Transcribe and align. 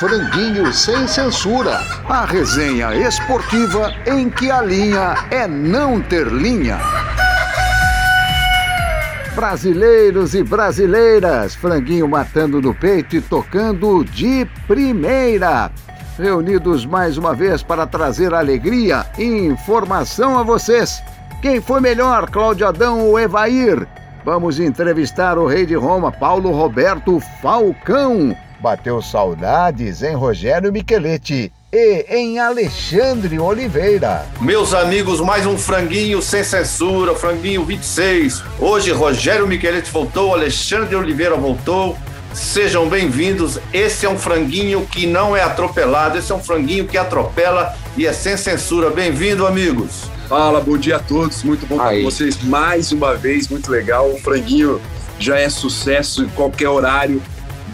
Franguinho 0.00 0.72
Sem 0.72 1.06
Censura. 1.06 1.78
A 2.08 2.24
resenha 2.24 2.94
esportiva 3.06 3.92
em 4.06 4.30
que 4.30 4.50
a 4.50 4.62
linha 4.62 5.14
é 5.30 5.46
não 5.46 6.00
ter 6.00 6.26
linha. 6.26 6.78
Brasileiros 9.34 10.34
e 10.34 10.42
brasileiras, 10.42 11.54
franguinho 11.54 12.08
matando 12.08 12.62
no 12.62 12.74
peito 12.74 13.14
e 13.14 13.20
tocando 13.20 14.02
de 14.02 14.46
primeira. 14.66 15.70
Reunidos 16.18 16.86
mais 16.86 17.18
uma 17.18 17.34
vez 17.34 17.62
para 17.62 17.86
trazer 17.86 18.32
alegria 18.32 19.04
e 19.18 19.24
informação 19.24 20.38
a 20.38 20.42
vocês. 20.42 21.02
Quem 21.42 21.60
foi 21.60 21.82
melhor, 21.82 22.30
Cláudio 22.30 22.66
Adão 22.66 23.00
ou 23.00 23.20
Evair? 23.20 23.86
Vamos 24.24 24.58
entrevistar 24.58 25.36
o 25.36 25.46
rei 25.46 25.66
de 25.66 25.74
Roma, 25.74 26.10
Paulo 26.10 26.50
Roberto 26.52 27.20
Falcão. 27.42 28.34
Bateu 28.60 29.00
saudades 29.00 30.02
em 30.02 30.14
Rogério 30.14 30.70
Micheletti 30.70 31.50
e 31.72 32.04
em 32.10 32.38
Alexandre 32.38 33.38
Oliveira. 33.38 34.26
Meus 34.38 34.74
amigos, 34.74 35.18
mais 35.18 35.46
um 35.46 35.56
franguinho 35.56 36.20
sem 36.20 36.44
censura, 36.44 37.14
franguinho 37.14 37.64
26. 37.64 38.44
Hoje 38.58 38.92
Rogério 38.92 39.48
Micheletti 39.48 39.90
voltou, 39.90 40.34
Alexandre 40.34 40.94
Oliveira 40.94 41.36
voltou. 41.36 41.96
Sejam 42.34 42.86
bem-vindos. 42.86 43.58
Esse 43.72 44.04
é 44.04 44.10
um 44.10 44.18
franguinho 44.18 44.86
que 44.86 45.06
não 45.06 45.34
é 45.34 45.42
atropelado, 45.42 46.18
esse 46.18 46.30
é 46.30 46.34
um 46.34 46.42
franguinho 46.42 46.86
que 46.86 46.98
atropela 46.98 47.74
e 47.96 48.06
é 48.06 48.12
sem 48.12 48.36
censura. 48.36 48.90
Bem-vindo, 48.90 49.46
amigos. 49.46 50.10
Fala, 50.28 50.60
bom 50.60 50.76
dia 50.76 50.96
a 50.96 51.00
todos. 51.00 51.42
Muito 51.42 51.66
bom 51.66 51.76
estar 51.76 51.94
com 51.94 52.02
vocês 52.02 52.42
mais 52.42 52.92
uma 52.92 53.14
vez, 53.14 53.48
muito 53.48 53.70
legal. 53.70 54.10
O 54.10 54.20
franguinho 54.20 54.78
já 55.18 55.38
é 55.38 55.48
sucesso 55.48 56.24
em 56.24 56.28
qualquer 56.28 56.68
horário 56.68 57.22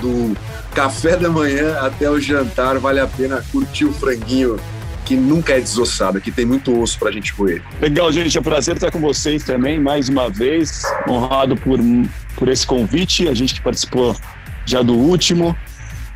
do 0.00 0.36
café 0.76 1.16
da 1.16 1.30
manhã 1.30 1.78
até 1.80 2.08
o 2.10 2.20
jantar. 2.20 2.78
Vale 2.78 3.00
a 3.00 3.06
pena 3.06 3.42
curtir 3.50 3.86
o 3.86 3.94
franguinho 3.94 4.60
que 5.06 5.16
nunca 5.16 5.54
é 5.54 5.60
desossado, 5.60 6.20
que 6.20 6.30
tem 6.30 6.44
muito 6.44 6.78
osso 6.78 6.98
pra 6.98 7.10
gente 7.10 7.32
comer. 7.32 7.62
Legal, 7.80 8.12
gente. 8.12 8.36
É 8.36 8.40
um 8.40 8.44
prazer 8.44 8.74
estar 8.74 8.90
com 8.90 9.00
vocês 9.00 9.42
também, 9.42 9.80
mais 9.80 10.10
uma 10.10 10.28
vez. 10.28 10.82
Honrado 11.08 11.56
por, 11.56 11.78
por 12.36 12.48
esse 12.48 12.66
convite. 12.66 13.26
A 13.26 13.32
gente 13.32 13.54
que 13.54 13.62
participou 13.62 14.14
já 14.66 14.82
do 14.82 14.92
último. 14.92 15.56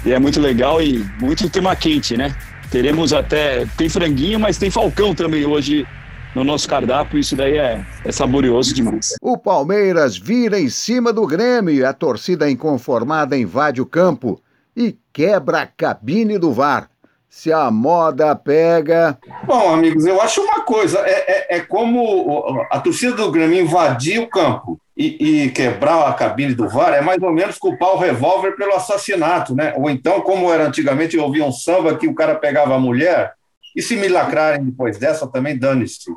E 0.04 0.12
é 0.12 0.18
muito 0.18 0.38
legal 0.38 0.82
e 0.82 0.98
muito 1.18 1.48
tema 1.48 1.74
quente, 1.74 2.14
né? 2.16 2.36
Teremos 2.70 3.14
até. 3.14 3.64
Tem 3.78 3.88
franguinho, 3.88 4.38
mas 4.38 4.58
tem 4.58 4.70
falcão 4.70 5.14
também 5.14 5.46
hoje 5.46 5.86
no 6.34 6.44
nosso 6.44 6.68
cardápio, 6.68 7.18
isso 7.18 7.34
daí 7.34 7.56
é, 7.56 7.84
é 8.04 8.12
saborioso 8.12 8.72
demais. 8.72 9.14
O 9.20 9.36
Palmeiras 9.36 10.16
vira 10.16 10.60
em 10.60 10.68
cima 10.68 11.12
do 11.12 11.26
Grêmio 11.26 11.74
e 11.74 11.84
a 11.84 11.92
torcida 11.92 12.48
inconformada 12.48 13.36
invade 13.36 13.80
o 13.80 13.86
campo 13.86 14.40
e 14.80 14.98
quebra 15.12 15.60
a 15.60 15.66
cabine 15.66 16.38
do 16.38 16.52
VAR. 16.52 16.88
Se 17.28 17.52
a 17.52 17.70
moda 17.70 18.34
pega. 18.34 19.16
Bom, 19.44 19.74
amigos, 19.74 20.04
eu 20.04 20.20
acho 20.20 20.42
uma 20.42 20.62
coisa: 20.62 20.98
é, 21.00 21.54
é, 21.54 21.56
é 21.58 21.60
como 21.60 22.66
a 22.70 22.80
torcida 22.80 23.14
do 23.14 23.30
Grêmio 23.30 23.60
invadir 23.60 24.18
o 24.18 24.28
campo 24.28 24.80
e, 24.96 25.44
e, 25.44 25.50
quebrar 25.50 26.08
a 26.08 26.14
cabine 26.14 26.54
do 26.54 26.68
VAR, 26.68 26.92
é 26.94 27.00
mais 27.00 27.22
ou 27.22 27.30
menos 27.30 27.56
culpar 27.56 27.90
o 27.90 27.98
revólver 27.98 28.56
pelo 28.56 28.74
assassinato, 28.74 29.54
né? 29.54 29.74
Ou 29.76 29.88
então, 29.88 30.22
como 30.22 30.52
era 30.52 30.66
antigamente, 30.66 31.16
eu 31.16 31.22
ouvia 31.22 31.44
um 31.44 31.52
samba 31.52 31.96
que 31.96 32.08
o 32.08 32.14
cara 32.14 32.34
pegava 32.34 32.74
a 32.74 32.80
mulher 32.80 33.32
e 33.76 33.82
se 33.82 33.94
me 33.94 34.08
lacrarem 34.08 34.64
depois 34.64 34.98
dessa, 34.98 35.28
também 35.28 35.56
dane-se. 35.56 36.10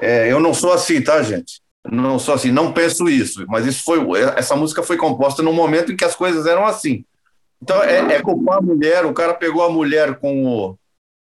É, 0.00 0.32
eu 0.32 0.40
não 0.40 0.52
sou 0.52 0.72
assim, 0.72 1.00
tá, 1.00 1.22
gente? 1.22 1.62
Não 1.88 2.18
sou 2.18 2.34
assim, 2.34 2.50
não 2.50 2.72
penso 2.72 3.08
isso. 3.08 3.44
Mas 3.46 3.66
isso 3.66 3.84
foi, 3.84 4.00
essa 4.36 4.56
música 4.56 4.82
foi 4.82 4.96
composta 4.96 5.42
num 5.42 5.52
momento 5.52 5.92
em 5.92 5.96
que 5.96 6.04
as 6.04 6.16
coisas 6.16 6.46
eram 6.46 6.66
assim. 6.66 7.04
Então 7.62 7.82
é, 7.82 8.14
é 8.14 8.22
culpar 8.22 8.58
a 8.58 8.62
mulher. 8.62 9.04
O 9.06 9.14
cara 9.14 9.34
pegou 9.34 9.62
a 9.62 9.70
mulher 9.70 10.16
com 10.16 10.46
o, 10.46 10.78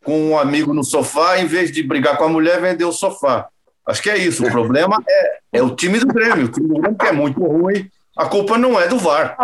com 0.04 0.30
um 0.30 0.38
amigo 0.38 0.74
no 0.74 0.84
sofá, 0.84 1.40
em 1.40 1.46
vez 1.46 1.72
de 1.72 1.84
brigar 1.84 2.18
com 2.18 2.26
a 2.26 2.30
mulher, 2.30 2.62
vendeu 2.62 2.90
o 2.90 2.94
sofá. 2.94 3.47
Acho 3.86 4.02
que 4.02 4.09
é 4.09 4.18
isso. 4.18 4.46
O 4.46 4.52
problema 4.52 5.03
é, 5.08 5.40
é 5.53 5.64
o 5.64 5.75
time 5.75 6.00
do 6.00 6.08
Grêmio. 6.08 6.46
O 6.46 6.52
time 6.52 6.68
do 6.68 6.75
Grêmio 6.75 6.97
que 6.97 7.06
é 7.06 7.12
muito 7.12 7.42
ruim. 7.44 7.90
A 8.18 8.28
culpa 8.28 8.58
não 8.58 8.80
é 8.80 8.88
do 8.88 8.97
VAR. 8.97 9.36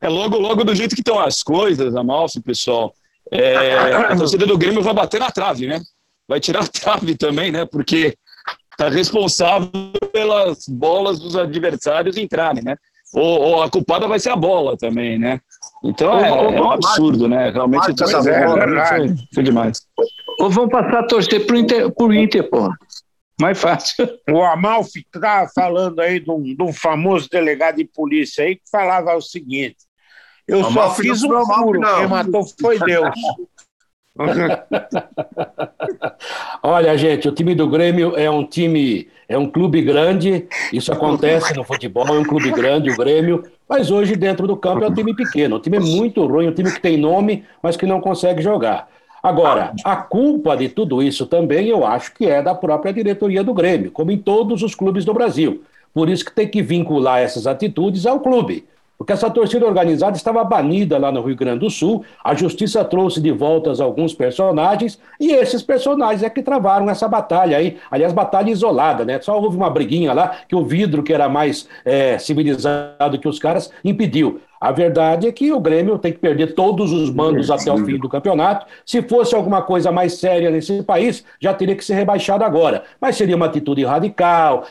É 0.00 0.08
logo, 0.08 0.38
logo 0.38 0.64
do 0.64 0.74
jeito 0.74 0.94
que 0.94 1.02
estão 1.02 1.20
as 1.20 1.42
coisas, 1.42 1.94
Amalfi, 1.94 2.40
pessoal. 2.40 2.94
É, 3.30 3.74
a 3.94 4.16
torcida 4.16 4.46
do 4.46 4.58
Grêmio 4.58 4.82
vai 4.82 4.94
bater 4.94 5.20
na 5.20 5.30
trave, 5.30 5.66
né? 5.66 5.80
Vai 6.26 6.40
tirar 6.40 6.64
a 6.64 6.66
trave 6.66 7.14
também, 7.16 7.52
né? 7.52 7.64
Porque 7.64 8.16
tá 8.76 8.88
responsável 8.88 9.70
pelas 10.12 10.66
bolas 10.66 11.20
dos 11.20 11.36
adversários 11.36 12.16
entrarem, 12.16 12.64
né? 12.64 12.76
Ou, 13.12 13.40
ou, 13.40 13.62
a 13.62 13.70
culpada 13.70 14.08
vai 14.08 14.18
ser 14.18 14.30
a 14.30 14.36
bola 14.36 14.76
também, 14.76 15.18
né? 15.18 15.40
Então 15.82 16.18
é, 16.18 16.28
é 16.28 16.60
um 16.60 16.70
absurdo, 16.70 17.26
né? 17.26 17.50
Realmente 17.50 18.02
essa 18.02 18.22
bola 18.22 18.64
é 18.64 18.86
foi, 18.86 19.14
foi 19.34 19.42
demais. 19.42 19.80
Ou 20.38 20.50
vão 20.50 20.68
passar 20.68 21.00
a 21.00 21.06
torcer 21.06 21.46
pro 21.46 21.56
Inter, 21.56 21.90
pro 21.90 22.12
Inter 22.12 22.48
pô. 22.48 22.70
Mais 23.40 23.58
fácil. 23.58 24.06
O 24.30 24.42
Amalfi 24.42 25.00
está 25.00 25.48
falando 25.54 26.00
aí 26.00 26.20
de 26.20 26.30
um, 26.30 26.42
de 26.42 26.62
um, 26.62 26.72
famoso 26.72 27.28
delegado 27.30 27.76
de 27.76 27.86
polícia 27.86 28.44
aí 28.44 28.56
que 28.56 28.68
falava 28.70 29.16
o 29.16 29.22
seguinte: 29.22 29.78
eu 30.46 30.62
só 30.64 30.94
fiz 30.94 31.22
um 31.22 31.46
furo, 31.46 31.80
quem 31.80 32.06
matou 32.06 32.44
foi 32.60 32.78
Deus. 32.78 33.08
Olha, 36.62 36.98
gente, 36.98 37.28
o 37.28 37.32
time 37.32 37.54
do 37.54 37.68
Grêmio 37.68 38.16
é 38.16 38.30
um 38.30 38.44
time, 38.44 39.08
é 39.30 39.38
um 39.38 39.48
clube 39.48 39.80
grande. 39.80 40.48
Isso 40.72 40.92
acontece 40.92 41.54
no 41.54 41.62
futebol, 41.62 42.04
é 42.08 42.18
um 42.18 42.24
clube 42.24 42.50
grande, 42.50 42.90
o 42.90 42.96
Grêmio. 42.96 43.44
Mas 43.68 43.88
hoje, 43.88 44.16
dentro 44.16 44.44
do 44.44 44.56
campo, 44.56 44.84
é 44.84 44.88
um 44.88 44.92
time 44.92 45.14
pequeno. 45.14 45.56
Um 45.56 45.60
time 45.60 45.78
muito 45.78 46.26
ruim, 46.26 46.48
um 46.48 46.52
time 46.52 46.72
que 46.72 46.80
tem 46.80 46.96
nome, 46.96 47.44
mas 47.62 47.76
que 47.76 47.86
não 47.86 48.00
consegue 48.00 48.42
jogar. 48.42 48.88
Agora, 49.22 49.72
a 49.84 49.96
culpa 49.96 50.56
de 50.56 50.68
tudo 50.68 51.00
isso 51.00 51.26
também 51.26 51.68
eu 51.68 51.86
acho 51.86 52.12
que 52.12 52.26
é 52.26 52.42
da 52.42 52.54
própria 52.54 52.92
diretoria 52.92 53.44
do 53.44 53.54
Grêmio, 53.54 53.92
como 53.92 54.10
em 54.10 54.18
todos 54.18 54.64
os 54.64 54.74
clubes 54.74 55.04
do 55.04 55.14
Brasil. 55.14 55.62
Por 55.94 56.08
isso 56.08 56.24
que 56.24 56.32
tem 56.32 56.48
que 56.48 56.60
vincular 56.60 57.20
essas 57.20 57.46
atitudes 57.46 58.06
ao 58.06 58.18
clube. 58.18 58.64
Porque 59.00 59.14
essa 59.14 59.30
torcida 59.30 59.64
organizada 59.64 60.14
estava 60.14 60.44
banida 60.44 60.98
lá 60.98 61.10
no 61.10 61.22
Rio 61.22 61.34
Grande 61.34 61.60
do 61.60 61.70
Sul, 61.70 62.04
a 62.22 62.34
justiça 62.34 62.84
trouxe 62.84 63.18
de 63.18 63.32
volta 63.32 63.72
alguns 63.82 64.12
personagens, 64.12 65.00
e 65.18 65.32
esses 65.32 65.62
personagens 65.62 66.22
é 66.22 66.28
que 66.28 66.42
travaram 66.42 66.90
essa 66.90 67.08
batalha 67.08 67.56
aí. 67.56 67.78
Aliás, 67.90 68.12
batalha 68.12 68.50
isolada, 68.50 69.02
né? 69.02 69.18
Só 69.22 69.40
houve 69.40 69.56
uma 69.56 69.70
briguinha 69.70 70.12
lá 70.12 70.42
que 70.46 70.54
o 70.54 70.62
vidro, 70.62 71.02
que 71.02 71.14
era 71.14 71.30
mais 71.30 71.66
é, 71.82 72.18
civilizado 72.18 73.18
que 73.18 73.26
os 73.26 73.38
caras, 73.38 73.72
impediu. 73.82 74.42
A 74.60 74.70
verdade 74.70 75.26
é 75.26 75.32
que 75.32 75.50
o 75.50 75.60
Grêmio 75.60 75.98
tem 75.98 76.12
que 76.12 76.18
perder 76.18 76.54
todos 76.54 76.92
os 76.92 77.08
mandos 77.10 77.50
até 77.50 77.72
o 77.72 77.78
fim 77.78 77.96
do 77.96 78.06
campeonato. 78.06 78.66
Se 78.84 79.00
fosse 79.00 79.34
alguma 79.34 79.62
coisa 79.62 79.90
mais 79.90 80.18
séria 80.18 80.50
nesse 80.50 80.82
país, 80.82 81.24
já 81.40 81.54
teria 81.54 81.74
que 81.74 81.82
ser 81.82 81.94
rebaixado 81.94 82.44
agora. 82.44 82.84
Mas 83.00 83.16
seria 83.16 83.34
uma 83.34 83.46
atitude 83.46 83.82
radical, 83.82 84.66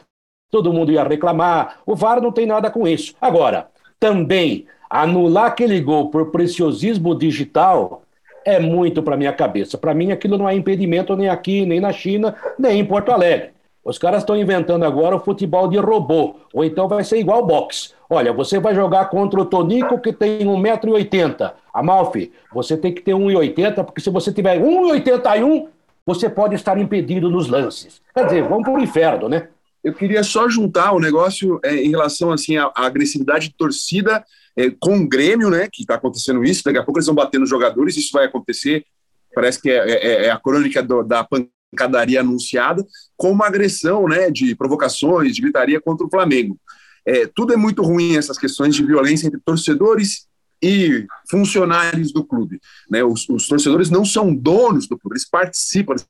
todo 0.52 0.72
mundo 0.72 0.92
ia 0.92 1.04
reclamar. 1.04 1.80
O 1.84 1.96
VAR 1.96 2.22
não 2.22 2.32
tem 2.32 2.46
nada 2.46 2.70
com 2.70 2.88
isso. 2.88 3.16
Agora, 3.20 3.70
também 4.00 4.66
anular 4.90 5.46
aquele 5.46 5.80
gol 5.80 6.10
por 6.10 6.32
preciosismo 6.32 7.14
digital 7.14 8.02
é 8.46 8.60
muito 8.60 9.04
para 9.04 9.18
minha 9.18 9.34
cabeça. 9.34 9.78
Para 9.78 9.94
mim, 9.94 10.12
aquilo 10.12 10.38
não 10.38 10.50
é 10.50 10.56
impedimento 10.56 11.16
nem 11.16 11.30
aqui, 11.30 11.66
nem 11.66 11.80
na 11.80 11.92
China, 11.92 12.36
nem 12.58 12.80
em 12.80 12.86
Porto 12.86 13.12
Alegre. 13.12 13.52
Os 13.84 13.98
caras 13.98 14.24
estão 14.24 14.36
inventando 14.36 14.84
agora 14.84 15.16
o 15.16 15.20
futebol 15.20 15.68
de 15.68 15.78
robô, 15.78 16.36
ou 16.54 16.64
então 16.64 16.88
vai 16.88 17.04
ser 17.04 17.18
igual 17.18 17.46
boxe. 17.46 17.94
Olha, 18.10 18.34
você 18.34 18.60
vai 18.60 18.76
jogar 18.76 19.10
contra 19.10 19.40
o 19.40 19.46
Tonico 19.46 20.00
que 20.00 20.12
tem 20.12 20.40
1,80m. 20.40 21.54
Amalfi, 21.74 22.32
você 22.54 22.76
tem 22.76 22.94
que 22.94 23.02
ter 23.02 23.14
1,80m, 23.14 23.84
porque 23.86 24.02
se 24.02 24.10
você 24.10 24.32
tiver 24.34 24.60
1,81m, 24.60 25.68
você 26.06 26.30
pode 26.30 26.56
estar 26.56 26.78
impedido 26.78 27.30
nos 27.30 27.48
lances. 27.48 28.02
Quer 28.14 28.26
dizer, 28.26 28.44
vamos 28.44 28.64
para 28.64 28.74
o 28.74 28.80
inferno, 28.82 29.30
né? 29.30 29.48
Eu 29.90 29.94
queria 29.96 30.24
só 30.24 30.48
juntar 30.48 30.92
o 30.92 31.00
negócio 31.00 31.60
é, 31.64 31.76
em 31.76 31.90
relação 31.90 32.32
assim 32.32 32.58
à, 32.58 32.72
à 32.76 32.86
agressividade 32.86 33.50
de 33.50 33.56
torcida 33.58 34.24
é, 34.56 34.70
com 34.70 35.00
o 35.00 35.08
Grêmio, 35.08 35.50
né? 35.50 35.68
Que 35.72 35.82
está 35.82 35.96
acontecendo 35.96 36.44
isso. 36.44 36.64
Daqui 36.64 36.78
a 36.78 36.84
pouco 36.84 37.00
eles 37.00 37.08
vão 37.08 37.16
bater 37.16 37.40
nos 37.40 37.50
jogadores. 37.50 37.98
Isso 37.98 38.12
vai 38.14 38.26
acontecer. 38.26 38.86
Parece 39.34 39.60
que 39.60 39.70
é, 39.70 39.90
é, 39.90 40.26
é 40.26 40.32
a 40.32 40.38
crônica 40.38 40.84
do, 40.84 41.02
da 41.02 41.24
pancadaria 41.26 42.20
anunciada, 42.22 42.86
com 43.18 43.32
uma 43.32 43.48
agressão, 43.48 44.08
né? 44.08 44.30
De 44.30 44.56
provocações, 44.56 45.36
de 45.36 45.42
gritaria 45.42 45.82
contra 45.82 46.06
o 46.06 46.10
Flamengo. 46.10 46.56
É, 47.04 47.26
tudo 47.26 47.52
é 47.52 47.58
muito 47.58 47.82
ruim 47.82 48.16
essas 48.16 48.38
questões 48.38 48.76
de 48.76 48.86
violência 48.86 49.26
entre 49.26 49.40
torcedores 49.44 50.28
e 50.62 51.08
funcionários 51.32 52.14
do 52.14 52.24
clube. 52.24 52.60
Né? 52.92 53.04
Os, 53.04 53.28
os 53.28 53.48
torcedores 53.48 53.90
não 53.90 54.06
são 54.06 54.36
donos 54.36 54.88
do 54.88 55.00
clube, 55.00 55.16
eles 55.16 55.28
participam, 55.28 55.94
eles 55.94 56.06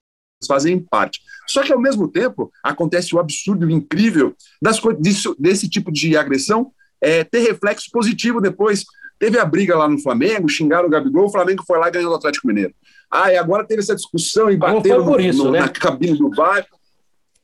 fazem 0.47 0.79
parte. 0.79 1.21
Só 1.47 1.63
que, 1.63 1.73
ao 1.73 1.79
mesmo 1.79 2.07
tempo, 2.07 2.51
acontece 2.63 3.15
o 3.15 3.19
absurdo, 3.19 3.65
o 3.65 3.71
incrível 3.71 4.35
das 4.61 4.79
disso, 4.99 5.35
desse 5.39 5.69
tipo 5.69 5.91
de 5.91 6.15
agressão 6.15 6.71
é, 7.01 7.23
ter 7.23 7.39
reflexo 7.39 7.89
positivo 7.91 8.39
depois. 8.41 8.85
Teve 9.17 9.37
a 9.37 9.45
briga 9.45 9.77
lá 9.77 9.87
no 9.87 9.99
Flamengo, 9.99 10.47
xingaram 10.47 10.87
o 10.87 10.91
Gabigol, 10.91 11.25
o 11.25 11.31
Flamengo 11.31 11.63
foi 11.67 11.77
lá 11.77 11.89
e 11.89 11.91
ganhou 11.91 12.11
o 12.11 12.15
Atlético 12.15 12.47
Mineiro. 12.47 12.73
Ah, 13.11 13.33
e 13.33 13.37
agora 13.37 13.65
teve 13.65 13.81
essa 13.81 13.95
discussão 13.95 14.49
e 14.49 14.55
bateram 14.55 15.03
no, 15.03 15.19
isso, 15.19 15.43
no, 15.43 15.51
né? 15.51 15.59
na 15.59 15.69
cabine 15.69 16.17
do 16.17 16.29
VAR. 16.29 16.65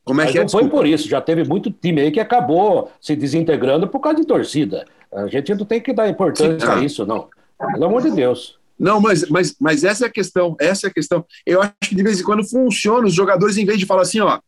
Como 0.05 0.21
é 0.21 0.25
Mas 0.25 0.31
que 0.31 0.37
é? 0.37 0.41
Não 0.41 0.49
foi 0.49 0.69
por 0.69 0.85
isso, 0.85 1.09
já 1.09 1.19
teve 1.19 1.43
muito 1.43 1.71
time 1.71 2.01
aí 2.01 2.11
que 2.11 2.19
acabou 2.19 2.91
se 3.01 3.15
desintegrando 3.15 3.87
por 3.87 3.99
causa 3.99 4.21
de 4.21 4.27
torcida. 4.27 4.85
A 5.11 5.27
gente 5.27 5.53
não 5.55 5.65
tem 5.65 5.81
que 5.81 5.91
dar 5.91 6.07
importância 6.07 6.59
Sim, 6.59 6.73
a 6.73 6.83
isso, 6.83 7.05
não. 7.05 7.27
Pelo 7.73 7.85
amor 7.85 8.03
de 8.03 8.11
Deus. 8.11 8.57
Não, 8.77 8.99
mas, 8.99 9.27
mas, 9.29 9.55
mas 9.59 9.83
essa 9.83 10.05
é 10.05 10.07
a 10.07 10.11
questão, 10.11 10.55
essa 10.59 10.87
é 10.87 10.89
a 10.89 10.93
questão. 10.93 11.25
Eu 11.45 11.61
acho 11.61 11.73
que 11.81 11.95
de 11.95 12.03
vez 12.03 12.19
em 12.19 12.23
quando 12.23 12.43
funciona, 12.43 13.07
os 13.07 13.13
jogadores, 13.13 13.57
em 13.57 13.65
vez 13.65 13.79
de 13.79 13.85
falar 13.85 14.01
assim, 14.01 14.19
ó, 14.19 14.39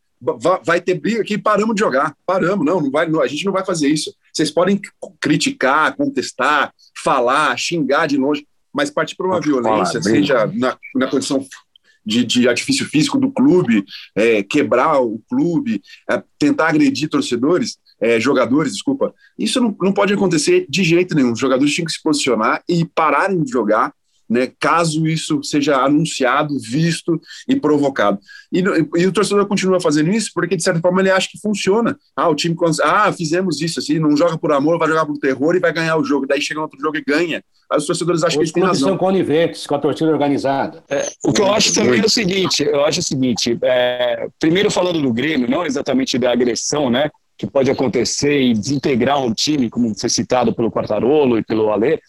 vai 0.64 0.80
ter 0.80 0.94
briga 0.94 1.20
aqui, 1.20 1.38
paramos 1.38 1.74
de 1.74 1.80
jogar, 1.80 2.14
paramos, 2.26 2.64
não, 2.64 2.80
não 2.80 2.90
vai, 2.90 3.08
não, 3.08 3.22
a 3.22 3.26
gente 3.26 3.44
não 3.44 3.52
vai 3.52 3.64
fazer 3.64 3.88
isso. 3.88 4.14
Vocês 4.32 4.50
podem 4.50 4.80
criticar, 5.20 5.96
contestar, 5.96 6.72
falar, 7.02 7.56
xingar 7.56 8.06
de 8.06 8.16
longe, 8.16 8.46
mas 8.72 8.90
partir 8.90 9.16
para 9.16 9.26
uma 9.26 9.40
violência, 9.40 10.02
seja 10.02 10.46
na, 10.54 10.76
na 10.94 11.06
condição 11.06 11.44
de, 12.04 12.24
de 12.24 12.48
artifício 12.48 12.86
físico 12.86 13.18
do 13.18 13.30
clube, 13.30 13.84
é, 14.14 14.42
quebrar 14.42 15.00
o 15.00 15.20
clube, 15.28 15.82
é, 16.10 16.22
tentar 16.38 16.68
agredir 16.68 17.08
torcedores, 17.08 17.78
é, 18.00 18.20
jogadores, 18.20 18.72
desculpa, 18.72 19.14
isso 19.38 19.60
não, 19.60 19.76
não 19.80 19.92
pode 19.92 20.12
acontecer 20.12 20.66
de 20.68 20.84
jeito 20.84 21.14
nenhum. 21.14 21.32
Os 21.32 21.38
jogadores 21.38 21.74
tinham 21.74 21.86
que 21.86 21.92
se 21.92 22.02
posicionar 22.02 22.62
e 22.68 22.84
pararem 22.84 23.42
de 23.42 23.50
jogar 23.50 23.92
né, 24.28 24.50
caso 24.58 25.06
isso 25.06 25.42
seja 25.42 25.76
anunciado, 25.76 26.58
visto 26.58 27.20
e 27.48 27.56
provocado. 27.56 28.18
E, 28.52 28.62
e, 28.96 29.06
o 29.06 29.12
torcedor 29.12 29.46
continua 29.46 29.80
fazendo 29.80 30.10
isso 30.10 30.30
porque, 30.34 30.56
de 30.56 30.62
certa 30.62 30.80
forma, 30.80 31.00
ele 31.00 31.10
acha 31.10 31.28
que 31.30 31.40
funciona. 31.40 31.96
Ah, 32.16 32.28
o 32.28 32.34
time, 32.34 32.56
ah, 32.82 33.12
fizemos 33.12 33.60
isso, 33.60 33.78
assim, 33.78 33.98
não 33.98 34.16
joga 34.16 34.36
por 34.36 34.52
amor, 34.52 34.78
vai 34.78 34.88
jogar 34.88 35.06
por 35.06 35.18
terror 35.18 35.56
e 35.56 35.60
vai 35.60 35.72
ganhar 35.72 35.96
o 35.96 36.04
jogo. 36.04 36.26
Daí 36.26 36.40
chega 36.40 36.60
outro 36.60 36.80
jogo 36.80 36.96
e 36.96 37.04
ganha. 37.04 37.42
Aí 37.70 37.78
os 37.78 37.86
torcedores 37.86 38.22
acham 38.22 38.38
que 38.38 38.44
eles 38.44 38.52
têm 38.52 38.62
razão. 38.62 38.88
são 38.88 38.96
coniventes 38.96 39.66
com 39.66 39.74
a 39.74 39.78
torcida 39.78 40.10
organizada. 40.10 40.82
É, 40.88 41.06
o 41.22 41.32
que 41.32 41.42
eu 41.42 41.52
acho 41.52 41.74
também 41.74 42.00
é 42.00 42.04
o 42.04 42.08
seguinte, 42.08 42.62
eu 42.62 42.84
acho 42.84 43.00
o 43.00 43.02
seguinte, 43.02 43.58
é, 43.62 44.26
primeiro 44.40 44.70
falando 44.70 45.02
do 45.02 45.12
Grêmio, 45.12 45.50
não 45.50 45.66
exatamente 45.66 46.18
da 46.18 46.32
agressão, 46.32 46.88
né, 46.88 47.10
que 47.36 47.46
pode 47.46 47.70
acontecer 47.70 48.40
e 48.40 48.54
desintegrar 48.54 49.22
um 49.22 49.34
time, 49.34 49.68
como 49.68 49.94
foi 49.94 50.08
citado 50.08 50.54
pelo 50.54 50.72
Quartarolo 50.72 51.38
e 51.38 51.44
pelo 51.44 51.70
Alê, 51.70 52.00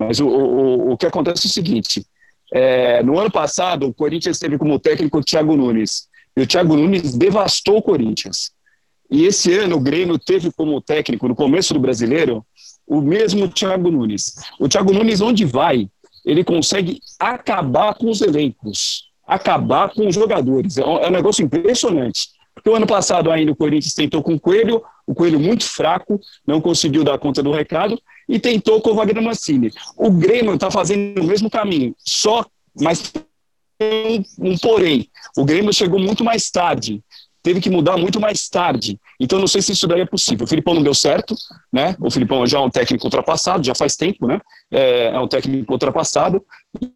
mas 0.00 0.18
o, 0.18 0.26
o, 0.26 0.92
o 0.92 0.96
que 0.96 1.04
acontece 1.04 1.46
é 1.46 1.50
o 1.50 1.52
seguinte: 1.52 2.06
é, 2.50 3.02
no 3.02 3.18
ano 3.18 3.30
passado, 3.30 3.86
o 3.86 3.92
Corinthians 3.92 4.38
teve 4.38 4.56
como 4.56 4.78
técnico 4.78 5.18
o 5.18 5.22
Thiago 5.22 5.54
Nunes. 5.54 6.08
E 6.34 6.40
o 6.40 6.46
Thiago 6.46 6.74
Nunes 6.74 7.14
devastou 7.14 7.76
o 7.76 7.82
Corinthians. 7.82 8.50
E 9.10 9.24
esse 9.24 9.52
ano 9.58 9.76
o 9.76 9.80
Grêmio 9.80 10.18
teve 10.18 10.50
como 10.52 10.80
técnico, 10.80 11.28
no 11.28 11.34
começo 11.34 11.74
do 11.74 11.80
brasileiro, 11.80 12.46
o 12.86 13.02
mesmo 13.02 13.46
Thiago 13.46 13.90
Nunes. 13.90 14.36
O 14.58 14.68
Thiago 14.68 14.92
Nunes, 14.92 15.20
onde 15.20 15.44
vai, 15.44 15.88
ele 16.24 16.42
consegue 16.44 17.00
acabar 17.18 17.94
com 17.94 18.08
os 18.08 18.22
elencos, 18.22 19.10
acabar 19.26 19.90
com 19.90 20.08
os 20.08 20.14
jogadores. 20.14 20.78
É 20.78 20.86
um, 20.86 20.98
é 20.98 21.08
um 21.08 21.12
negócio 21.12 21.44
impressionante. 21.44 22.28
Porque 22.54 22.70
o 22.70 22.74
ano 22.74 22.86
passado 22.86 23.30
ainda 23.30 23.52
o 23.52 23.56
Corinthians 23.56 23.94
tentou 23.94 24.22
com 24.22 24.34
o 24.34 24.40
Coelho, 24.40 24.82
o 25.10 25.14
Coelho 25.14 25.40
muito 25.40 25.64
fraco, 25.64 26.20
não 26.46 26.60
conseguiu 26.60 27.02
dar 27.02 27.18
conta 27.18 27.42
do 27.42 27.50
recado, 27.50 28.00
e 28.28 28.38
tentou 28.38 28.80
com 28.80 28.90
o 28.90 28.94
Wagner 28.94 29.20
Mancini. 29.20 29.72
O 29.96 30.08
Grêmio 30.08 30.54
está 30.54 30.70
fazendo 30.70 31.20
o 31.20 31.24
mesmo 31.24 31.50
caminho, 31.50 31.96
só, 31.98 32.46
mas 32.80 33.12
um, 34.38 34.56
porém. 34.58 35.10
O 35.36 35.44
Grêmio 35.44 35.72
chegou 35.72 35.98
muito 35.98 36.22
mais 36.22 36.48
tarde, 36.48 37.02
teve 37.42 37.60
que 37.60 37.68
mudar 37.68 37.96
muito 37.96 38.20
mais 38.20 38.48
tarde. 38.48 39.00
Então 39.18 39.40
não 39.40 39.48
sei 39.48 39.60
se 39.60 39.72
isso 39.72 39.88
daí 39.88 40.02
é 40.02 40.06
possível. 40.06 40.44
O 40.44 40.48
Filipão 40.48 40.74
não 40.74 40.82
deu 40.82 40.94
certo, 40.94 41.34
né? 41.72 41.96
O 41.98 42.08
Filipão 42.08 42.46
já 42.46 42.58
é 42.58 42.60
um 42.60 42.70
técnico 42.70 43.06
ultrapassado, 43.06 43.66
já 43.66 43.74
faz 43.74 43.96
tempo, 43.96 44.28
né? 44.28 44.40
É, 44.70 45.06
é 45.06 45.18
um 45.18 45.26
técnico 45.26 45.72
ultrapassado. 45.72 46.40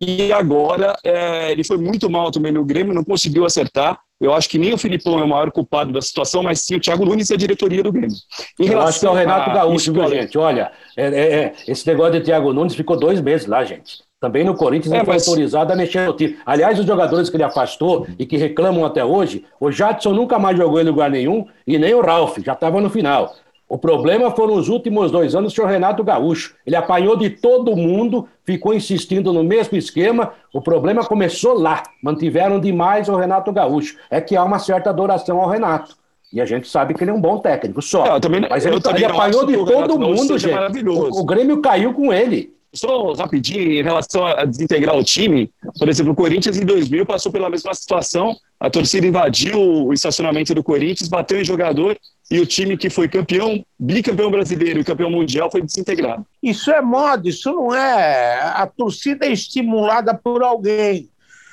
E 0.00 0.32
agora 0.32 0.96
é, 1.02 1.50
ele 1.50 1.64
foi 1.64 1.78
muito 1.78 2.08
mal 2.08 2.30
também 2.30 2.52
no 2.52 2.64
Grêmio, 2.64 2.94
não 2.94 3.02
conseguiu 3.02 3.44
acertar. 3.44 3.98
Eu 4.20 4.32
acho 4.32 4.48
que 4.48 4.58
nem 4.58 4.72
o 4.72 4.78
Filipão 4.78 5.18
é 5.18 5.24
o 5.24 5.28
maior 5.28 5.50
culpado 5.50 5.92
da 5.92 6.00
situação, 6.00 6.42
mas 6.42 6.60
sim 6.60 6.76
o 6.76 6.80
Thiago 6.80 7.04
Nunes 7.04 7.30
e 7.30 7.34
a 7.34 7.36
diretoria 7.36 7.82
do 7.82 7.92
Grêmio. 7.92 8.16
Em 8.58 8.68
eu 8.68 8.80
acho 8.80 9.00
que 9.00 9.06
é 9.06 9.10
o 9.10 9.14
Renato 9.14 9.52
Gaúcho, 9.52 9.92
viu, 9.92 10.08
gente? 10.08 10.38
Olha, 10.38 10.70
é, 10.96 11.06
é, 11.06 11.34
é, 11.34 11.52
esse 11.66 11.86
negócio 11.86 12.12
de 12.12 12.20
Thiago 12.20 12.52
Nunes 12.52 12.74
ficou 12.74 12.96
dois 12.96 13.20
meses 13.20 13.46
lá, 13.46 13.64
gente. 13.64 14.04
Também 14.20 14.44
no 14.44 14.54
Corinthians 14.54 14.92
é, 14.92 14.96
ele 14.96 15.04
foi 15.04 15.14
mas... 15.14 15.28
autorizado 15.28 15.72
a 15.72 15.76
mexer 15.76 16.06
no 16.06 16.14
time. 16.14 16.38
Aliás, 16.46 16.78
os 16.78 16.86
jogadores 16.86 17.28
que 17.28 17.36
ele 17.36 17.42
afastou 17.42 18.06
e 18.18 18.24
que 18.24 18.36
reclamam 18.36 18.84
até 18.84 19.04
hoje, 19.04 19.44
o 19.60 19.70
Jadson 19.70 20.14
nunca 20.14 20.38
mais 20.38 20.56
jogou 20.56 20.80
em 20.80 20.84
lugar 20.84 21.10
nenhum 21.10 21.46
e 21.66 21.78
nem 21.78 21.92
o 21.92 22.00
Ralf, 22.00 22.38
já 22.38 22.54
estava 22.54 22.80
no 22.80 22.88
final. 22.88 23.34
O 23.68 23.76
problema 23.76 24.30
foram 24.30 24.54
os 24.54 24.68
últimos 24.68 25.10
dois 25.10 25.34
anos 25.34 25.52
do 25.52 25.56
senhor 25.56 25.68
Renato 25.68 26.04
Gaúcho. 26.04 26.54
Ele 26.66 26.76
apanhou 26.76 27.16
de 27.16 27.30
todo 27.30 27.76
mundo, 27.76 28.28
ficou 28.44 28.74
insistindo 28.74 29.32
no 29.32 29.42
mesmo 29.42 29.76
esquema. 29.76 30.32
O 30.52 30.60
problema 30.60 31.04
começou 31.04 31.54
lá. 31.54 31.82
Mantiveram 32.02 32.60
demais 32.60 33.08
o 33.08 33.16
Renato 33.16 33.52
Gaúcho. 33.52 33.96
É 34.10 34.20
que 34.20 34.36
há 34.36 34.44
uma 34.44 34.58
certa 34.58 34.90
adoração 34.90 35.40
ao 35.40 35.48
Renato. 35.48 35.96
E 36.32 36.40
a 36.40 36.44
gente 36.44 36.68
sabe 36.68 36.94
que 36.94 37.04
ele 37.04 37.10
é 37.10 37.14
um 37.14 37.20
bom 37.20 37.38
técnico, 37.38 37.80
só. 37.80 38.04
Não, 38.04 38.20
também, 38.20 38.44
Mas 38.48 38.66
ele, 38.66 38.76
ele 38.76 39.04
apanhou 39.04 39.46
de 39.46 39.56
todo 39.56 39.98
mundo, 39.98 40.36
gente. 40.36 40.88
O, 40.88 41.20
o 41.20 41.24
Grêmio 41.24 41.60
caiu 41.60 41.94
com 41.94 42.12
ele. 42.12 42.53
Só 42.74 43.12
rapidinho, 43.12 43.72
em 43.72 43.82
relação 43.82 44.26
a 44.26 44.44
desintegrar 44.44 44.96
o 44.96 45.04
time, 45.04 45.50
por 45.78 45.88
exemplo, 45.88 46.12
o 46.12 46.16
Corinthians 46.16 46.56
em 46.56 46.64
2000 46.64 47.06
passou 47.06 47.30
pela 47.30 47.48
mesma 47.48 47.72
situação, 47.72 48.36
a 48.58 48.68
torcida 48.68 49.06
invadiu 49.06 49.58
o 49.58 49.92
estacionamento 49.92 50.54
do 50.54 50.62
Corinthians, 50.62 51.08
bateu 51.08 51.40
em 51.40 51.44
jogador 51.44 51.96
e 52.30 52.40
o 52.40 52.46
time 52.46 52.76
que 52.76 52.90
foi 52.90 53.08
campeão, 53.08 53.64
bicampeão 53.78 54.30
brasileiro 54.30 54.80
e 54.80 54.84
campeão 54.84 55.10
mundial 55.10 55.50
foi 55.50 55.62
desintegrado. 55.62 56.26
Isso 56.42 56.70
é 56.70 56.80
moda, 56.80 57.28
isso 57.28 57.52
não 57.52 57.74
é. 57.74 58.40
A 58.40 58.66
torcida 58.66 59.26
é 59.26 59.32
estimulada 59.32 60.14
por 60.14 60.42
alguém. 60.42 61.08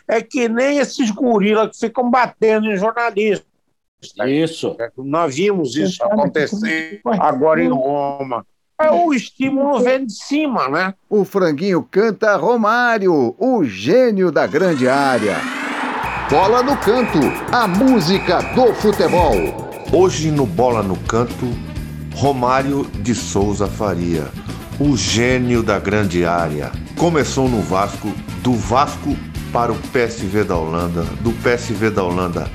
É 0.07 0.21
que 0.21 0.50
nem 0.50 0.77
esses 0.79 1.12
gorilas 1.12 1.71
que 1.71 1.88
ficam 1.88 2.09
batendo 2.09 2.71
em 2.71 2.77
jornalistas. 2.77 3.45
Isso. 4.25 4.75
Nós 4.97 5.35
vimos 5.35 5.75
isso 5.75 6.03
acontecer 6.03 7.01
agora 7.06 7.63
em 7.63 7.69
Roma. 7.69 8.45
É, 8.81 8.92
o 8.92 9.13
estímulo 9.13 9.83
vem 9.83 10.06
de 10.06 10.13
cima, 10.13 10.68
né? 10.68 10.94
O 11.10 11.24
franguinho 11.24 11.83
canta 11.83 12.36
Romário, 12.36 13.36
o 13.38 13.63
gênio 13.63 14.31
da 14.31 14.48
grande 14.48 14.88
área. 14.89 15.38
Bola 16.30 16.63
no 16.63 16.75
canto, 16.78 17.19
a 17.51 17.68
música 17.68 18.42
do 18.56 18.74
futebol. 18.74 19.36
Hoje 19.94 20.31
no 20.31 20.45
Bola 20.45 20.81
no 20.81 20.95
Canto, 20.95 21.48
Romário 22.16 22.86
de 23.01 23.13
Souza 23.13 23.68
Faria, 23.68 24.28
o 24.80 24.98
gênio 24.98 25.62
da 25.62 25.78
grande 25.78 26.25
área. 26.25 26.72
Começou 26.98 27.48
no 27.48 27.62
Vasco, 27.62 28.12
do 28.42 28.54
Vasco 28.54 29.16
para 29.51 29.72
o 29.72 29.75
PSV 29.75 30.44
da 30.45 30.56
Holanda, 30.56 31.04
do 31.22 31.31
PSV 31.44 31.89
da 31.89 32.04
Holanda 32.04 32.50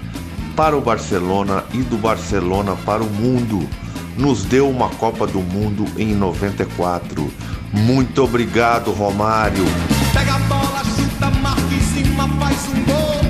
para 0.56 0.74
o 0.74 0.80
Barcelona 0.80 1.64
e 1.74 1.82
do 1.82 1.98
Barcelona 1.98 2.74
para 2.86 3.02
o 3.02 3.06
mundo 3.06 3.68
nos 4.16 4.44
deu 4.44 4.68
uma 4.68 4.88
Copa 4.88 5.26
do 5.26 5.40
Mundo 5.40 5.84
em 5.98 6.14
94. 6.14 7.30
Muito 7.72 8.24
obrigado, 8.24 8.90
Romário. 8.92 9.64
Pega 10.12 10.34
a 10.34 10.38
bola, 10.40 10.82
chuta, 10.84 11.30
marca 11.40 11.74
em 11.74 11.80
cima, 11.80 12.28
faz 12.28 12.56
um 12.68 12.84
gol. 12.84 13.20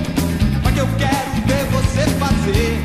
Mas 0.63 0.75
que 0.75 0.81
eu 0.81 0.89
quero 0.99 1.31
ver 1.47 1.65
você 1.71 2.03
fazer. 2.19 2.79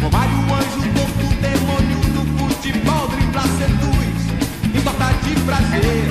Romário, 0.00 0.36
anjo, 0.54 0.82
torto, 0.94 1.26
demônio 1.40 2.00
do 2.12 2.22
futebol, 2.38 3.08
dribla, 3.08 3.42
seduz, 3.58 4.22
de 5.24 5.34
prazer. 5.40 6.04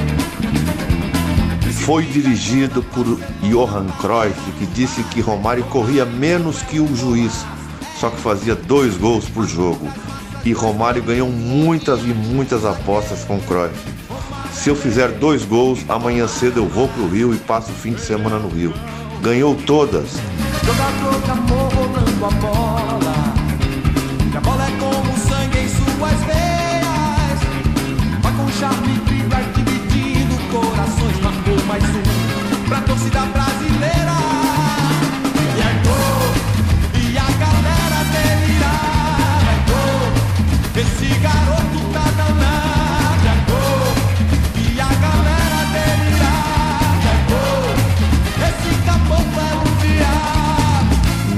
Foi 1.85 2.05
dirigido 2.05 2.81
por 2.81 3.05
Johan 3.41 3.87
Cruyff, 3.99 4.51
que 4.57 4.65
disse 4.67 5.03
que 5.03 5.21
Romário 5.21 5.63
corria 5.65 6.05
menos 6.05 6.61
que 6.61 6.79
o 6.79 6.95
juiz, 6.95 7.45
só 7.99 8.09
que 8.09 8.19
fazia 8.21 8.55
dois 8.55 8.97
gols 8.97 9.27
por 9.29 9.45
jogo 9.45 9.89
e 10.45 10.51
Romário 10.51 11.01
ganhou 11.01 11.29
muitas 11.29 12.01
e 12.01 12.13
muitas 12.13 12.65
apostas 12.65 13.23
com 13.23 13.37
o 13.37 13.41
Cruyff. 13.41 13.75
Se 14.51 14.69
eu 14.69 14.75
fizer 14.75 15.09
dois 15.09 15.43
gols, 15.43 15.79
amanhã 15.89 16.27
cedo 16.27 16.59
eu 16.59 16.67
vou 16.67 16.87
pro 16.87 17.07
Rio 17.07 17.33
e 17.33 17.37
passo 17.37 17.71
o 17.71 17.75
fim 17.75 17.93
de 17.93 18.01
semana 18.01 18.37
no 18.37 18.49
Rio. 18.49 18.73
Ganhou 19.21 19.55
todas. 19.55 20.17
Amor. 22.23 22.62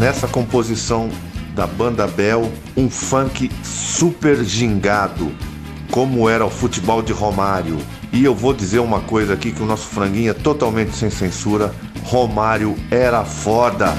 Nessa 0.05 0.27
composição 0.27 1.09
da 1.55 1.65
banda 1.65 2.05
Bel, 2.05 2.51
um 2.77 2.91
funk 2.91 3.49
super 3.63 4.43
gingado, 4.43 5.31
como 5.89 6.29
era 6.29 6.45
o 6.45 6.49
futebol 6.51 7.01
de 7.01 7.11
Romário. 7.11 7.79
E 8.13 8.23
eu 8.23 8.35
vou 8.35 8.53
dizer 8.53 8.77
uma 8.77 9.01
coisa 9.01 9.33
aqui 9.33 9.51
que 9.51 9.63
o 9.63 9.65
nosso 9.65 9.87
franguinho 9.87 10.29
é 10.29 10.33
totalmente 10.35 10.95
sem 10.95 11.09
censura. 11.09 11.73
Romário 12.03 12.75
era 12.91 13.25
foda. 13.25 13.95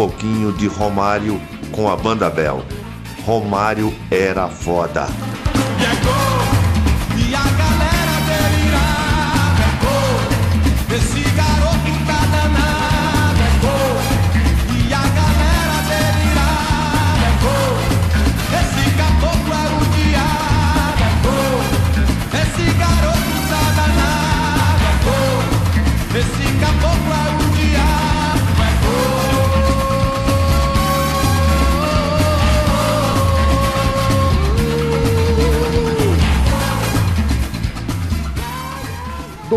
Pouquinho 0.00 0.50
de 0.50 0.66
Romário 0.66 1.38
com 1.70 1.86
a 1.90 1.94
banda 1.94 2.30
Bel. 2.30 2.64
Romário 3.26 3.92
era 4.10 4.48
foda. 4.48 5.06
E 5.78 5.84
é 5.84 6.29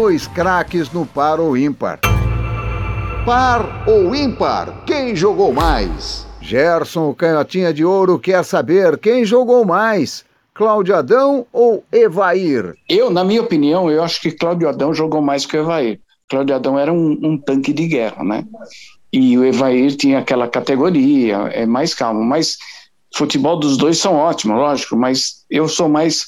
Dois 0.04 0.28
craques 0.28 0.92
no 0.92 1.06
par 1.06 1.40
ou 1.40 1.56
ímpar. 1.56 2.02
Par 3.26 3.88
ou 3.88 4.14
ímpar? 4.14 4.84
Quem 4.86 5.16
jogou 5.16 5.54
mais? 5.54 6.28
Gerson, 6.42 7.10
o 7.10 7.16
canhotinha 7.16 7.74
de 7.74 7.86
ouro, 7.86 8.20
quer 8.20 8.44
saber 8.44 8.98
quem 8.98 9.24
jogou 9.24 9.64
mais, 9.64 10.26
Cláudio 10.54 10.94
Adão 10.94 11.48
ou 11.54 11.86
Evair? 11.90 12.76
Eu, 12.90 13.10
na 13.10 13.24
minha 13.24 13.42
opinião, 13.42 13.90
eu 13.90 14.04
acho 14.04 14.20
que 14.20 14.32
Cláudio 14.32 14.68
Adão 14.68 14.94
jogou 14.94 15.22
mais 15.22 15.46
que 15.46 15.56
o 15.56 15.62
Evair. 15.62 16.02
Cláudio 16.28 16.54
Adão 16.54 16.78
era 16.78 16.92
um, 16.92 17.18
um 17.24 17.38
tanque 17.38 17.72
de 17.72 17.88
guerra, 17.88 18.26
né? 18.26 18.44
E 19.14 19.38
o 19.38 19.46
Evair 19.46 19.96
tinha 19.96 20.20
aquela 20.20 20.50
categoria, 20.50 21.38
é 21.54 21.66
mais 21.66 21.96
calmo. 21.96 22.26
Mas 22.26 22.58
futebol 23.16 23.58
dos 23.58 23.78
dois 23.78 24.00
são 24.00 24.16
ótimos, 24.16 24.58
lógico, 24.58 24.98
mas 24.98 25.46
eu 25.50 25.70
sou 25.70 25.88
mais 25.88 26.26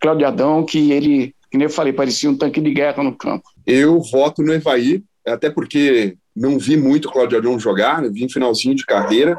Cláudio 0.00 0.26
Adão, 0.26 0.64
que 0.64 0.92
ele, 0.92 1.34
que 1.50 1.56
nem 1.56 1.66
eu 1.66 1.70
falei, 1.70 1.92
parecia 1.92 2.30
um 2.30 2.36
tanque 2.36 2.60
de 2.60 2.70
guerra 2.72 3.02
no 3.02 3.16
campo. 3.16 3.48
Eu 3.66 4.00
voto 4.00 4.42
no 4.42 4.52
Evaí, 4.52 5.02
até 5.26 5.50
porque 5.50 6.16
não 6.34 6.58
vi 6.58 6.76
muito 6.76 7.08
o 7.08 7.12
Cláudio 7.12 7.38
Adão 7.38 7.58
jogar, 7.58 8.02
né? 8.02 8.08
vi 8.08 8.24
em 8.24 8.28
finalzinho 8.28 8.74
de 8.74 8.84
carreira, 8.84 9.36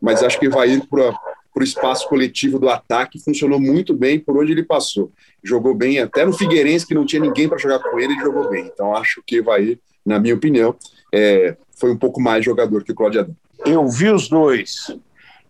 mas 0.00 0.22
acho 0.22 0.38
que 0.38 0.46
o 0.46 0.50
Evaí, 0.50 0.80
para 0.86 1.14
o 1.56 1.62
espaço 1.62 2.08
coletivo 2.08 2.58
do 2.58 2.68
ataque, 2.68 3.22
funcionou 3.22 3.60
muito 3.60 3.94
bem 3.94 4.18
por 4.18 4.36
onde 4.36 4.52
ele 4.52 4.64
passou. 4.64 5.12
Jogou 5.42 5.74
bem, 5.74 5.98
até 5.98 6.24
no 6.24 6.32
Figueirense, 6.32 6.86
que 6.86 6.94
não 6.94 7.06
tinha 7.06 7.22
ninguém 7.22 7.48
para 7.48 7.58
jogar 7.58 7.78
com 7.78 7.98
ele, 7.98 8.14
ele 8.14 8.22
jogou 8.22 8.48
bem. 8.50 8.70
Então 8.72 8.94
acho 8.94 9.22
que 9.26 9.38
o 9.38 9.40
Evaí, 9.40 9.78
na 10.04 10.18
minha 10.18 10.34
opinião, 10.34 10.74
é, 11.12 11.56
foi 11.78 11.90
um 11.90 11.96
pouco 11.96 12.20
mais 12.20 12.44
jogador 12.44 12.82
que 12.82 12.92
o 12.92 12.94
Cláudio 12.94 13.20
Adão. 13.20 13.36
Eu 13.64 13.88
vi 13.88 14.10
os 14.10 14.28
dois. 14.28 14.94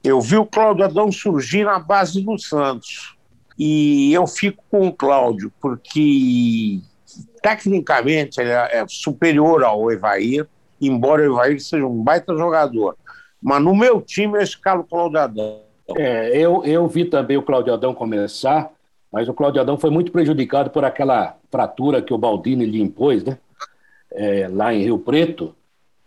Eu 0.03 0.21
vi 0.21 0.37
o 0.37 0.45
Cláudio 0.45 0.85
Adão 0.85 1.11
surgir 1.11 1.65
na 1.65 1.79
base 1.79 2.21
do 2.23 2.39
Santos. 2.39 3.14
E 3.59 4.13
eu 4.13 4.27
fico 4.27 4.63
com 4.71 4.89
o 4.89 4.93
Cláudio, 4.93 5.53
porque 5.61 6.81
tecnicamente 7.43 8.41
ele 8.41 8.51
é 8.51 8.85
superior 8.89 9.63
ao 9.63 9.91
Evair, 9.93 10.47
embora 10.81 11.23
o 11.23 11.35
Evair 11.35 11.61
seja 11.61 11.87
um 11.87 12.03
baita 12.03 12.37
jogador. 12.37 12.97
Mas 13.41 13.63
no 13.63 13.75
meu 13.77 14.01
time 14.01 14.39
eu 14.39 14.43
escalo 14.43 14.81
o 14.81 14.85
Cláudio 14.85 15.21
Adão. 15.21 15.61
É, 15.97 16.37
eu, 16.37 16.65
eu 16.65 16.89
vi 16.89 17.05
também 17.05 17.37
o 17.37 17.43
Cláudio 17.43 17.75
Adão 17.75 17.95
começar, 17.95 18.71
mas 19.13 19.29
o 19.29 19.35
Cláudio 19.35 19.61
Adão 19.61 19.79
foi 19.79 19.91
muito 19.91 20.11
prejudicado 20.11 20.71
por 20.71 20.85
aquela 20.85 21.37
fratura 21.51 22.03
que 22.03 22.13
o 22.13 22.19
Baldini 22.19 22.65
lhe 22.65 22.81
impôs, 22.81 23.23
né? 23.23 23.39
É, 24.11 24.49
lá 24.49 24.73
em 24.73 24.83
Rio 24.83 24.99
Preto. 24.99 25.55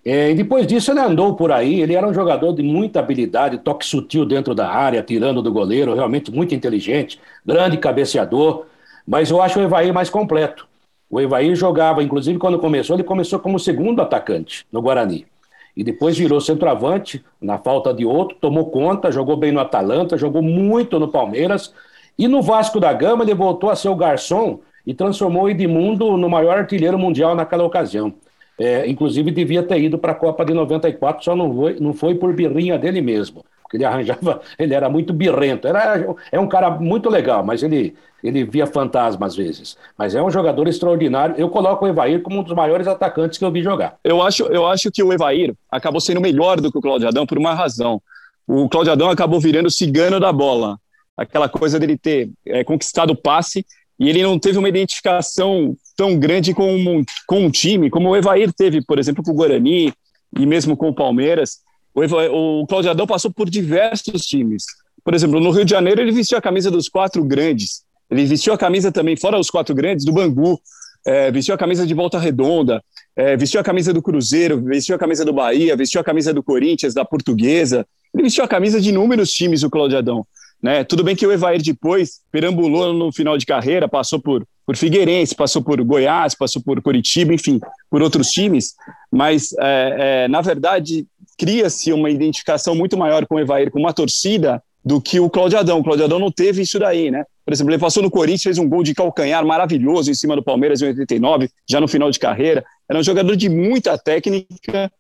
É, 0.10 0.32
e 0.32 0.36
depois 0.36 0.66
disso 0.66 0.90
ele 0.90 1.02
andou 1.02 1.36
por 1.36 1.52
aí, 1.52 1.82
ele 1.82 1.94
era 1.94 2.08
um 2.08 2.14
jogador 2.14 2.54
de 2.54 2.64
muita 2.64 3.00
habilidade, 3.00 3.58
toque 3.58 3.86
sutil 3.86 4.26
dentro 4.26 4.56
da 4.56 4.70
área, 4.70 5.04
tirando 5.04 5.42
do 5.42 5.52
goleiro, 5.52 5.94
realmente 5.94 6.32
muito 6.32 6.56
inteligente, 6.56 7.20
grande 7.46 7.76
cabeceador, 7.76 8.68
mas 9.06 9.30
eu 9.30 9.42
acho 9.42 9.60
o 9.60 9.62
Evair 9.62 9.94
mais 9.94 10.10
completo. 10.10 10.66
O 11.10 11.20
Evair 11.20 11.54
jogava, 11.58 12.02
inclusive 12.02 12.40
quando 12.40 12.58
começou, 12.58 12.96
ele 12.96 13.04
começou 13.04 13.38
como 13.38 13.60
segundo 13.60 14.02
atacante 14.02 14.66
no 14.72 14.82
Guarani. 14.82 15.28
E 15.76 15.84
depois 15.84 16.18
virou 16.18 16.40
centroavante, 16.40 17.22
na 17.42 17.58
falta 17.58 17.94
de 17.94 18.06
outro, 18.06 18.38
tomou 18.40 18.72
conta, 18.72 19.12
jogou 19.12 19.36
bem 19.36 19.52
no 19.52 19.60
Atalanta, 19.60 20.18
jogou 20.18 20.42
muito 20.42 20.98
no 21.02 21.10
Palmeiras. 21.10 21.74
E 22.18 22.30
no 22.30 22.42
Vasco 22.42 22.80
da 22.80 22.94
Gama 22.94 23.26
ele 23.26 23.34
voltou 23.34 23.70
a 23.70 23.76
ser 23.76 23.90
o 23.90 23.96
garçom 23.96 24.62
e 24.86 24.94
transformou 24.94 25.44
o 25.44 25.50
Edmundo 25.50 26.16
no 26.16 26.30
maior 26.30 26.60
artilheiro 26.60 26.98
mundial 26.98 27.36
naquela 27.36 27.66
ocasião. 27.66 28.14
É, 28.60 28.88
inclusive 28.90 29.30
devia 29.30 29.62
ter 29.62 29.80
ido 29.80 29.98
para 30.00 30.14
a 30.14 30.16
Copa 30.16 30.44
de 30.44 30.54
94, 30.54 31.24
só 31.24 31.36
não 31.36 31.54
foi, 31.54 31.80
não 31.80 31.94
foi 31.94 32.16
por 32.16 32.34
birrinha 32.34 32.78
dele 32.78 33.02
mesmo. 33.02 33.46
Porque 33.62 33.78
ele 33.78 33.86
arranjava, 33.86 34.42
ele 34.58 34.74
era 34.74 34.90
muito 34.90 35.14
birrento. 35.14 35.68
Era, 35.68 36.16
é 36.32 36.40
um 36.40 36.48
cara 36.48 36.72
muito 36.72 37.10
legal, 37.10 37.44
mas 37.44 37.62
ele, 37.62 37.96
ele 38.24 38.44
via 38.44 38.66
fantasma 38.66 39.28
às 39.28 39.36
vezes. 39.36 39.78
Mas 39.98 40.16
é 40.16 40.24
um 40.24 40.32
jogador 40.32 40.68
extraordinário. 40.68 41.36
Eu 41.38 41.50
coloco 41.50 41.86
o 41.86 41.88
Evair 41.88 42.22
como 42.22 42.40
um 42.40 42.44
dos 42.44 42.54
maiores 42.54 42.88
atacantes 42.88 43.38
que 43.38 43.46
eu 43.46 43.52
vi 43.52 43.62
jogar. 43.62 43.98
Eu 44.04 44.22
acho, 44.22 44.44
eu 44.46 44.66
acho 44.66 44.90
que 44.92 45.04
o 45.04 45.14
Evair 45.14 45.54
acabou 45.70 46.02
sendo 46.02 46.22
melhor 46.22 46.60
do 46.60 46.72
que 46.72 46.78
o 46.78 46.82
Cláudio 46.82 47.08
Adão 47.08 47.26
por 47.26 47.38
uma 47.38 47.54
razão. 47.54 48.02
O 48.48 48.68
Cláudio 48.70 48.94
Adão 48.94 49.10
acabou 49.10 49.40
virando 49.40 49.68
o 49.68 49.72
cigano 49.72 50.20
da 50.20 50.32
bola. 50.32 50.80
Aquela 51.16 51.50
coisa 51.50 51.80
dele 51.80 51.98
ter 51.98 52.30
é, 52.46 52.64
conquistado 52.64 53.12
o 53.12 53.16
passe 53.16 53.66
e 54.00 54.10
ele 54.10 54.24
não 54.24 54.40
teve 54.40 54.58
uma 54.58 54.70
identificação 54.70 55.76
tão 55.98 56.18
grande 56.18 56.54
com 56.54 56.76
um, 56.76 57.04
com 57.26 57.46
um 57.46 57.52
time 57.52 57.90
como 57.90 58.10
o 58.10 58.16
Evair 58.16 58.54
teve, 58.54 58.82
por 58.82 59.00
exemplo, 59.00 59.24
com 59.24 59.32
o 59.32 59.34
Guarani 59.34 59.92
e 60.40 60.46
mesmo 60.46 60.78
com 60.78 60.90
o 60.90 60.96
Palmeiras. 60.96 61.58
O, 61.94 62.62
o 62.62 62.68
Cláudio 62.68 62.92
Adão 62.92 63.08
passou 63.08 63.32
por 63.32 63.50
diversos 63.50 64.22
times. 64.22 64.64
Por 65.04 65.16
exemplo, 65.16 65.40
no 65.40 65.50
Rio 65.50 65.66
de 65.66 65.72
Janeiro 65.72 66.00
ele 66.00 66.12
vestiu 66.12 66.38
a 66.38 66.42
camisa 66.42 66.70
dos 66.70 66.88
quatro 66.88 67.24
grandes. 67.24 67.82
Ele 68.10 68.26
vestiu 68.26 68.54
a 68.54 68.58
camisa 68.58 68.92
também, 68.92 69.18
fora 69.18 69.40
os 69.40 69.50
quatro 69.50 69.74
grandes, 69.74 70.06
do 70.06 70.14
Bangu. 70.14 70.62
É, 71.06 71.32
vestiu 71.32 71.56
a 71.56 71.58
camisa 71.58 71.88
de 71.88 71.94
Volta 71.94 72.20
Redonda, 72.20 72.84
é, 73.16 73.38
vestiu 73.38 73.62
a 73.62 73.64
camisa 73.64 73.94
do 73.94 74.02
Cruzeiro, 74.02 74.62
vestiu 74.62 74.94
a 74.94 75.00
camisa 75.00 75.24
do 75.24 75.32
Bahia, 75.32 75.76
vestiu 75.76 76.02
a 76.02 76.04
camisa 76.04 76.34
do 76.34 76.44
Corinthians, 76.44 76.94
da 76.94 77.06
Portuguesa. 77.06 77.88
Ele 78.14 78.24
vestiu 78.24 78.44
a 78.44 78.48
camisa 78.48 78.82
de 78.82 78.90
inúmeros 78.90 79.32
times, 79.32 79.64
o 79.64 79.70
Cláudio 79.70 79.98
Adão. 79.98 80.28
Né? 80.62 80.84
Tudo 80.84 81.04
bem 81.04 81.16
que 81.16 81.26
o 81.26 81.32
Evair 81.32 81.62
depois 81.62 82.20
perambulou 82.32 82.94
no 82.94 83.12
final 83.12 83.38
de 83.38 83.46
carreira, 83.46 83.88
passou 83.88 84.20
por, 84.20 84.46
por 84.68 84.76
Figueirense, 84.76 85.34
passou 85.34 85.64
por 85.64 85.82
Goiás, 85.82 86.36
passou 86.36 86.62
por 86.62 86.82
Curitiba, 86.82 87.34
enfim, 87.34 87.58
por 87.90 88.02
outros 88.02 88.28
times, 88.32 88.76
mas 89.10 89.54
é, 89.58 90.26
é, 90.26 90.28
na 90.28 90.42
verdade 90.42 91.08
cria-se 91.38 91.94
uma 91.94 92.10
identificação 92.10 92.76
muito 92.76 92.98
maior 92.98 93.26
com 93.26 93.36
o 93.36 93.40
Evair, 93.40 93.72
com 93.72 93.80
uma 93.80 93.94
torcida, 93.94 94.62
do 94.84 95.02
que 95.02 95.20
o 95.20 95.30
Cláudio 95.30 95.60
Adão. 95.60 95.80
O 95.80 95.84
Cláudio 95.84 96.06
Adão 96.06 96.20
não 96.20 96.32
teve 96.32 96.62
isso 96.62 96.80
daí, 96.80 97.12
né? 97.12 97.26
Por 97.46 97.54
exemplo, 97.54 97.72
ele 97.72 97.80
passou 97.80 98.02
no 98.02 98.10
Corinthians, 98.10 98.44
fez 98.44 98.58
um 98.58 98.68
gol 98.68 98.84
de 98.84 98.94
calcanhar 98.94 99.46
maravilhoso 99.46 100.10
em 100.10 100.14
cima 100.14 100.36
do 100.36 100.44
Palmeiras 100.44 100.82
em 100.82 100.88
89, 100.88 101.50
já 101.70 101.80
no 101.80 101.88
final 101.88 102.10
de 102.10 102.20
carreira. 102.20 102.64
Era 102.90 103.00
um 103.00 103.04
jogador 103.04 103.36
de 103.36 103.50
muita 103.50 103.98
técnica, 103.98 104.92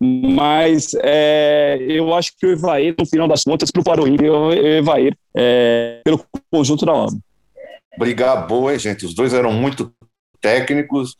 mas 0.00 0.94
é, 1.02 1.78
eu 1.88 2.12
acho 2.14 2.32
que 2.38 2.46
o 2.46 2.50
Evair, 2.50 2.94
no 2.98 3.06
final 3.06 3.28
das 3.28 3.44
contas, 3.44 3.70
para 3.70 3.80
o 3.80 3.84
Paroímpe, 3.84 4.28
o 4.28 4.52
Evair, 4.52 5.16
é, 5.34 6.00
pelo 6.04 6.24
conjunto 6.50 6.84
da 6.84 6.92
obra. 6.92 7.16
Brigar 7.98 8.46
boa, 8.46 8.72
hein, 8.72 8.78
gente? 8.78 9.04
Os 9.04 9.14
dois 9.14 9.32
eram 9.32 9.52
muito 9.52 9.92
técnicos, 10.40 11.16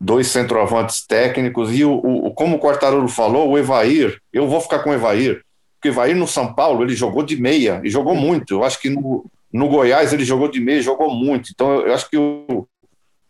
dois 0.00 0.26
centroavantes 0.26 1.06
técnicos, 1.06 1.72
e 1.72 1.84
o, 1.84 1.94
o, 1.94 2.32
como 2.32 2.56
o 2.56 2.58
Quartarolo 2.58 3.08
falou, 3.08 3.50
o 3.50 3.58
Evair, 3.58 4.18
eu 4.32 4.48
vou 4.48 4.60
ficar 4.60 4.80
com 4.80 4.90
o 4.90 4.94
Evair, 4.94 5.42
porque 5.74 5.88
o 5.88 5.92
Evair 5.92 6.16
no 6.16 6.26
São 6.26 6.52
Paulo, 6.52 6.82
ele 6.82 6.94
jogou 6.94 7.22
de 7.22 7.36
meia, 7.36 7.80
e 7.84 7.90
jogou 7.90 8.14
muito, 8.14 8.54
eu 8.54 8.64
acho 8.64 8.80
que 8.80 8.90
no, 8.90 9.24
no 9.52 9.68
Goiás 9.68 10.12
ele 10.12 10.24
jogou 10.24 10.48
de 10.48 10.60
meia 10.60 10.82
jogou 10.82 11.14
muito, 11.14 11.50
então 11.52 11.72
eu, 11.72 11.86
eu 11.86 11.94
acho 11.94 12.08
que 12.10 12.16
o, 12.16 12.66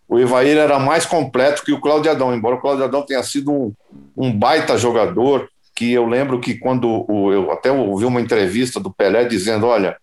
o 0.08 0.18
Evair 0.18 0.56
era 0.56 0.78
mais 0.78 1.06
completo 1.06 1.64
que 1.64 1.72
o 1.72 1.80
Cláudio 1.80 2.10
Adão, 2.10 2.34
embora 2.34 2.56
o 2.56 2.60
Cláudio 2.60 2.84
Adão 2.84 3.02
tenha 3.02 3.22
sido 3.22 3.50
um, 3.50 3.72
um 4.16 4.32
baita 4.32 4.76
jogador, 4.76 5.48
que 5.74 5.92
eu 5.92 6.06
lembro 6.06 6.38
que 6.38 6.54
quando 6.54 7.06
o, 7.08 7.32
eu 7.32 7.50
até 7.50 7.72
ouvi 7.72 8.04
uma 8.04 8.20
entrevista 8.20 8.78
do 8.78 8.92
Pelé 8.92 9.24
dizendo, 9.24 9.66
olha, 9.66 9.96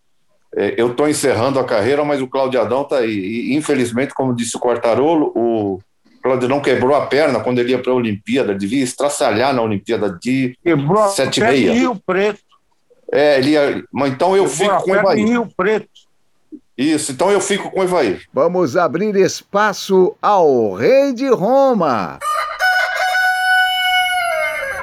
eu 0.56 0.92
estou 0.92 1.08
encerrando 1.08 1.60
a 1.60 1.64
carreira, 1.64 2.04
mas 2.04 2.22
o 2.22 2.28
Cláudio 2.28 2.60
Adão 2.60 2.82
está 2.82 2.98
aí. 2.98 3.12
E, 3.12 3.56
infelizmente, 3.56 4.14
como 4.14 4.36
disse 4.36 4.58
o 4.58 4.60
Quartarolo, 4.60 5.32
o, 5.36 5.80
Cláudio 6.22 6.50
não 6.50 6.60
quebrou 6.60 6.96
a 6.96 7.06
perna 7.06 7.40
quando 7.40 7.60
ele 7.60 7.72
ia 7.72 7.80
para 7.80 7.92
a 7.92 7.96
Olimpíada, 7.96 8.54
devia 8.54 8.84
estraçalhar 8.84 9.54
na 9.54 9.62
Olimpíada 9.62 10.18
de 10.22 10.58
Quebrou 10.64 11.02
a 11.02 11.08
sete 11.08 11.38
e 11.38 11.40
perna 11.40 11.58
meia. 11.58 11.74
Rio 11.74 11.96
Preto. 12.06 12.40
É, 13.12 13.38
ele 13.40 13.52
ia... 13.52 13.84
Mas 13.92 14.12
então 14.12 14.36
eu 14.36 14.46
Quebrou 14.46 14.58
fico 14.58 14.76
a 14.76 14.82
com 14.82 14.92
o 14.92 14.96
Evair. 14.96 15.28
Rio 15.28 15.50
Preto. 15.56 15.90
Isso, 16.78 17.12
então 17.12 17.30
eu 17.32 17.42
fico 17.42 17.70
com 17.72 17.82
o 17.82 17.84
Evair. 17.84 18.24
Vamos 18.34 18.78
abrir 18.78 19.16
espaço 19.16 20.16
ao 20.22 20.74
Rei 20.74 21.14
de 21.14 21.28
Roma. 21.30 22.20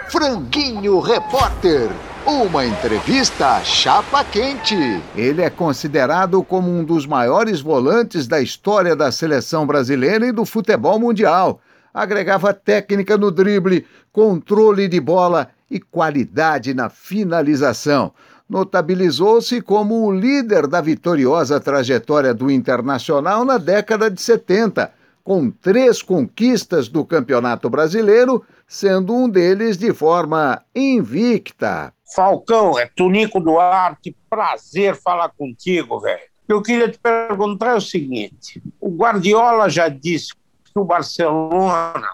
Franguinho 0.08 1.00
Repórter. 1.00 1.90
Uma 2.26 2.66
entrevista 2.66 3.62
chapa 3.62 4.24
quente. 4.24 4.74
Ele 5.14 5.42
é 5.42 5.48
considerado 5.48 6.42
como 6.42 6.68
um 6.68 6.82
dos 6.82 7.06
maiores 7.06 7.60
volantes 7.60 8.26
da 8.26 8.40
história 8.40 8.96
da 8.96 9.12
seleção 9.12 9.64
brasileira 9.64 10.26
e 10.26 10.32
do 10.32 10.44
futebol 10.44 10.98
mundial. 10.98 11.60
Agregava 11.94 12.52
técnica 12.52 13.16
no 13.16 13.30
drible, 13.30 13.86
controle 14.10 14.88
de 14.88 14.98
bola 14.98 15.50
e 15.70 15.78
qualidade 15.78 16.74
na 16.74 16.88
finalização. 16.88 18.12
Notabilizou-se 18.50 19.60
como 19.60 20.04
o 20.04 20.12
líder 20.12 20.66
da 20.66 20.80
vitoriosa 20.80 21.60
trajetória 21.60 22.34
do 22.34 22.50
Internacional 22.50 23.44
na 23.44 23.56
década 23.56 24.10
de 24.10 24.20
70, 24.20 24.92
com 25.22 25.48
três 25.48 26.02
conquistas 26.02 26.88
do 26.88 27.04
Campeonato 27.04 27.70
Brasileiro, 27.70 28.44
sendo 28.66 29.14
um 29.14 29.28
deles 29.28 29.76
de 29.78 29.92
forma 29.92 30.60
invicta. 30.74 31.94
Falcão, 32.14 32.78
é 32.78 32.86
Tunico 32.86 33.40
Duarte, 33.40 34.16
prazer 34.30 34.94
falar 34.96 35.30
contigo, 35.30 36.00
velho. 36.00 36.22
Eu 36.48 36.62
queria 36.62 36.88
te 36.88 36.98
perguntar 36.98 37.76
o 37.76 37.80
seguinte: 37.80 38.62
o 38.80 38.90
Guardiola 38.90 39.68
já 39.68 39.88
disse 39.88 40.32
que 40.64 40.78
o 40.78 40.84
Barcelona, 40.84 42.08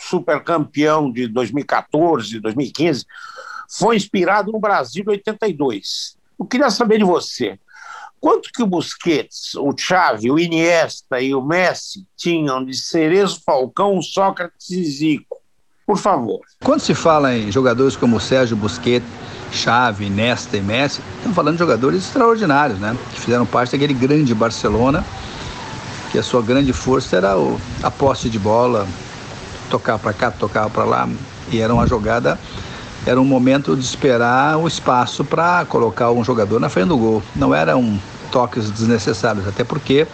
supercampeão 0.00 1.12
de 1.12 1.28
2014, 1.28 2.40
2015, 2.40 3.04
foi 3.68 3.96
inspirado 3.96 4.50
no 4.52 4.60
Brasil 4.60 5.04
de 5.04 5.10
82. 5.10 6.16
Eu 6.38 6.46
queria 6.46 6.70
saber 6.70 6.98
de 6.98 7.04
você. 7.04 7.58
Quanto 8.18 8.50
que 8.50 8.62
o 8.62 8.66
Busquets, 8.66 9.54
o 9.54 9.76
Xavi, 9.76 10.30
o 10.30 10.38
Iniesta 10.38 11.20
e 11.20 11.34
o 11.34 11.42
Messi 11.42 12.06
tinham 12.16 12.64
de 12.64 12.74
Cerezo, 12.74 13.42
Falcão, 13.44 14.00
Sócrates 14.00 14.70
e 14.70 14.84
Zico? 14.84 15.36
Por 15.86 15.98
favor. 15.98 16.40
Quando 16.64 16.80
se 16.80 16.94
fala 16.94 17.36
em 17.36 17.52
jogadores 17.52 17.94
como 17.94 18.18
Sérgio 18.18 18.56
Busquets, 18.56 19.06
Xavi, 19.52 20.08
Nesta 20.10 20.56
e 20.56 20.60
Messi, 20.60 21.00
estamos 21.16 21.34
falando 21.34 21.54
de 21.54 21.60
jogadores 21.60 22.04
extraordinários, 22.04 22.78
né? 22.78 22.96
Que 23.12 23.20
fizeram 23.20 23.46
parte 23.46 23.72
daquele 23.72 23.94
grande 23.94 24.34
Barcelona, 24.34 25.04
que 26.10 26.18
a 26.18 26.22
sua 26.22 26.42
grande 26.42 26.72
força 26.72 27.16
era 27.16 27.36
o, 27.36 27.60
a 27.82 27.90
posse 27.90 28.28
de 28.28 28.38
bola, 28.38 28.86
tocar 29.70 29.98
para 29.98 30.12
cá, 30.12 30.30
tocar 30.30 30.68
para 30.70 30.84
lá, 30.84 31.08
e 31.50 31.60
era 31.60 31.72
uma 31.72 31.86
jogada, 31.86 32.38
era 33.06 33.20
um 33.20 33.24
momento 33.24 33.76
de 33.76 33.84
esperar 33.84 34.58
o 34.58 34.66
espaço 34.66 35.24
para 35.24 35.64
colocar 35.64 36.10
um 36.10 36.24
jogador 36.24 36.58
na 36.58 36.68
frente 36.68 36.88
do 36.88 36.98
gol. 36.98 37.22
Não 37.34 37.54
eram 37.54 38.00
toques 38.32 38.70
desnecessários, 38.70 39.46
até 39.46 39.62
porque 39.62 40.06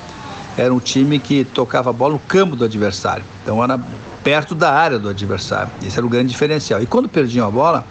era 0.57 0.73
um 0.73 0.79
time 0.79 1.19
que 1.19 1.45
tocava 1.45 1.91
a 1.91 1.93
bola 1.93 2.15
no 2.15 2.19
campo 2.19 2.55
do 2.55 2.65
adversário. 2.65 3.25
Então 3.43 3.63
era 3.65 3.81
perto 4.23 4.55
da 4.55 4.73
área 4.73 4.99
do 4.99 5.09
adversário. 5.09 5.73
Esse 5.83 5.97
era 5.97 6.07
o 6.07 6.09
grande 6.09 6.29
diferencial. 6.29 6.83
E 6.83 6.87
quando 6.87 7.09
perdiam 7.09 7.47
a 7.47 7.51
bola, 7.51 7.85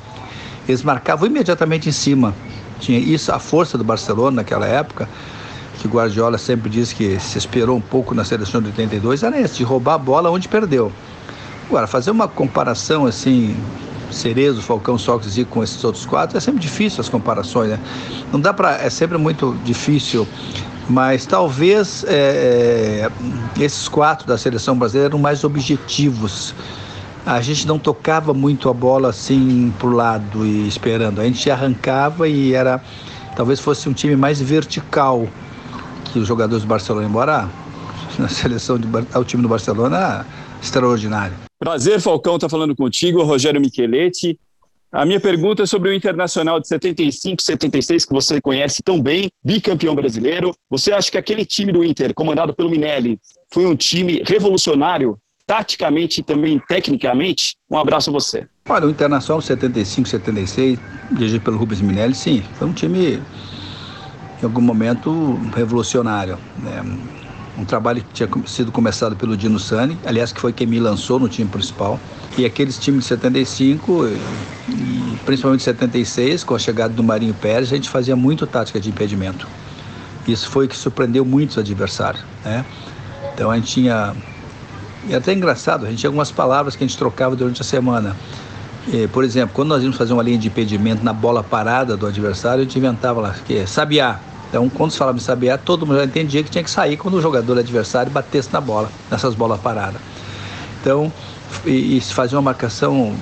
eles 0.72 0.84
marcavam 0.84 1.28
imediatamente 1.28 1.90
em 1.90 1.92
cima. 1.92 2.34
Tinha 2.80 2.98
isso, 2.98 3.32
a 3.32 3.40
força 3.40 3.78
do 3.78 3.84
Barcelona 3.84 4.38
naquela 4.38 4.66
época, 4.66 5.08
que 5.80 5.88
Guardiola 5.88 6.38
sempre 6.38 6.70
disse 6.70 6.96
que 6.96 7.20
se 7.20 7.38
esperou 7.38 7.78
um 7.78 7.82
pouco 7.82 8.14
na 8.14 8.24
seleção 8.24 8.62
de 8.62 8.68
82, 8.68 9.24
era 9.24 9.40
esse, 9.40 9.58
de 9.58 9.64
roubar 9.64 9.96
a 9.96 9.98
bola 9.98 10.30
onde 10.30 10.48
perdeu. 10.48 10.92
Agora, 11.68 11.88
fazer 11.88 12.12
uma 12.12 12.28
comparação 12.28 13.06
assim, 13.06 13.56
Cerezo, 14.12 14.62
Falcão, 14.62 14.98
Sócrates 14.98 15.38
e 15.38 15.46
com 15.46 15.64
esses 15.64 15.84
outros 15.84 16.06
quatro, 16.06 16.38
é 16.38 16.42
sempre 16.42 16.60
difícil 16.60 17.02
as 17.02 17.10
comparações, 17.10 17.70
né? 17.70 17.80
Não 18.32 18.40
dá 18.40 18.54
para, 18.54 18.82
é 18.82 18.90
sempre 18.90 19.18
muito 19.18 19.56
difícil, 19.64 20.28
mas 20.90 21.26
talvez 21.26 22.04
é, 22.08 23.10
é, 23.58 23.64
esses 23.64 23.88
quatro 23.88 24.28
da 24.28 24.38
seleção 24.38 24.78
brasileira 24.78 25.10
eram 25.10 25.20
mais 25.20 25.44
objetivos 25.44 26.54
a 27.26 27.42
gente 27.42 27.68
não 27.68 27.78
tocava 27.78 28.34
muito 28.34 28.70
a 28.70 28.74
bola 28.74 29.10
assim 29.10 29.74
pro 29.80 29.90
lado 29.90 30.46
e 30.46 30.68
esperando. 30.68 31.22
A 31.22 31.26
gente 31.26 31.50
arrancava 31.50 32.28
e 32.28 32.54
era 32.54 32.82
talvez 33.36 33.60
fosse 33.60 33.88
um 33.88 33.94
time 33.94 34.16
mais 34.16 34.42
vertical 34.42 35.28
que 36.12 36.20
os 36.20 36.28
jogadores 36.28 36.64
do 36.64 36.68
Barcelona, 36.68 37.08
embora 37.08 37.50
na 38.18 38.28
seleção 38.28 38.80
o 39.16 39.24
time 39.24 39.44
do 39.44 39.50
Barcelona 39.50 40.26
extraordinário. 40.62 41.36
Prazer, 41.60 42.00
Falcão, 42.00 42.38
tá 42.38 42.50
falando 42.50 42.76
contigo, 42.76 43.24
Rogério 43.24 43.62
Micheletti. 43.62 44.38
A 44.92 45.06
minha 45.06 45.22
pergunta 45.22 45.64
é 45.64 45.66
sobre 45.66 45.90
o 45.90 45.94
Internacional 45.94 46.60
de 46.60 46.68
75, 46.68 47.42
76, 47.42 48.04
que 48.04 48.12
você 48.12 48.42
conhece 48.42 48.84
tão 48.84 49.02
bem, 49.02 49.32
bicampeão 49.42 49.96
brasileiro. 49.96 50.54
Você 50.70 50.92
acha 50.92 51.10
que 51.10 51.18
aquele 51.18 51.46
time 51.46 51.72
do 51.72 51.84
Inter, 51.84 52.14
comandado 52.14 52.54
pelo 52.54 52.70
Minelli, 52.70 53.18
foi 53.54 53.66
um 53.66 53.76
time 53.76 54.22
revolucionário 54.26 55.18
taticamente 55.52 56.22
e 56.22 56.24
também 56.24 56.62
tecnicamente? 56.66 57.58
Um 57.70 57.78
abraço 57.78 58.10
a 58.10 58.14
você. 58.14 58.48
Olha, 58.70 58.88
o 58.88 58.90
Internacional 58.90 59.42
75, 59.42 60.08
76, 60.08 60.80
dirigido 61.12 61.44
pelo 61.44 61.58
Rubens 61.58 61.82
Minelli, 61.82 62.16
sim, 62.16 62.42
foi 62.58 62.70
um 62.70 62.72
time, 62.72 63.22
em 64.42 64.46
algum 64.46 64.62
momento, 64.62 65.38
revolucionário. 65.54 66.38
Né? 66.58 66.82
Um 67.58 67.66
trabalho 67.66 68.02
que 68.02 68.14
tinha 68.14 68.30
sido 68.48 68.72
começado 68.72 69.14
pelo 69.18 69.36
Dino 69.36 69.60
Sani, 69.60 69.98
aliás, 70.06 70.32
que 70.32 70.40
foi 70.40 70.54
quem 70.54 70.66
me 70.66 70.80
lançou 70.80 71.20
no 71.20 71.28
time 71.28 71.50
principal. 71.50 72.00
E 72.38 72.46
aqueles 72.46 72.80
times 72.80 73.04
de 73.04 73.10
75, 73.10 74.08
e 74.70 75.18
principalmente 75.26 75.64
76, 75.64 76.46
com 76.46 76.56
a 76.56 76.60
chegada 76.60 76.94
do 76.94 77.04
Marinho 77.04 77.34
Pérez, 77.34 77.74
a 77.74 77.76
gente 77.76 77.90
fazia 77.90 78.16
muito 78.16 78.48
tática 78.48 78.80
de 78.80 78.88
impedimento. 78.88 79.46
Isso 80.26 80.50
foi 80.50 80.70
que 80.70 80.78
surpreendeu 80.78 81.26
muitos 81.26 81.58
adversários. 81.58 82.24
Né? 82.46 82.64
Então 83.34 83.52
a 83.52 83.58
gente 83.58 83.68
tinha 83.68 84.16
é 85.10 85.16
até 85.16 85.34
engraçado, 85.34 85.86
a 85.86 85.90
gente 85.90 86.00
tinha 86.00 86.10
algumas 86.10 86.32
palavras 86.32 86.76
que 86.76 86.84
a 86.84 86.88
gente 86.88 86.98
trocava 86.98 87.36
durante 87.36 87.62
a 87.62 87.66
semana. 87.66 88.16
E, 88.88 89.08
por 89.08 89.24
exemplo, 89.24 89.52
quando 89.54 89.70
nós 89.70 89.82
íamos 89.82 89.98
fazer 89.98 90.14
uma 90.14 90.24
linha 90.24 90.38
de 90.38 90.48
impedimento 90.48 91.04
na 91.04 91.14
bola 91.14 91.44
parada 91.44 91.96
do 91.96 92.08
adversário, 92.08 92.62
a 92.62 92.64
gente 92.64 92.78
inventava 92.78 93.22
lá, 93.22 93.36
que 93.46 93.58
é 93.58 93.66
sabiá. 93.66 94.20
Então, 94.50 94.68
quando 94.70 94.92
se 94.92 94.98
falava 94.98 95.18
em 95.18 95.22
sabiá, 95.22 95.58
todo 95.58 95.86
mundo 95.86 95.98
já 95.98 96.06
entendia 96.06 96.44
que 96.44 96.50
tinha 96.50 96.64
que 96.64 96.70
sair 96.70 96.98
quando 96.98 97.16
o 97.16 97.22
jogador 97.22 97.58
adversário 97.58 98.12
batesse 98.12 98.52
na 98.52 98.60
bola, 98.60 98.92
nessas 99.10 99.34
bolas 99.34 99.60
paradas. 99.62 100.02
Então, 100.82 101.12
e, 101.66 101.98
e 101.98 102.02
se 102.02 102.14
fazia 102.14 102.38
uma 102.38 102.44
marcação 102.44 103.16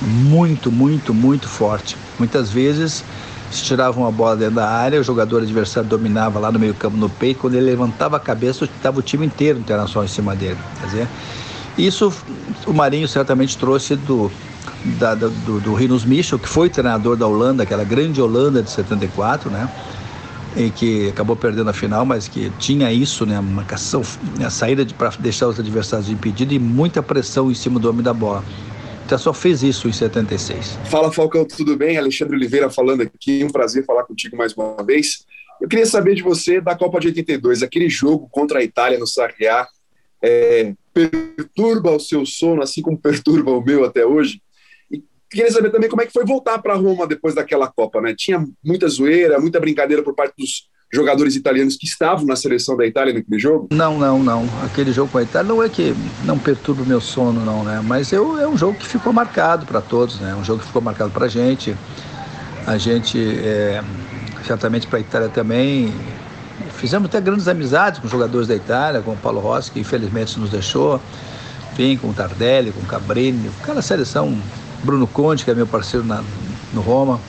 muito, 0.00 0.70
muito, 0.70 1.12
muito 1.12 1.48
forte. 1.48 1.96
Muitas 2.18 2.50
vezes 2.50 3.04
se 3.50 3.64
tirava 3.64 3.98
uma 3.98 4.12
bola 4.12 4.36
dentro 4.36 4.56
da 4.56 4.68
área, 4.68 5.00
o 5.00 5.02
jogador 5.02 5.42
adversário 5.42 5.88
dominava 5.88 6.38
lá 6.38 6.52
no 6.52 6.58
meio 6.58 6.74
campo, 6.74 6.96
no 6.96 7.08
peito, 7.08 7.40
quando 7.40 7.54
ele 7.54 7.66
levantava 7.66 8.16
a 8.16 8.20
cabeça, 8.20 8.64
estava 8.64 8.98
o 8.98 9.02
time 9.02 9.26
inteiro 9.26 9.58
internacional 9.58 10.04
em 10.04 10.08
cima 10.08 10.36
dele. 10.36 10.58
Quer 10.80 10.86
dizer, 10.86 11.08
isso 11.78 12.12
o 12.66 12.72
Marinho 12.72 13.08
certamente 13.08 13.56
trouxe 13.56 13.96
do, 13.96 14.30
da, 14.98 15.14
do, 15.14 15.60
do 15.60 15.74
Rinus 15.74 16.04
Michel, 16.04 16.38
que 16.38 16.48
foi 16.48 16.68
treinador 16.68 17.16
da 17.16 17.26
Holanda, 17.26 17.62
aquela 17.62 17.84
grande 17.84 18.20
Holanda 18.20 18.62
de 18.62 18.70
74, 18.70 19.50
né? 19.50 19.68
E 20.56 20.70
que 20.70 21.08
acabou 21.08 21.36
perdendo 21.36 21.70
a 21.70 21.72
final, 21.72 22.04
mas 22.04 22.26
que 22.26 22.50
tinha 22.58 22.92
isso, 22.92 23.24
né? 23.24 23.40
Marcação, 23.40 24.02
a 24.44 24.50
saída 24.50 24.84
de, 24.84 24.92
para 24.92 25.10
deixar 25.18 25.46
os 25.46 25.58
adversários 25.58 26.10
impedidos 26.10 26.54
e 26.54 26.58
muita 26.58 27.02
pressão 27.02 27.50
em 27.50 27.54
cima 27.54 27.78
do 27.78 27.88
homem 27.88 28.02
da 28.02 28.12
bola. 28.12 28.42
Então 29.08 29.16
só 29.16 29.32
fez 29.32 29.62
isso 29.62 29.88
em 29.88 29.92
76. 29.92 30.78
Fala 30.84 31.10
Falcão, 31.10 31.42
tudo 31.42 31.74
bem? 31.78 31.96
Alexandre 31.96 32.36
Oliveira 32.36 32.68
falando 32.68 33.00
aqui, 33.00 33.42
um 33.42 33.48
prazer 33.48 33.82
falar 33.86 34.04
contigo 34.04 34.36
mais 34.36 34.52
uma 34.52 34.84
vez. 34.84 35.24
Eu 35.58 35.66
queria 35.66 35.86
saber 35.86 36.14
de 36.14 36.22
você 36.22 36.60
da 36.60 36.76
Copa 36.76 37.00
de 37.00 37.06
82, 37.06 37.62
aquele 37.62 37.88
jogo 37.88 38.28
contra 38.30 38.58
a 38.58 38.62
Itália 38.62 38.98
no 38.98 39.06
Sarriá, 39.06 39.66
é, 40.22 40.74
perturba 40.92 41.92
o 41.92 41.98
seu 41.98 42.26
sono, 42.26 42.62
assim 42.62 42.82
como 42.82 42.98
perturba 43.00 43.50
o 43.50 43.64
meu 43.64 43.82
até 43.82 44.04
hoje. 44.04 44.42
E 44.90 45.02
queria 45.30 45.50
saber 45.50 45.70
também 45.70 45.88
como 45.88 46.02
é 46.02 46.06
que 46.06 46.12
foi 46.12 46.26
voltar 46.26 46.58
para 46.58 46.74
Roma 46.74 47.06
depois 47.06 47.34
daquela 47.34 47.66
Copa, 47.66 48.02
né? 48.02 48.14
Tinha 48.14 48.46
muita 48.62 48.86
zoeira, 48.88 49.40
muita 49.40 49.58
brincadeira 49.58 50.02
por 50.02 50.14
parte 50.14 50.34
dos 50.36 50.68
jogadores 50.92 51.36
italianos 51.36 51.76
que 51.76 51.86
estavam 51.86 52.24
na 52.24 52.34
seleção 52.34 52.76
da 52.76 52.86
Itália 52.86 53.12
naquele 53.12 53.38
jogo? 53.38 53.68
Não, 53.70 53.98
não, 53.98 54.22
não. 54.22 54.48
Aquele 54.64 54.92
jogo 54.92 55.10
com 55.10 55.18
a 55.18 55.22
Itália 55.22 55.48
não 55.48 55.62
é 55.62 55.68
que 55.68 55.94
não 56.24 56.38
perturba 56.38 56.82
o 56.82 56.86
meu 56.86 57.00
sono, 57.00 57.44
não, 57.44 57.62
né? 57.62 57.82
Mas 57.84 58.10
eu, 58.12 58.38
é 58.38 58.48
um 58.48 58.56
jogo 58.56 58.78
que 58.78 58.86
ficou 58.86 59.12
marcado 59.12 59.66
para 59.66 59.80
todos, 59.80 60.18
né? 60.20 60.34
Um 60.34 60.44
jogo 60.44 60.60
que 60.60 60.66
ficou 60.66 60.80
marcado 60.80 61.10
para 61.10 61.26
a 61.26 61.28
gente. 61.28 61.76
A 62.66 62.78
gente, 62.78 63.18
é, 63.18 63.82
certamente 64.46 64.86
para 64.86 64.98
a 64.98 65.00
Itália 65.00 65.28
também, 65.28 65.92
fizemos 66.76 67.08
até 67.08 67.20
grandes 67.20 67.48
amizades 67.48 68.00
com 68.00 68.08
jogadores 68.08 68.48
da 68.48 68.54
Itália, 68.54 69.00
com 69.02 69.12
o 69.12 69.16
Paulo 69.16 69.40
Rossi, 69.40 69.70
que 69.70 69.80
infelizmente 69.80 70.38
nos 70.38 70.50
deixou, 70.50 71.00
enfim, 71.72 71.96
com 71.96 72.08
o 72.08 72.14
Tardelli, 72.14 72.72
com 72.72 72.80
o 72.80 72.86
Cabrini, 72.86 73.50
aquela 73.62 73.82
seleção, 73.82 74.36
Bruno 74.82 75.06
Conte, 75.06 75.44
que 75.44 75.50
é 75.50 75.54
meu 75.54 75.66
parceiro 75.66 76.06
na, 76.06 76.22
no 76.72 76.80
Roma. 76.80 77.20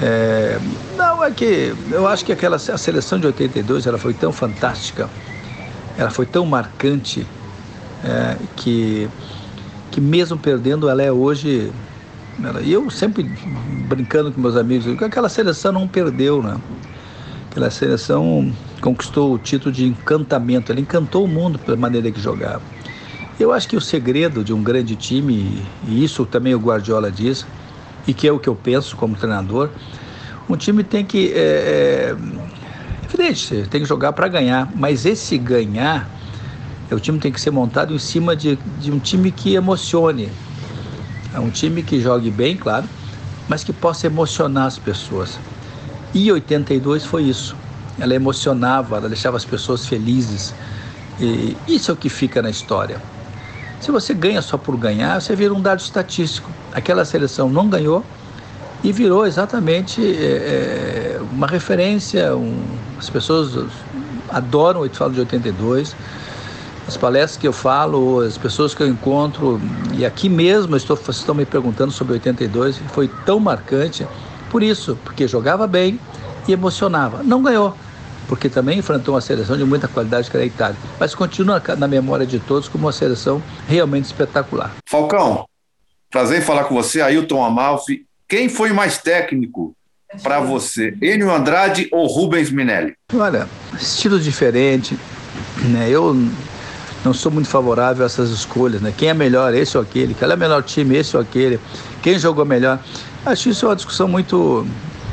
É, 0.00 0.58
não, 0.96 1.22
é 1.22 1.30
que 1.30 1.74
eu 1.90 2.06
acho 2.06 2.24
que 2.24 2.32
aquela 2.32 2.56
a 2.56 2.78
seleção 2.78 3.18
de 3.18 3.26
82 3.26 3.86
ela 3.86 3.98
foi 3.98 4.14
tão 4.14 4.32
fantástica, 4.32 5.08
ela 5.98 6.10
foi 6.10 6.24
tão 6.24 6.46
marcante 6.46 7.26
é, 8.04 8.36
que, 8.56 9.08
que 9.90 10.00
mesmo 10.00 10.38
perdendo, 10.38 10.88
ela 10.88 11.02
é 11.02 11.12
hoje. 11.12 11.72
E 12.62 12.72
eu 12.72 12.90
sempre 12.90 13.22
brincando 13.88 14.32
com 14.32 14.40
meus 14.40 14.56
amigos, 14.56 14.96
que 14.96 15.04
aquela 15.04 15.28
seleção 15.28 15.72
não 15.72 15.86
perdeu, 15.86 16.42
né? 16.42 16.56
Aquela 17.50 17.70
seleção 17.70 18.50
conquistou 18.80 19.34
o 19.34 19.38
título 19.38 19.70
de 19.70 19.86
encantamento, 19.86 20.72
ela 20.72 20.80
encantou 20.80 21.24
o 21.24 21.28
mundo 21.28 21.58
pela 21.58 21.76
maneira 21.76 22.10
que 22.10 22.18
jogava. 22.18 22.62
Eu 23.38 23.52
acho 23.52 23.68
que 23.68 23.76
o 23.76 23.80
segredo 23.80 24.42
de 24.42 24.52
um 24.52 24.62
grande 24.62 24.96
time, 24.96 25.62
e 25.86 26.02
isso 26.02 26.24
também 26.24 26.54
o 26.54 26.58
Guardiola 26.58 27.12
diz, 27.12 27.46
e 28.06 28.14
que 28.14 28.26
é 28.26 28.32
o 28.32 28.38
que 28.38 28.48
eu 28.48 28.54
penso 28.54 28.96
como 28.96 29.16
treinador, 29.16 29.70
um 30.48 30.56
time 30.56 30.82
tem 30.82 31.04
que. 31.04 31.32
É, 31.34 32.14
é, 32.14 32.16
evidente, 33.04 33.66
tem 33.70 33.82
que 33.82 33.86
jogar 33.86 34.12
para 34.12 34.28
ganhar, 34.28 34.70
mas 34.74 35.06
esse 35.06 35.36
ganhar, 35.38 36.08
o 36.90 36.98
time 36.98 37.18
tem 37.18 37.30
que 37.30 37.40
ser 37.40 37.50
montado 37.50 37.94
em 37.94 37.98
cima 37.98 38.34
de, 38.34 38.56
de 38.78 38.90
um 38.90 38.98
time 38.98 39.30
que 39.30 39.54
emocione. 39.54 40.30
É 41.34 41.40
um 41.40 41.50
time 41.50 41.82
que 41.82 42.00
jogue 42.00 42.30
bem, 42.30 42.56
claro, 42.56 42.86
mas 43.48 43.64
que 43.64 43.72
possa 43.72 44.06
emocionar 44.06 44.66
as 44.66 44.78
pessoas. 44.78 45.38
E 46.14 46.30
82 46.30 47.04
foi 47.04 47.24
isso. 47.24 47.56
Ela 47.98 48.14
emocionava, 48.14 48.96
ela 48.96 49.08
deixava 49.08 49.36
as 49.36 49.44
pessoas 49.44 49.86
felizes. 49.86 50.54
E 51.18 51.56
isso 51.66 51.90
é 51.90 51.94
o 51.94 51.96
que 51.96 52.08
fica 52.08 52.42
na 52.42 52.50
história. 52.50 53.00
Se 53.82 53.90
você 53.90 54.14
ganha 54.14 54.40
só 54.40 54.56
por 54.56 54.76
ganhar, 54.76 55.20
você 55.20 55.34
vira 55.34 55.52
um 55.52 55.60
dado 55.60 55.80
estatístico. 55.80 56.48
Aquela 56.72 57.04
seleção 57.04 57.48
não 57.48 57.68
ganhou 57.68 58.04
e 58.84 58.92
virou 58.92 59.26
exatamente 59.26 60.00
é, 60.00 61.20
uma 61.32 61.48
referência. 61.48 62.36
Um, 62.36 62.62
as 62.96 63.10
pessoas 63.10 63.66
adoram 64.30 64.82
o 64.82 64.88
falo 64.88 65.12
de 65.12 65.18
82. 65.18 65.96
As 66.86 66.96
palestras 66.96 67.36
que 67.36 67.48
eu 67.48 67.52
falo, 67.52 68.20
as 68.20 68.38
pessoas 68.38 68.72
que 68.72 68.84
eu 68.84 68.86
encontro, 68.86 69.60
e 69.94 70.06
aqui 70.06 70.28
mesmo 70.28 70.76
estou, 70.76 70.96
vocês 70.96 71.16
estão 71.16 71.34
me 71.34 71.44
perguntando 71.44 71.90
sobre 71.90 72.12
82, 72.12 72.80
foi 72.92 73.08
tão 73.26 73.40
marcante 73.40 74.06
por 74.48 74.62
isso, 74.62 74.96
porque 75.02 75.26
jogava 75.26 75.66
bem 75.66 75.98
e 76.46 76.52
emocionava. 76.52 77.20
Não 77.24 77.42
ganhou, 77.42 77.76
porque 78.28 78.48
também 78.48 78.78
enfrentou 78.78 79.14
uma 79.14 79.20
seleção 79.20 79.56
de 79.56 79.64
muita 79.64 79.88
qualidade 79.88 80.30
que 80.30 80.36
era 80.36 80.44
a 80.44 80.46
Itália. 80.46 80.76
Mas 80.98 81.14
continua 81.14 81.62
na 81.76 81.88
memória 81.88 82.26
de 82.26 82.38
todos 82.38 82.68
como 82.68 82.86
uma 82.86 82.92
seleção 82.92 83.42
realmente 83.68 84.06
espetacular. 84.06 84.72
Falcão, 84.88 85.46
prazer 86.10 86.38
em 86.40 86.44
falar 86.44 86.64
com 86.64 86.74
você, 86.74 87.00
Ailton 87.00 87.44
Amalfi. 87.44 88.06
Quem 88.28 88.48
foi 88.48 88.72
mais 88.72 88.98
técnico 88.98 89.74
para 90.22 90.40
você, 90.40 90.96
Enio 91.00 91.30
Andrade 91.30 91.88
ou 91.90 92.06
Rubens 92.06 92.50
Minelli? 92.50 92.94
Olha, 93.14 93.48
estilos 93.78 94.24
diferentes. 94.24 94.98
Né? 95.64 95.88
Eu 95.88 96.14
não 97.04 97.12
sou 97.12 97.32
muito 97.32 97.48
favorável 97.48 98.04
a 98.04 98.06
essas 98.06 98.30
escolhas. 98.30 98.80
Né? 98.80 98.92
Quem 98.96 99.08
é 99.08 99.14
melhor, 99.14 99.54
esse 99.54 99.76
ou 99.76 99.82
aquele? 99.82 100.14
Qual 100.14 100.30
é 100.30 100.34
o 100.34 100.38
melhor 100.38 100.62
time, 100.62 100.96
esse 100.96 101.16
ou 101.16 101.22
aquele? 101.22 101.58
Quem 102.02 102.18
jogou 102.18 102.44
melhor? 102.44 102.78
Acho 103.24 103.48
isso 103.48 103.66
uma 103.66 103.76
discussão 103.76 104.08
muito 104.08 104.66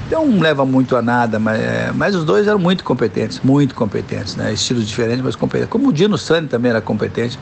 não 0.09 0.39
leva 0.39 0.65
muito 0.65 0.95
a 0.95 1.01
nada, 1.01 1.39
mas, 1.39 1.59
é, 1.59 1.91
mas 1.93 2.15
os 2.15 2.23
dois 2.23 2.47
eram 2.47 2.59
muito 2.59 2.83
competentes, 2.83 3.39
muito 3.43 3.75
competentes, 3.75 4.35
né? 4.35 4.51
Estilos 4.51 4.87
diferentes, 4.87 5.23
mas 5.23 5.35
competentes. 5.35 5.69
Como 5.69 5.89
o 5.89 5.93
Dino 5.93 6.17
Sani 6.17 6.47
também 6.47 6.71
era 6.71 6.81
competente. 6.81 7.39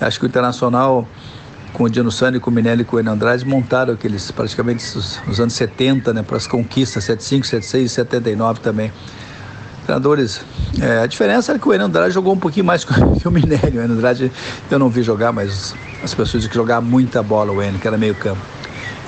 Acho 0.00 0.18
que 0.18 0.26
o 0.26 0.28
Internacional, 0.28 1.06
com 1.72 1.84
o 1.84 1.90
Dino 1.90 2.10
Sani, 2.10 2.40
com 2.40 2.50
o 2.50 2.52
Minelli 2.52 2.82
e 2.82 2.84
com 2.84 2.96
o 2.96 3.00
Enio 3.00 3.12
Andrade, 3.12 3.46
montaram 3.46 3.94
aqueles, 3.94 4.30
praticamente, 4.30 4.84
os, 4.96 5.20
os 5.28 5.40
anos 5.40 5.54
70, 5.54 6.12
né? 6.12 6.22
Para 6.22 6.36
as 6.36 6.46
conquistas, 6.46 7.04
75, 7.04 7.46
76 7.46 7.84
e 7.84 7.94
79 7.94 8.60
também. 8.60 8.92
Treinadores, 9.84 10.42
é, 10.80 11.00
a 11.00 11.06
diferença 11.06 11.52
é 11.52 11.58
que 11.58 11.68
o 11.68 11.74
Enio 11.74 11.86
Andrade 11.86 12.12
jogou 12.12 12.34
um 12.34 12.38
pouquinho 12.38 12.66
mais 12.66 12.84
que 12.84 13.28
o 13.28 13.30
Minelli. 13.30 13.78
O 13.78 13.82
Enio 13.82 13.92
Andrade 13.92 14.32
eu 14.70 14.78
não 14.78 14.88
vi 14.88 15.02
jogar, 15.02 15.32
mas 15.32 15.74
as 16.02 16.14
pessoas 16.14 16.46
que 16.46 16.54
jogava 16.54 16.84
muita 16.84 17.22
bola 17.22 17.52
o 17.52 17.62
Enio, 17.62 17.78
que 17.78 17.86
era 17.86 17.98
meio 17.98 18.14
campo. 18.14 18.40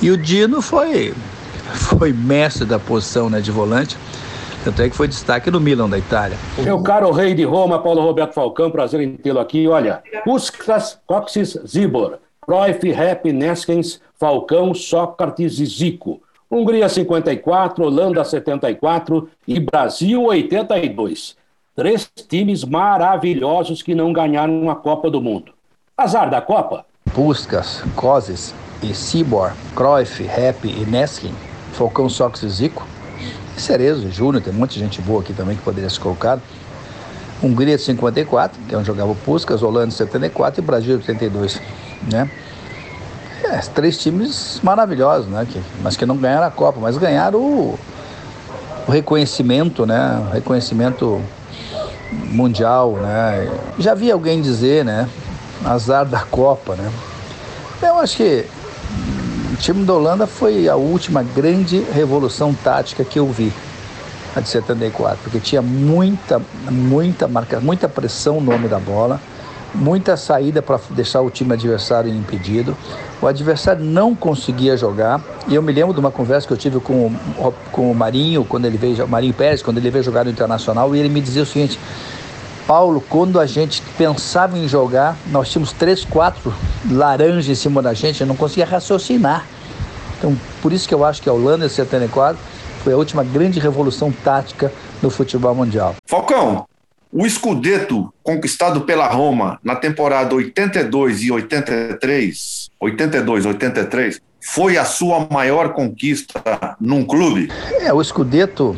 E 0.00 0.10
o 0.10 0.16
Dino 0.16 0.60
foi 0.60 1.14
foi 1.98 2.12
mestre 2.12 2.64
da 2.64 2.78
posição 2.78 3.28
né, 3.28 3.40
de 3.40 3.50
volante. 3.50 3.96
Tanto 4.64 4.80
é 4.80 4.88
que 4.88 4.94
foi 4.94 5.08
destaque 5.08 5.50
no 5.50 5.58
Milan 5.58 5.88
da 5.88 5.98
Itália. 5.98 6.38
Meu 6.58 6.80
caro 6.82 7.10
rei 7.10 7.34
de 7.34 7.42
Roma, 7.42 7.80
Paulo 7.80 8.00
Roberto 8.00 8.32
Falcão, 8.32 8.70
prazer 8.70 9.00
em 9.00 9.16
tê-lo 9.16 9.40
aqui. 9.40 9.66
Olha, 9.66 10.02
Puskas, 10.24 11.00
Coxis, 11.04 11.58
Zibor, 11.66 12.18
Cruyff, 12.40 12.88
Rep, 12.92 13.32
Neskens, 13.32 14.00
Falcão, 14.14 14.72
Sócrates 14.72 15.58
e 15.58 15.66
Zico. 15.66 16.22
Hungria 16.48 16.88
54, 16.88 17.84
Holanda 17.84 18.22
74 18.22 19.28
e 19.48 19.58
Brasil 19.58 20.22
82. 20.22 21.34
Três 21.74 22.08
times 22.28 22.62
maravilhosos 22.62 23.82
que 23.82 23.94
não 23.94 24.12
ganharam 24.12 24.70
a 24.70 24.76
Copa 24.76 25.10
do 25.10 25.20
Mundo. 25.20 25.52
Azar 25.96 26.30
da 26.30 26.40
Copa? 26.40 26.84
Puskas, 27.12 27.82
Kozis 27.96 28.54
e 28.82 28.94
Cibor, 28.94 29.52
Cruyff, 29.74 30.22
Rep 30.22 30.64
e 30.66 30.84
Neskin 30.84 31.34
Falcão 31.72 32.06
e 32.06 32.48
Zico, 32.48 32.86
Cerezo, 33.56 34.10
Júnior, 34.10 34.42
tem 34.42 34.52
muita 34.52 34.74
gente 34.74 35.00
boa 35.00 35.20
aqui 35.20 35.32
também 35.32 35.56
que 35.56 35.62
poderia 35.62 35.88
ser 35.88 36.00
colocado. 36.00 36.40
Hungria 37.42 37.76
de 37.76 37.82
54, 37.82 38.58
que 38.68 38.74
é 38.74 38.78
onde 38.78 38.86
jogava 38.86 39.10
o 39.10 39.16
Puskas, 39.16 39.62
Holanda 39.62 39.88
de 39.88 39.94
74 39.94 40.62
e 40.62 40.64
Brasil 40.64 40.98
de 40.98 41.02
82, 41.02 41.60
né? 42.10 42.30
É, 43.44 43.58
três 43.58 43.98
times 43.98 44.60
maravilhosos, 44.62 45.26
né? 45.26 45.46
Que, 45.50 45.60
mas 45.82 45.96
que 45.96 46.06
não 46.06 46.16
ganharam 46.16 46.46
a 46.46 46.50
Copa, 46.50 46.78
mas 46.80 46.96
ganharam 46.96 47.40
o, 47.40 47.78
o 48.86 48.90
reconhecimento, 48.90 49.84
né? 49.84 50.24
O 50.30 50.34
reconhecimento 50.34 51.20
mundial, 52.12 52.92
né? 52.92 53.50
Já 53.78 53.94
vi 53.94 54.10
alguém 54.10 54.40
dizer, 54.40 54.84
né? 54.84 55.08
Azar 55.64 56.06
da 56.06 56.20
Copa, 56.20 56.76
né? 56.76 56.90
Eu 57.82 57.98
acho 57.98 58.16
que 58.16 58.46
time 59.62 59.84
da 59.84 59.94
Holanda 59.94 60.26
foi 60.26 60.68
a 60.68 60.74
última 60.74 61.22
grande 61.22 61.78
revolução 61.94 62.52
tática 62.52 63.04
que 63.04 63.16
eu 63.16 63.28
vi, 63.28 63.52
a 64.34 64.40
de 64.40 64.48
74, 64.48 65.18
porque 65.22 65.38
tinha 65.38 65.62
muita, 65.62 66.42
muita 66.68 67.28
marca, 67.28 67.60
muita 67.60 67.88
pressão 67.88 68.40
no 68.40 68.50
nome 68.50 68.66
da 68.66 68.80
bola, 68.80 69.20
muita 69.72 70.16
saída 70.16 70.60
para 70.60 70.80
deixar 70.90 71.20
o 71.20 71.30
time 71.30 71.52
adversário 71.52 72.12
impedido. 72.12 72.76
O 73.20 73.26
adversário 73.28 73.84
não 73.84 74.16
conseguia 74.16 74.76
jogar. 74.76 75.22
E 75.46 75.54
eu 75.54 75.62
me 75.62 75.72
lembro 75.72 75.94
de 75.94 76.00
uma 76.00 76.10
conversa 76.10 76.44
que 76.44 76.52
eu 76.52 76.56
tive 76.56 76.80
com, 76.80 77.14
com 77.70 77.88
o 77.88 77.94
Marinho, 77.94 78.44
quando 78.44 78.64
ele 78.64 78.76
veio, 78.76 79.06
Marinho 79.06 79.32
Pérez, 79.32 79.62
quando 79.62 79.78
ele 79.78 79.90
veio 79.90 80.02
jogar 80.02 80.24
no 80.24 80.30
Internacional, 80.32 80.94
e 80.96 80.98
ele 80.98 81.08
me 81.08 81.20
dizia 81.20 81.44
o 81.44 81.46
seguinte: 81.46 81.78
Paulo, 82.66 83.02
quando 83.08 83.40
a 83.40 83.46
gente 83.46 83.82
pensava 83.98 84.56
em 84.56 84.68
jogar, 84.68 85.16
nós 85.26 85.50
tínhamos 85.50 85.72
três, 85.72 86.04
quatro 86.04 86.54
laranjas 86.90 87.48
em 87.48 87.54
cima 87.54 87.82
da 87.82 87.92
gente, 87.92 88.20
eu 88.20 88.26
não 88.26 88.36
conseguia 88.36 88.64
raciocinar. 88.64 89.46
Então, 90.18 90.36
por 90.60 90.72
isso 90.72 90.86
que 90.86 90.94
eu 90.94 91.04
acho 91.04 91.20
que 91.20 91.28
a 91.28 91.32
Holanda 91.32 91.68
74 91.68 92.40
foi 92.82 92.92
a 92.92 92.96
última 92.96 93.24
grande 93.24 93.58
revolução 93.58 94.12
tática 94.12 94.72
no 95.02 95.10
futebol 95.10 95.54
mundial. 95.54 95.94
Falcão, 96.06 96.66
o 97.12 97.26
escudeto 97.26 98.12
conquistado 98.22 98.82
pela 98.82 99.06
Roma 99.06 99.58
na 99.62 99.76
temporada 99.76 100.34
82 100.34 101.22
e 101.22 101.32
83, 101.32 102.70
82, 102.80 103.46
83, 103.46 104.20
foi 104.40 104.76
a 104.76 104.84
sua 104.84 105.28
maior 105.30 105.72
conquista 105.72 106.40
num 106.80 107.04
clube? 107.04 107.48
É, 107.80 107.92
o 107.92 108.00
escudeto 108.00 108.76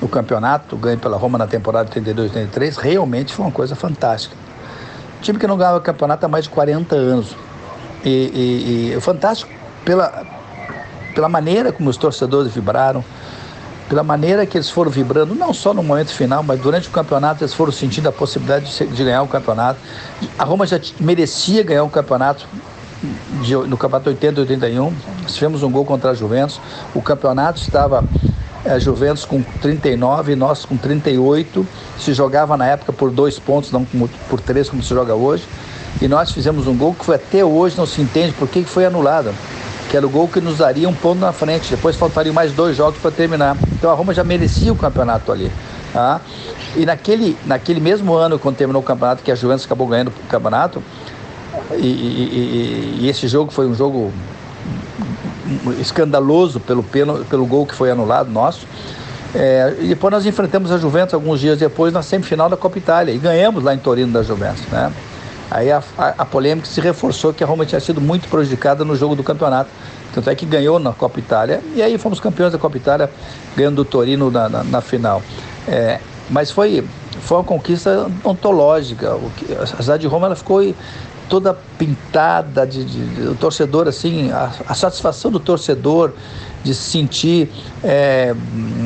o 0.00 0.08
campeonato 0.08 0.76
ganho 0.76 0.98
pela 0.98 1.16
Roma 1.16 1.36
na 1.36 1.46
temporada 1.46 1.90
82-83 1.90 2.76
realmente 2.76 3.32
foi 3.32 3.44
uma 3.44 3.52
coisa 3.52 3.76
fantástica. 3.76 4.34
Um 5.18 5.22
time 5.22 5.38
que 5.38 5.46
não 5.46 5.56
ganhava 5.56 5.80
campeonato 5.80 6.24
há 6.24 6.28
mais 6.28 6.44
de 6.44 6.50
40 6.50 6.94
anos. 6.96 7.36
E, 8.02 8.08
e, 8.08 8.94
e 8.96 9.00
fantástico 9.00 9.52
pela, 9.84 10.24
pela 11.14 11.28
maneira 11.28 11.70
como 11.70 11.90
os 11.90 11.98
torcedores 11.98 12.52
vibraram, 12.52 13.04
pela 13.90 14.02
maneira 14.02 14.46
que 14.46 14.56
eles 14.56 14.70
foram 14.70 14.90
vibrando, 14.90 15.34
não 15.34 15.52
só 15.52 15.74
no 15.74 15.82
momento 15.82 16.14
final, 16.14 16.42
mas 16.42 16.60
durante 16.60 16.88
o 16.88 16.90
campeonato 16.90 17.42
eles 17.42 17.52
foram 17.52 17.72
sentindo 17.72 18.08
a 18.08 18.12
possibilidade 18.12 18.74
de, 18.74 18.86
de 18.86 19.04
ganhar 19.04 19.22
o 19.22 19.28
campeonato. 19.28 19.78
A 20.38 20.44
Roma 20.44 20.66
já 20.66 20.80
merecia 20.98 21.62
ganhar 21.62 21.84
o 21.84 21.90
campeonato 21.90 22.46
de, 23.42 23.54
no 23.54 23.76
campeonato 23.76 24.08
80 24.10 24.40
81. 24.42 24.94
Nós 25.22 25.34
tivemos 25.34 25.62
um 25.62 25.70
gol 25.70 25.84
contra 25.84 26.10
a 26.10 26.14
Juventus. 26.14 26.60
O 26.94 27.02
campeonato 27.02 27.60
estava 27.60 28.04
a 28.64 28.76
é, 28.76 28.80
Juventus 28.80 29.24
com 29.24 29.42
39 29.42 30.32
e 30.32 30.36
nós 30.36 30.64
com 30.64 30.76
38. 30.76 31.66
Se 31.98 32.12
jogava 32.12 32.56
na 32.56 32.66
época 32.66 32.92
por 32.92 33.10
dois 33.10 33.38
pontos, 33.38 33.70
não 33.72 33.84
por 34.28 34.40
três 34.40 34.68
como 34.68 34.82
se 34.82 34.90
joga 34.90 35.14
hoje. 35.14 35.44
E 36.00 36.08
nós 36.08 36.30
fizemos 36.30 36.66
um 36.66 36.76
gol 36.76 36.94
que 36.94 37.12
até 37.12 37.44
hoje 37.44 37.76
não 37.76 37.86
se 37.86 38.00
entende 38.00 38.32
por 38.32 38.48
que 38.48 38.64
foi 38.64 38.84
anulado. 38.84 39.34
Que 39.90 39.96
era 39.96 40.06
o 40.06 40.10
gol 40.10 40.28
que 40.28 40.40
nos 40.40 40.58
daria 40.58 40.88
um 40.88 40.94
ponto 40.94 41.18
na 41.18 41.32
frente. 41.32 41.70
Depois 41.70 41.96
faltariam 41.96 42.32
mais 42.32 42.52
dois 42.52 42.76
jogos 42.76 43.00
para 43.00 43.10
terminar. 43.10 43.56
Então 43.72 43.90
a 43.90 43.94
Roma 43.94 44.14
já 44.14 44.22
merecia 44.22 44.72
o 44.72 44.76
campeonato 44.76 45.32
ali. 45.32 45.50
Tá? 45.92 46.20
E 46.76 46.86
naquele, 46.86 47.36
naquele 47.44 47.80
mesmo 47.80 48.14
ano, 48.14 48.38
quando 48.38 48.56
terminou 48.56 48.80
o 48.80 48.84
campeonato, 48.84 49.22
que 49.22 49.32
a 49.32 49.34
Juventus 49.34 49.64
acabou 49.64 49.88
ganhando 49.88 50.08
o 50.08 50.28
campeonato, 50.28 50.80
e, 51.72 51.86
e, 51.86 51.86
e, 51.86 52.98
e 53.00 53.08
esse 53.08 53.26
jogo 53.26 53.50
foi 53.50 53.66
um 53.66 53.74
jogo 53.74 54.12
escandaloso 55.80 56.60
pelo, 56.60 56.82
pelo, 56.82 57.24
pelo 57.24 57.46
gol 57.46 57.66
que 57.66 57.74
foi 57.74 57.90
anulado 57.90 58.30
nosso. 58.30 58.66
É, 59.34 59.76
e 59.80 59.88
depois 59.88 60.12
nós 60.12 60.26
enfrentamos 60.26 60.72
a 60.72 60.78
Juventus 60.78 61.14
alguns 61.14 61.38
dias 61.38 61.58
depois 61.58 61.92
na 61.92 62.02
semifinal 62.02 62.48
da 62.48 62.56
Copa 62.56 62.78
Itália 62.78 63.12
e 63.12 63.18
ganhamos 63.18 63.62
lá 63.62 63.72
em 63.72 63.78
Torino 63.78 64.12
da 64.12 64.22
Juventus, 64.22 64.66
né? 64.72 64.92
Aí 65.50 65.70
a, 65.70 65.82
a, 65.98 66.14
a, 66.18 66.24
polêmica 66.24 66.66
se 66.66 66.80
reforçou 66.80 67.32
que 67.32 67.42
a 67.42 67.46
Roma 67.46 67.66
tinha 67.66 67.80
sido 67.80 68.00
muito 68.00 68.28
prejudicada 68.28 68.84
no 68.84 68.94
jogo 68.94 69.16
do 69.16 69.22
campeonato. 69.24 69.68
Tanto 70.14 70.30
é 70.30 70.34
que 70.34 70.46
ganhou 70.46 70.78
na 70.78 70.92
Copa 70.92 71.18
Itália. 71.18 71.60
E 71.74 71.82
aí 71.82 71.98
fomos 71.98 72.20
campeões 72.20 72.52
da 72.52 72.58
Copa 72.58 72.76
Itália, 72.76 73.10
ganhando 73.56 73.80
o 73.80 73.84
Torino 73.84 74.30
na, 74.30 74.48
na, 74.48 74.64
na 74.64 74.80
final. 74.80 75.22
É, 75.66 75.98
mas 76.28 76.52
foi, 76.52 76.84
foi 77.22 77.38
uma 77.38 77.44
conquista 77.44 78.08
ontológica. 78.24 79.18
A 79.60 79.66
cidade 79.66 80.02
de 80.02 80.06
Roma 80.06 80.26
ela 80.26 80.36
ficou 80.36 80.62
toda 81.30 81.56
pintada 81.78 82.66
de, 82.66 82.84
de, 82.84 83.28
o 83.28 83.36
torcedor 83.36 83.86
assim 83.86 84.32
a, 84.32 84.50
a, 84.68 84.74
satisfação 84.74 85.30
do 85.30 85.38
torcedor 85.38 86.12
de 86.64 86.74
se 86.74 86.90
sentir 86.90 87.48
é, 87.82 88.34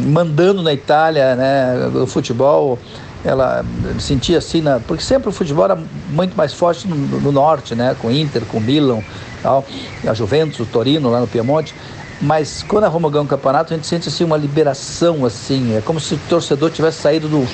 mandando 0.06 0.62
na 0.62 0.72
Itália 0.72 1.34
né 1.34 1.90
o 1.94 2.06
futebol 2.06 2.78
ela 3.24 3.64
sentia 3.98 4.36
assim 4.36 4.60
na, 4.60 4.78
porque 4.78 5.02
sempre 5.02 5.30
o 5.30 5.32
futebol 5.32 5.64
era 5.64 5.78
muito 6.10 6.36
mais 6.36 6.52
forte 6.52 6.86
no, 6.86 6.94
no 6.94 7.32
norte 7.32 7.74
né 7.74 7.96
com 7.98 8.10
Inter 8.10 8.44
com 8.44 8.60
Milan 8.60 9.00
tal 9.42 9.64
a 10.06 10.12
Juventus 10.12 10.60
o 10.60 10.66
Torino 10.66 11.10
lá 11.10 11.20
no 11.20 11.26
Piemonte. 11.26 11.74
Mas 12.20 12.62
quando 12.62 12.84
a 12.84 12.88
Roma 12.88 13.10
ganha 13.10 13.22
um 13.22 13.26
campeonato 13.26 13.72
a 13.72 13.76
gente 13.76 13.86
sente 13.86 14.08
assim 14.08 14.22
uma 14.22 14.36
liberação 14.36 15.24
assim 15.24 15.76
é 15.76 15.80
como 15.80 15.98
se 15.98 16.14
o 16.14 16.20
torcedor 16.28 16.70
tivesse 16.70 17.00
saído 17.00 17.28
do, 17.28 17.46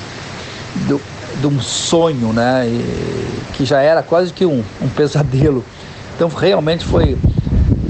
do 0.87 1.01
de 1.41 1.47
um 1.47 1.61
sonho, 1.61 2.33
né? 2.33 2.69
E, 2.69 3.53
que 3.55 3.65
já 3.65 3.81
era 3.81 4.03
quase 4.03 4.33
que 4.33 4.47
um, 4.47 4.65
um 4.81 4.89
pesadelo. 4.89 5.65
Então 6.15 6.29
realmente 6.29 6.85
foi, 6.85 7.17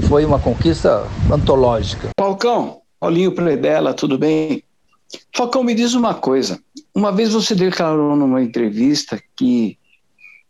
foi 0.07 0.25
uma 0.25 0.39
conquista 0.39 1.05
antológica. 1.31 2.09
Falcão, 2.19 2.81
Paulinho 2.99 3.31
Predella, 3.33 3.93
tudo 3.93 4.17
bem? 4.17 4.63
Falcão, 5.35 5.63
me 5.63 5.73
diz 5.73 5.93
uma 5.93 6.13
coisa. 6.13 6.59
Uma 6.93 7.11
vez 7.11 7.33
você 7.33 7.55
declarou 7.55 8.15
numa 8.15 8.41
entrevista 8.41 9.19
que, 9.35 9.77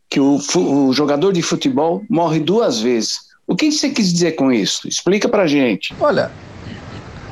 que 0.09 0.19
o, 0.19 0.39
o 0.55 0.93
jogador 0.93 1.33
de 1.33 1.41
futebol 1.41 2.03
morre 2.09 2.39
duas 2.39 2.79
vezes. 2.79 3.19
O 3.47 3.55
que 3.55 3.71
você 3.71 3.89
quis 3.89 4.11
dizer 4.11 4.33
com 4.33 4.51
isso? 4.51 4.87
Explica 4.87 5.27
pra 5.27 5.47
gente. 5.47 5.93
Olha, 5.99 6.31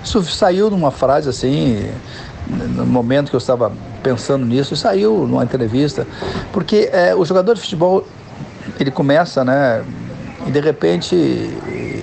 isso 0.04 0.24
saiu 0.24 0.70
numa 0.70 0.92
frase 0.92 1.30
assim, 1.30 1.90
no 2.48 2.86
momento 2.86 3.30
que 3.30 3.36
eu 3.36 3.40
estava 3.40 3.72
pensando 4.02 4.46
nisso, 4.46 4.76
saiu 4.76 5.28
numa 5.28 5.44
entrevista, 5.44 6.08
porque 6.52 6.90
é, 6.92 7.16
o 7.16 7.24
jogador 7.26 7.56
de 7.56 7.62
futebol, 7.62 8.08
ele 8.80 8.92
começa, 8.92 9.44
né, 9.44 9.84
e 10.48 10.52
de 10.52 10.60
repente, 10.60 11.16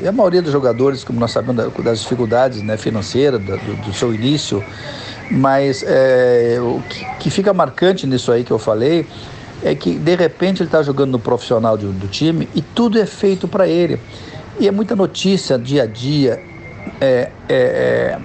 a 0.06 0.12
maioria 0.12 0.42
dos 0.42 0.52
jogadores, 0.52 1.02
como 1.02 1.18
nós 1.18 1.30
sabemos 1.30 1.72
das 1.82 2.00
dificuldades 2.00 2.62
né, 2.62 2.76
financeiras, 2.76 3.40
do, 3.42 3.56
do 3.56 3.92
seu 3.92 4.14
início, 4.14 4.62
mas 5.30 5.82
é, 5.86 6.58
o 6.60 6.80
que, 6.88 7.04
que, 7.20 7.30
fica 7.30 7.52
marcante 7.52 8.06
nisso 8.06 8.30
aí 8.30 8.44
que 8.44 8.50
eu 8.50 8.58
falei 8.58 9.06
é 9.62 9.74
que 9.74 9.98
de 9.98 10.14
repente 10.14 10.62
ele 10.62 10.68
está 10.68 10.82
jogando 10.82 11.12
no 11.12 11.18
profissional 11.18 11.76
do, 11.76 11.92
do, 11.92 12.06
time 12.06 12.48
e 12.54 12.62
tudo 12.62 12.98
é 12.98 13.06
feito 13.06 13.48
para 13.48 13.66
ele. 13.66 13.98
E 14.60 14.68
é 14.68 14.70
muita 14.70 14.94
notícia 14.94 15.58
dia 15.58 15.82
a 15.82 15.86
dia, 15.86 16.40
é, 17.00 17.30
é, 17.48 17.56
é 17.56 18.18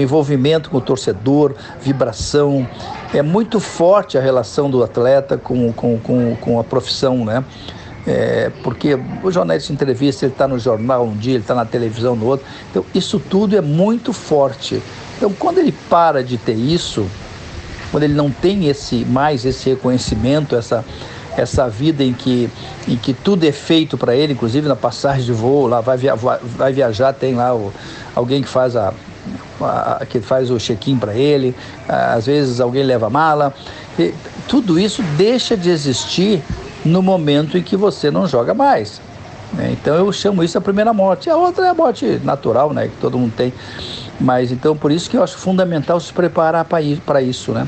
envolvimento 0.00 0.70
com 0.70 0.78
o 0.78 0.80
torcedor, 0.80 1.54
vibração. 1.80 2.66
É 3.12 3.22
muito 3.22 3.60
forte 3.60 4.16
a 4.16 4.20
relação 4.20 4.70
do 4.70 4.82
atleta 4.82 5.36
com, 5.36 5.72
com, 5.72 5.98
com, 5.98 6.36
com 6.36 6.60
a 6.60 6.64
profissão, 6.64 7.24
né? 7.24 7.44
É, 8.06 8.50
porque 8.64 8.98
o 9.22 9.30
jornalista 9.30 9.72
entrevista, 9.72 10.24
ele 10.24 10.32
está 10.32 10.48
no 10.48 10.58
jornal 10.58 11.04
um 11.04 11.16
dia, 11.16 11.34
ele 11.34 11.42
está 11.42 11.54
na 11.54 11.64
televisão 11.64 12.16
no 12.16 12.26
outro. 12.26 12.44
Então, 12.70 12.84
isso 12.94 13.20
tudo 13.20 13.56
é 13.56 13.60
muito 13.60 14.12
forte. 14.12 14.82
Então, 15.16 15.32
quando 15.32 15.58
ele 15.58 15.72
para 15.88 16.24
de 16.24 16.36
ter 16.36 16.54
isso, 16.54 17.06
quando 17.90 18.02
ele 18.02 18.14
não 18.14 18.30
tem 18.30 18.66
esse 18.66 19.04
mais 19.04 19.44
esse 19.44 19.70
reconhecimento, 19.70 20.56
essa, 20.56 20.84
essa 21.36 21.68
vida 21.68 22.02
em 22.02 22.12
que, 22.12 22.50
em 22.88 22.96
que 22.96 23.14
tudo 23.14 23.44
é 23.44 23.52
feito 23.52 23.96
para 23.96 24.16
ele, 24.16 24.32
inclusive 24.32 24.66
na 24.66 24.74
passagem 24.74 25.24
de 25.24 25.32
voo, 25.32 25.68
lá 25.68 25.80
vai, 25.80 25.96
via, 25.96 26.16
vai 26.16 26.72
viajar, 26.72 27.12
tem 27.12 27.34
lá 27.34 27.54
o, 27.54 27.72
alguém 28.16 28.42
que 28.42 28.48
faz 28.48 28.74
a, 28.74 28.92
que 30.08 30.20
faz 30.20 30.50
o 30.50 30.58
check-in 30.58 30.98
para 30.98 31.14
ele, 31.14 31.54
às 31.88 32.26
vezes 32.26 32.60
alguém 32.60 32.82
leva 32.82 33.08
mala. 33.08 33.54
E 33.98 34.14
tudo 34.48 34.78
isso 34.78 35.02
deixa 35.16 35.56
de 35.56 35.70
existir 35.70 36.42
no 36.84 37.02
momento 37.02 37.56
em 37.56 37.62
que 37.62 37.76
você 37.76 38.10
não 38.10 38.26
joga 38.26 38.54
mais. 38.54 39.00
Né? 39.52 39.70
Então 39.72 39.94
eu 39.94 40.10
chamo 40.12 40.42
isso 40.42 40.56
a 40.56 40.60
primeira 40.60 40.92
morte. 40.92 41.28
A 41.28 41.36
outra 41.36 41.66
é 41.66 41.68
a 41.68 41.74
morte 41.74 42.20
natural, 42.24 42.72
né? 42.72 42.88
Que 42.88 42.96
todo 43.00 43.18
mundo 43.18 43.32
tem. 43.36 43.52
Mas 44.20 44.50
então 44.50 44.76
por 44.76 44.90
isso 44.90 45.08
que 45.10 45.16
eu 45.16 45.22
acho 45.22 45.36
fundamental 45.36 46.00
se 46.00 46.12
preparar 46.12 46.64
para 46.64 47.22
isso, 47.22 47.52
né? 47.52 47.66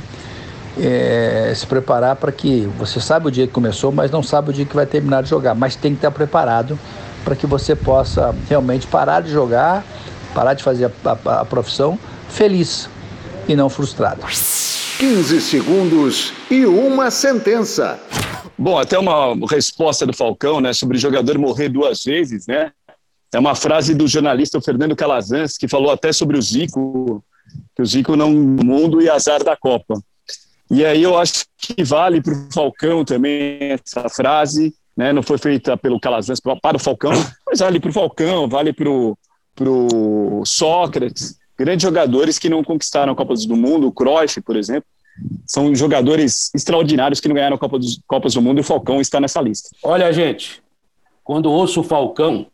É, 0.77 1.53
se 1.55 1.67
preparar 1.67 2.17
para 2.17 2.33
que 2.33 2.69
você 2.77 3.01
sabe 3.01 3.29
o 3.29 3.31
dia 3.31 3.47
que 3.47 3.53
começou, 3.53 3.93
mas 3.93 4.11
não 4.11 4.25
sabe 4.25 4.51
o 4.51 4.53
dia 4.53 4.65
que 4.65 4.75
vai 4.75 4.87
terminar 4.87 5.23
de 5.23 5.29
jogar. 5.29 5.55
Mas 5.55 5.77
tem 5.77 5.93
que 5.93 5.99
estar 5.99 6.11
preparado 6.11 6.79
para 7.25 7.37
que 7.37 7.47
você 7.47 7.77
possa 7.77 8.35
realmente 8.49 8.87
parar 8.87 9.21
de 9.21 9.31
jogar 9.31 9.85
parar 10.35 10.55
de 10.55 10.63
fazer 10.63 10.87
a, 10.87 11.11
a, 11.11 11.41
a 11.41 11.45
profissão 11.45 11.99
feliz 12.29 12.89
e 13.49 13.55
não 13.55 13.71
frustrado. 13.71 14.23
15 14.99 15.41
segundos 15.41 16.33
e 16.51 16.67
uma 16.67 17.11
sentença. 17.11 17.99
Bom, 18.57 18.79
até 18.79 18.99
uma 18.99 19.35
resposta 19.49 20.07
do 20.07 20.13
Falcão, 20.13 20.61
né, 20.61 20.73
sobre 20.73 20.99
jogador 20.99 21.39
morrer 21.39 21.69
duas 21.69 22.03
vezes, 22.05 22.47
né? 22.47 22.73
É 23.33 23.39
uma 23.39 23.55
frase 23.55 23.95
do 23.95 24.07
jornalista 24.07 24.61
Fernando 24.61 24.95
Calazans, 24.95 25.57
que 25.59 25.67
falou 25.67 25.91
até 25.91 26.13
sobre 26.13 26.39
o 26.39 26.43
Zico, 26.43 27.25
que 27.75 27.83
o 27.83 27.87
Zico 27.87 28.15
não 28.15 28.31
mundo 28.31 29.03
e 29.03 29.11
azar 29.11 29.43
da 29.43 29.57
Copa. 29.57 30.01
E 30.71 30.85
aí 30.85 31.03
eu 31.03 31.19
acho 31.19 31.45
que 31.59 31.83
vale 31.83 32.23
para 32.23 32.33
o 32.33 32.49
Falcão 32.53 33.05
também 33.05 33.59
essa 33.73 34.09
frase, 34.09 34.73
né? 34.97 35.13
Não 35.13 35.23
foi 35.23 35.37
feita 35.37 35.77
pelo 35.77 35.99
Calazans 35.99 36.39
para 36.39 36.77
o 36.77 36.79
Falcão, 36.79 37.11
mas 37.45 37.59
vale 37.59 37.81
para 37.81 37.91
o 37.91 37.93
Falcão, 37.93 38.49
vale 38.49 38.73
para 38.73 38.89
o 38.89 39.19
pro 39.55 40.43
Sócrates, 40.45 41.39
grandes 41.57 41.83
jogadores 41.83 42.39
que 42.39 42.49
não 42.49 42.65
conquistaram 42.65 43.13
a 43.13 43.17
Copa 43.17 43.35
do 43.35 43.57
Mundo, 43.57 43.87
o 43.87 43.93
Cruyff, 43.93 44.41
por 44.41 44.57
exemplo, 44.57 44.89
são 45.47 45.75
jogadores 45.75 46.51
extraordinários 46.55 47.21
que 47.21 47.29
não 47.29 47.35
ganharam 47.35 47.57
Copa 47.57 47.79
dos, 47.79 48.01
Copas 48.07 48.35
do 48.35 48.43
Mundo 48.43 48.59
e 48.59 48.61
o 48.63 48.65
Falcão 48.65 49.01
está 49.01 49.21
nessa 49.21 49.41
lista. 49.41 49.71
Olha, 49.83 50.13
gente, 50.13 50.63
quando 51.23 51.51
ouço 51.51 51.81
o 51.81 51.85
Falcão, 51.85 52.47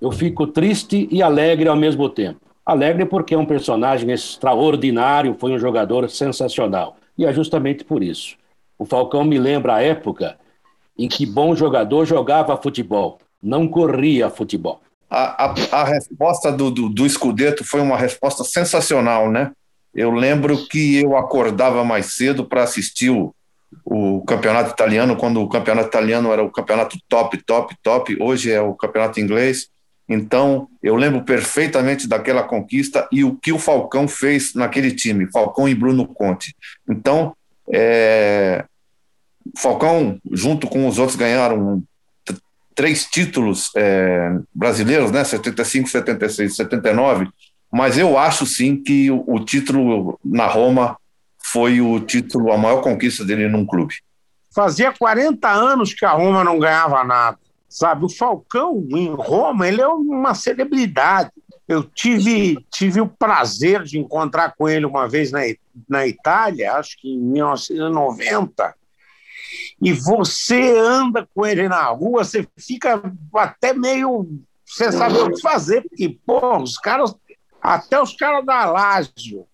eu 0.00 0.12
fico 0.12 0.46
triste 0.46 1.08
e 1.10 1.22
alegre 1.22 1.68
ao 1.68 1.76
mesmo 1.76 2.08
tempo. 2.08 2.40
Alegre 2.64 3.04
porque 3.04 3.34
é 3.34 3.38
um 3.38 3.44
personagem 3.44 4.10
extraordinário, 4.12 5.36
foi 5.38 5.52
um 5.52 5.58
jogador 5.58 6.08
sensacional. 6.08 6.96
E 7.18 7.26
é 7.26 7.32
justamente 7.32 7.84
por 7.84 8.02
isso. 8.02 8.36
O 8.78 8.84
Falcão 8.84 9.24
me 9.24 9.38
lembra 9.38 9.74
a 9.74 9.82
época 9.82 10.38
em 10.96 11.08
que 11.08 11.26
bom 11.26 11.56
jogador 11.56 12.04
jogava 12.04 12.56
futebol, 12.56 13.18
não 13.42 13.66
corria 13.66 14.30
futebol 14.30 14.80
a, 15.12 15.44
a, 15.44 15.82
a 15.82 15.84
resposta 15.84 16.50
do, 16.50 16.70
do, 16.70 16.88
do 16.88 17.06
Scudetto 17.06 17.62
foi 17.64 17.82
uma 17.82 17.98
resposta 17.98 18.42
sensacional, 18.44 19.30
né? 19.30 19.52
Eu 19.94 20.10
lembro 20.10 20.66
que 20.68 21.02
eu 21.02 21.14
acordava 21.18 21.84
mais 21.84 22.14
cedo 22.14 22.46
para 22.46 22.62
assistir 22.62 23.10
o, 23.10 23.34
o 23.84 24.24
campeonato 24.24 24.70
italiano, 24.70 25.14
quando 25.14 25.42
o 25.42 25.48
campeonato 25.50 25.88
italiano 25.88 26.32
era 26.32 26.42
o 26.42 26.50
campeonato 26.50 26.96
top, 27.10 27.36
top, 27.44 27.76
top, 27.82 28.16
hoje 28.18 28.50
é 28.50 28.62
o 28.62 28.72
campeonato 28.74 29.20
inglês. 29.20 29.68
Então, 30.08 30.66
eu 30.82 30.96
lembro 30.96 31.22
perfeitamente 31.24 32.08
daquela 32.08 32.42
conquista 32.42 33.06
e 33.12 33.22
o 33.22 33.36
que 33.36 33.52
o 33.52 33.58
Falcão 33.58 34.08
fez 34.08 34.54
naquele 34.54 34.92
time, 34.92 35.30
Falcão 35.30 35.68
e 35.68 35.74
Bruno 35.74 36.06
Conte. 36.06 36.56
Então, 36.88 37.36
é, 37.70 38.64
Falcão, 39.58 40.18
junto 40.30 40.66
com 40.66 40.88
os 40.88 40.98
outros, 40.98 41.16
ganharam 41.16 41.82
três 42.74 43.04
títulos 43.04 43.70
é, 43.76 44.38
brasileiros, 44.54 45.10
né? 45.10 45.24
75, 45.24 45.88
76, 45.88 46.56
79. 46.56 47.28
Mas 47.70 47.96
eu 47.96 48.18
acho 48.18 48.44
sim 48.44 48.82
que 48.82 49.10
o, 49.10 49.24
o, 49.26 49.44
título 49.44 50.18
na 50.24 50.46
Roma 50.46 50.96
foi 51.38 51.80
o 51.80 51.98
título, 52.00 52.52
a 52.52 52.58
maior 52.58 52.82
conquista 52.82 53.24
dele 53.24 53.48
num 53.48 53.64
clube. 53.64 53.94
Fazia 54.54 54.92
40 54.92 55.48
anos 55.48 55.94
que 55.94 56.04
a 56.04 56.12
Roma 56.12 56.44
não 56.44 56.58
ganhava 56.58 57.02
nada. 57.02 57.38
Sabe, 57.68 58.04
o 58.04 58.08
Falcão 58.08 58.86
em 58.90 59.14
Roma, 59.14 59.66
ele 59.66 59.80
é 59.80 59.88
uma 59.88 60.34
celebridade. 60.34 61.30
Eu 61.66 61.82
tive, 61.82 62.58
tive 62.70 63.00
o 63.00 63.08
prazer 63.08 63.82
de 63.84 63.98
encontrar 63.98 64.54
com 64.54 64.68
ele 64.68 64.84
uma 64.84 65.08
vez 65.08 65.32
na, 65.32 65.40
na 65.88 66.06
Itália, 66.06 66.74
acho 66.74 67.00
que 67.00 67.08
em 67.08 67.18
1990 67.18 68.74
e 69.82 69.92
você 69.92 70.78
anda 70.78 71.28
com 71.34 71.44
ele 71.44 71.68
na 71.68 71.86
rua, 71.86 72.22
você 72.22 72.46
fica 72.56 73.02
até 73.34 73.74
meio 73.74 74.28
sem 74.64 74.92
saber 74.92 75.18
o 75.18 75.32
que 75.32 75.40
fazer, 75.40 75.82
porque, 75.82 76.16
pô, 76.24 76.58
os 76.58 76.78
caras, 76.78 77.12
até 77.60 78.00
os 78.00 78.14
caras 78.14 78.46
da 78.46 78.64
Lazio 78.64 79.44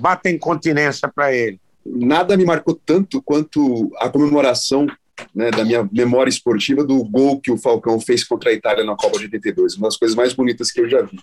batem 0.00 0.38
continência 0.38 1.08
para 1.08 1.34
ele. 1.34 1.58
Nada 1.84 2.36
me 2.36 2.44
marcou 2.44 2.78
tanto 2.84 3.22
quanto 3.22 3.90
a 3.98 4.10
comemoração 4.10 4.86
né, 5.34 5.50
da 5.50 5.64
minha 5.64 5.88
memória 5.90 6.30
esportiva 6.30 6.84
do 6.84 7.02
gol 7.02 7.40
que 7.40 7.50
o 7.50 7.56
Falcão 7.56 7.98
fez 7.98 8.22
contra 8.22 8.50
a 8.50 8.52
Itália 8.52 8.84
na 8.84 8.94
Copa 8.94 9.18
de 9.18 9.24
82, 9.24 9.76
uma 9.76 9.88
das 9.88 9.96
coisas 9.96 10.14
mais 10.14 10.34
bonitas 10.34 10.70
que 10.70 10.82
eu 10.82 10.88
já 10.88 11.00
vi. 11.00 11.18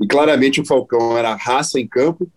E 0.00 0.06
claramente 0.08 0.60
o 0.60 0.66
Falcão 0.66 1.16
era 1.16 1.36
raça 1.36 1.78
em 1.78 1.86
campo, 1.86 2.28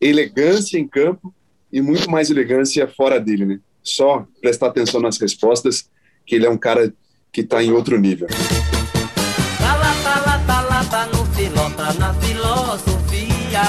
elegância 0.00 0.78
em 0.78 0.88
campo 0.88 1.32
e 1.70 1.82
muito 1.82 2.10
mais 2.10 2.30
elegância 2.30 2.88
fora 2.88 3.20
dele, 3.20 3.44
né? 3.44 3.60
Só 3.82 4.26
prestar 4.40 4.68
atenção 4.68 5.00
nas 5.00 5.18
respostas, 5.18 5.88
que 6.26 6.34
ele 6.34 6.46
é 6.46 6.50
um 6.50 6.58
cara 6.58 6.92
que 7.32 7.40
está 7.42 7.62
em 7.62 7.72
outro 7.72 7.98
nível. 7.98 8.28
Tá 8.28 9.76
tá 10.02 10.38
tá 10.84 11.70
tá 11.76 11.92
na 11.94 12.14
filosofia. 12.14 13.62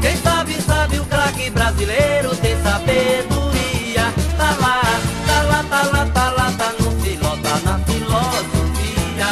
Quem 0.00 0.16
sabe, 0.16 0.54
sabe 0.62 0.98
o 0.98 1.04
craque 1.04 1.50
brasileiro 1.50 2.36
tem 2.36 2.56
sabedoria. 2.62 4.12
Tá 4.36 4.56
lá, 4.60 4.80
tá 5.26 5.42
lá, 5.42 5.64
tá 5.64 5.82
lá, 5.84 6.06
tá 6.06 6.30
lá, 6.30 6.52
tá 6.52 6.72
no 6.80 6.90
filota, 7.00 7.60
na 7.64 7.78
filosofia. 7.80 9.30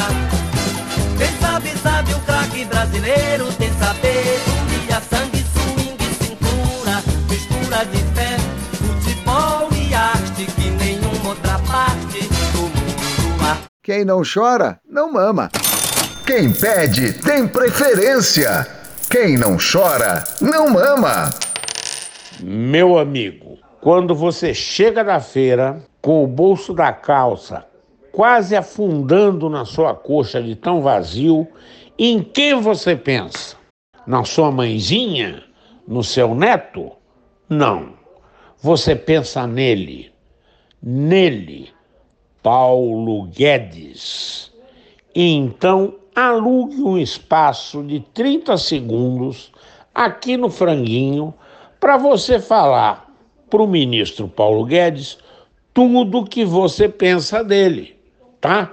Quem 1.17 1.39
sabe, 1.39 1.69
sabe 1.77 2.13
o 2.13 2.19
craque 2.21 2.65
brasileiro 2.65 3.48
Quem 13.89 14.05
não 14.05 14.21
chora, 14.21 14.79
não 14.87 15.11
mama. 15.11 15.49
Quem 16.23 16.53
pede 16.53 17.11
tem 17.23 17.47
preferência. 17.47 18.67
Quem 19.09 19.35
não 19.35 19.57
chora, 19.57 20.23
não 20.39 20.69
mama. 20.69 21.31
Meu 22.39 22.99
amigo, 22.99 23.57
quando 23.81 24.13
você 24.13 24.53
chega 24.53 25.03
da 25.03 25.19
feira 25.19 25.83
com 26.03 26.23
o 26.23 26.27
bolso 26.27 26.71
da 26.71 26.93
calça 26.93 27.65
quase 28.11 28.55
afundando 28.55 29.49
na 29.49 29.65
sua 29.65 29.95
coxa 29.95 30.39
de 30.39 30.55
tão 30.55 30.83
vazio, 30.83 31.47
em 31.97 32.21
quem 32.21 32.61
você 32.61 32.95
pensa? 32.95 33.55
Na 34.05 34.23
sua 34.23 34.51
mãezinha? 34.51 35.41
No 35.87 36.03
seu 36.03 36.35
neto? 36.35 36.91
Não. 37.49 37.93
Você 38.61 38.95
pensa 38.95 39.47
nele. 39.47 40.11
Nele. 40.79 41.78
Paulo 42.49 43.27
Guedes. 43.27 44.51
Então, 45.13 45.93
alugue 46.15 46.81
um 46.81 46.97
espaço 46.97 47.83
de 47.83 47.99
30 47.99 48.57
segundos 48.57 49.51
aqui 49.93 50.35
no 50.35 50.49
Franguinho 50.49 51.31
para 51.79 51.95
você 51.95 52.39
falar 52.39 53.07
para 53.51 53.61
o 53.61 53.67
ministro 53.67 54.27
Paulo 54.27 54.65
Guedes 54.65 55.19
tudo 55.71 56.25
que 56.25 56.43
você 56.43 56.89
pensa 56.89 57.43
dele, 57.43 57.95
tá? 58.41 58.71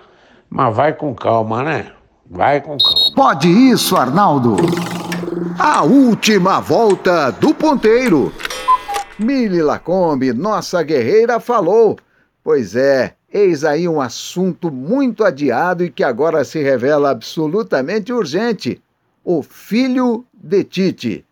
Mas 0.48 0.74
vai 0.74 0.94
com 0.94 1.14
calma, 1.14 1.62
né? 1.62 1.92
Vai 2.30 2.62
com 2.62 2.78
calma. 2.78 3.14
Pode 3.14 3.46
isso, 3.46 3.94
Arnaldo. 3.94 4.56
A 5.58 5.82
última 5.82 6.60
volta 6.60 7.30
do 7.30 7.52
ponteiro. 7.52 8.32
Mili 9.18 9.60
Lacombe, 9.60 10.32
nossa 10.32 10.82
guerreira, 10.82 11.38
falou. 11.38 11.98
Pois 12.42 12.74
é, 12.74 13.16
eis 13.36 13.64
aí 13.64 13.86
um 13.86 14.00
assunto 14.00 14.70
muito 14.70 15.22
adiado 15.22 15.84
e 15.84 15.90
que 15.90 16.02
agora 16.02 16.42
se 16.42 16.62
revela 16.62 17.10
absolutamente 17.10 18.10
urgente: 18.10 18.80
o 19.22 19.42
filho 19.42 20.24
de 20.32 20.64
Tite. 20.64 21.24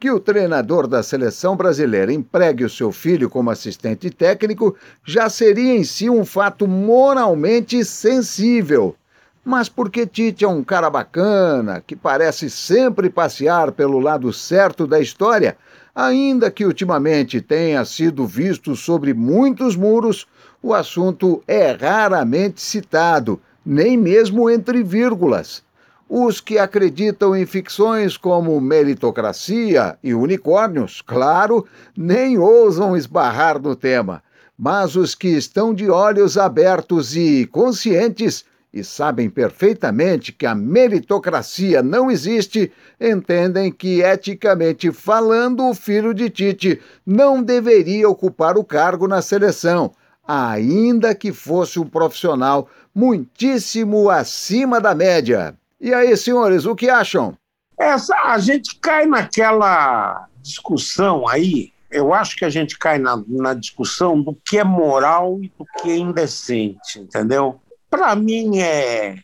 Que 0.00 0.10
o 0.10 0.18
treinador 0.18 0.88
da 0.88 1.02
seleção 1.02 1.54
brasileira 1.54 2.12
empregue 2.12 2.64
o 2.64 2.70
seu 2.70 2.90
filho 2.90 3.28
como 3.28 3.50
assistente 3.50 4.10
técnico 4.10 4.74
já 5.04 5.28
seria 5.28 5.76
em 5.76 5.84
si 5.84 6.08
um 6.08 6.24
fato 6.24 6.66
moralmente 6.66 7.84
sensível. 7.84 8.96
Mas 9.44 9.68
porque 9.68 10.06
Tite 10.06 10.44
é 10.44 10.48
um 10.48 10.64
cara 10.64 10.88
bacana, 10.88 11.82
que 11.86 11.94
parece 11.94 12.48
sempre 12.48 13.10
passear 13.10 13.72
pelo 13.72 14.00
lado 14.00 14.32
certo 14.32 14.86
da 14.86 14.98
história, 14.98 15.56
ainda 15.94 16.50
que 16.50 16.64
ultimamente 16.64 17.40
tenha 17.40 17.84
sido 17.84 18.26
visto 18.26 18.74
sobre 18.74 19.12
muitos 19.12 19.76
muros, 19.76 20.26
o 20.62 20.72
assunto 20.72 21.42
é 21.48 21.72
raramente 21.72 22.62
citado, 22.62 23.40
nem 23.66 23.96
mesmo 23.96 24.48
entre 24.48 24.82
vírgulas. 24.82 25.62
Os 26.08 26.40
que 26.40 26.58
acreditam 26.58 27.34
em 27.34 27.44
ficções 27.44 28.16
como 28.16 28.60
meritocracia 28.60 29.98
e 30.02 30.14
unicórnios, 30.14 31.02
claro, 31.02 31.66
nem 31.96 32.38
ousam 32.38 32.96
esbarrar 32.96 33.60
no 33.60 33.74
tema. 33.74 34.22
Mas 34.56 34.94
os 34.94 35.14
que 35.14 35.28
estão 35.28 35.74
de 35.74 35.90
olhos 35.90 36.38
abertos 36.38 37.16
e 37.16 37.48
conscientes 37.50 38.44
e 38.72 38.82
sabem 38.82 39.28
perfeitamente 39.28 40.32
que 40.32 40.46
a 40.46 40.54
meritocracia 40.54 41.82
não 41.82 42.10
existe, 42.10 42.72
entendem 42.98 43.70
que, 43.70 44.00
eticamente 44.00 44.90
falando, 44.90 45.68
o 45.68 45.74
filho 45.74 46.14
de 46.14 46.30
Tite 46.30 46.80
não 47.04 47.42
deveria 47.42 48.08
ocupar 48.08 48.56
o 48.56 48.64
cargo 48.64 49.06
na 49.06 49.20
seleção, 49.20 49.92
ainda 50.26 51.14
que 51.14 51.32
fosse 51.32 51.78
um 51.78 51.86
profissional 51.86 52.68
muitíssimo 52.94 54.10
acima 54.10 54.80
da 54.80 54.94
média. 54.94 55.54
E 55.80 55.92
aí, 55.92 56.16
senhores, 56.16 56.64
o 56.64 56.76
que 56.76 56.88
acham? 56.88 57.36
Essa, 57.78 58.14
a 58.24 58.38
gente 58.38 58.78
cai 58.78 59.06
naquela 59.06 60.28
discussão 60.42 61.26
aí, 61.26 61.72
eu 61.90 62.14
acho 62.14 62.36
que 62.36 62.44
a 62.44 62.50
gente 62.50 62.78
cai 62.78 62.98
na, 62.98 63.22
na 63.28 63.54
discussão 63.54 64.20
do 64.20 64.34
que 64.34 64.58
é 64.58 64.64
moral 64.64 65.38
e 65.42 65.52
do 65.58 65.64
que 65.64 65.90
é 65.90 65.96
indecente, 65.96 66.98
entendeu? 66.98 67.60
Para 67.90 68.16
mim 68.16 68.58
é, 68.60 69.16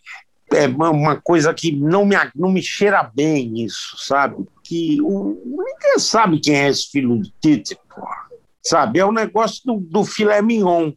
é 0.53 0.67
uma 0.69 1.17
coisa 1.17 1.55
que 1.55 1.73
não 1.73 2.05
me, 2.05 2.17
não 2.35 2.51
me 2.51 2.63
cheira 2.63 3.11
bem 3.15 3.65
isso, 3.65 3.97
sabe? 3.99 4.47
Que 4.63 5.01
o, 5.01 5.41
ninguém 5.45 5.99
sabe 5.99 6.41
quem 6.41 6.57
é 6.57 6.69
esse 6.69 6.91
filho 6.91 7.21
de 7.21 7.33
Tite, 7.41 7.79
porra. 7.89 8.28
Sabe? 8.69 8.99
É 8.99 9.05
o 9.05 9.13
negócio 9.13 9.63
do, 9.65 9.81
do 9.81 10.05
filé 10.05 10.43
mignon 10.43 10.93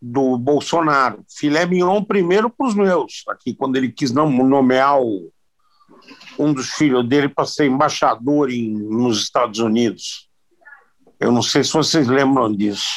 do 0.00 0.38
Bolsonaro. 0.38 1.22
Filé 1.28 1.66
mignon 1.66 2.02
primeiro 2.02 2.48
para 2.48 2.66
os 2.66 2.74
meus, 2.74 3.22
aqui 3.28 3.54
quando 3.54 3.76
ele 3.76 3.92
quis 3.92 4.12
nomear 4.12 4.98
o, 4.98 5.30
um 6.38 6.54
dos 6.54 6.70
filhos 6.70 7.06
dele 7.06 7.28
para 7.28 7.44
ser 7.44 7.66
embaixador 7.66 8.50
em, 8.50 8.70
nos 8.70 9.22
Estados 9.22 9.58
Unidos. 9.58 10.26
Eu 11.20 11.30
não 11.30 11.42
sei 11.42 11.62
se 11.62 11.72
vocês 11.74 12.08
lembram 12.08 12.50
disso. 12.50 12.88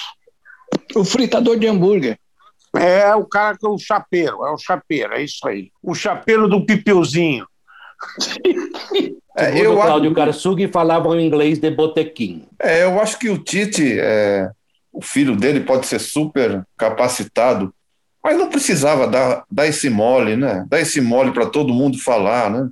O 0.95 1.03
fritador 1.03 1.59
de 1.59 1.67
hambúrguer. 1.67 2.17
É 2.73 3.13
o 3.15 3.25
cara 3.25 3.57
que 3.57 3.65
é 3.65 3.69
o 3.69 3.77
chapeiro, 3.77 4.45
é 4.45 4.51
o 4.51 4.57
chapeiro, 4.57 5.13
é 5.13 5.23
isso 5.23 5.45
aí. 5.45 5.71
O 5.83 5.93
chapeiro 5.93 6.47
do 6.47 6.65
Pipeuzinho. 6.65 7.45
É, 9.39 9.65
eu 9.65 9.73
o 9.73 9.75
Cláudio 9.75 10.13
Karsug 10.13 10.67
falava 10.67 11.09
um 11.09 11.19
inglês 11.19 11.59
de 11.59 11.69
botequim. 11.69 12.45
É, 12.59 12.83
eu 12.83 12.99
acho 12.99 13.17
que 13.17 13.29
o 13.29 13.37
Tite, 13.37 13.97
é, 13.99 14.49
o 14.91 15.01
filho 15.01 15.35
dele 15.35 15.61
pode 15.61 15.87
ser 15.87 15.99
super 15.99 16.63
capacitado, 16.77 17.73
mas 18.23 18.37
não 18.37 18.49
precisava 18.49 19.07
dar, 19.07 19.43
dar 19.49 19.67
esse 19.67 19.89
mole, 19.89 20.35
né? 20.35 20.65
Dar 20.67 20.81
esse 20.81 20.99
mole 20.99 21.31
para 21.31 21.45
todo 21.45 21.73
mundo 21.73 21.97
falar, 21.97 22.49
né? 22.49 22.69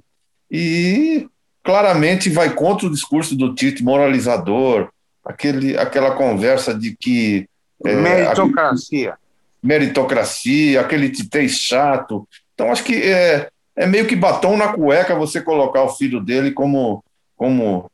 E 0.51 1.27
claramente 1.63 2.29
vai 2.29 2.53
contra 2.53 2.87
o 2.87 2.91
discurso 2.91 3.35
do 3.35 3.53
Tite 3.53 3.83
moralizador, 3.83 4.89
aquele, 5.23 5.77
aquela 5.77 6.11
conversa 6.11 6.73
de 6.73 6.95
que. 6.95 7.47
É, 7.85 7.95
meritocracia. 7.95 9.13
A, 9.13 9.17
meritocracia, 9.61 10.81
aquele 10.81 11.09
titei 11.09 11.49
chato. 11.49 12.27
Então, 12.53 12.71
acho 12.71 12.83
que 12.83 12.95
é, 12.95 13.49
é 13.77 13.85
meio 13.85 14.07
que 14.07 14.15
batom 14.15 14.57
na 14.57 14.69
cueca 14.69 15.15
você 15.15 15.39
colocar 15.39 15.83
o 15.83 15.89
filho 15.89 16.19
dele 16.19 16.51
como. 16.51 17.03
como 17.35 17.89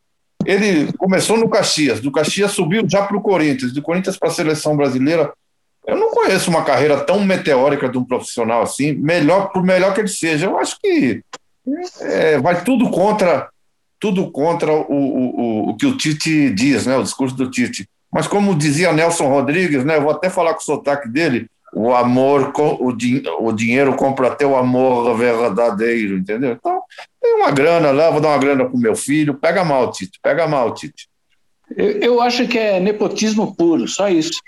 ele 0.45 0.91
começou 0.93 1.37
no 1.37 1.47
Caxias, 1.47 2.01
do 2.01 2.11
Caxias 2.11 2.51
subiu 2.51 2.83
já 2.85 3.05
para 3.05 3.15
o 3.15 3.21
Corinthians, 3.21 3.71
do 3.71 3.81
Corinthians 3.81 4.17
para 4.17 4.27
a 4.29 4.33
seleção 4.33 4.75
brasileira. 4.75 5.31
Eu 5.85 5.95
não 5.95 6.11
conheço 6.11 6.49
uma 6.49 6.63
carreira 6.63 6.99
tão 6.99 7.23
meteórica 7.23 7.87
de 7.87 7.97
um 7.97 8.03
profissional 8.03 8.61
assim, 8.61 8.93
melhor 8.93 9.51
por 9.51 9.63
melhor 9.63 9.93
que 9.93 10.01
ele 10.01 10.07
seja. 10.09 10.47
Eu 10.47 10.57
acho 10.57 10.77
que 10.81 11.21
é, 12.01 12.37
vai 12.39 12.63
tudo 12.63 12.89
contra 12.89 13.49
tudo 13.99 14.29
contra 14.31 14.69
o, 14.69 14.85
o, 14.89 15.69
o 15.69 15.77
que 15.77 15.85
o 15.85 15.95
Tite 15.95 16.49
diz, 16.49 16.85
né, 16.85 16.97
o 16.97 17.03
discurso 17.03 17.35
do 17.37 17.49
Tite. 17.49 17.87
Mas 18.11 18.27
como 18.27 18.53
dizia 18.53 18.91
Nelson 18.91 19.29
Rodrigues, 19.29 19.85
né, 19.85 19.95
eu 19.95 20.01
vou 20.01 20.11
até 20.11 20.29
falar 20.29 20.53
com 20.53 20.59
o 20.59 20.63
sotaque 20.63 21.07
dele, 21.07 21.47
o 21.75 21.93
amor, 21.93 22.53
o, 22.79 22.91
din 22.91 23.23
o 23.39 23.51
dinheiro 23.51 23.95
compra 23.95 24.27
até 24.27 24.45
o 24.45 24.55
amor 24.55 25.15
verdadeiro, 25.17 26.17
entendeu? 26.17 26.51
Então, 26.51 26.81
tem 27.19 27.35
uma 27.35 27.51
grana 27.51 27.91
lá, 27.91 28.11
vou 28.11 28.21
dar 28.21 28.29
uma 28.29 28.37
grana 28.37 28.65
pro 28.65 28.77
meu 28.77 28.95
filho, 28.95 29.33
pega 29.33 29.65
mal, 29.65 29.91
Tite, 29.91 30.19
pega 30.21 30.47
mal, 30.47 30.73
Tite. 30.73 31.07
Eu, 31.75 31.91
eu 31.99 32.21
acho 32.21 32.47
que 32.47 32.59
é 32.59 32.79
nepotismo 32.79 33.55
puro, 33.55 33.87
só 33.87 34.07
isso. 34.07 34.39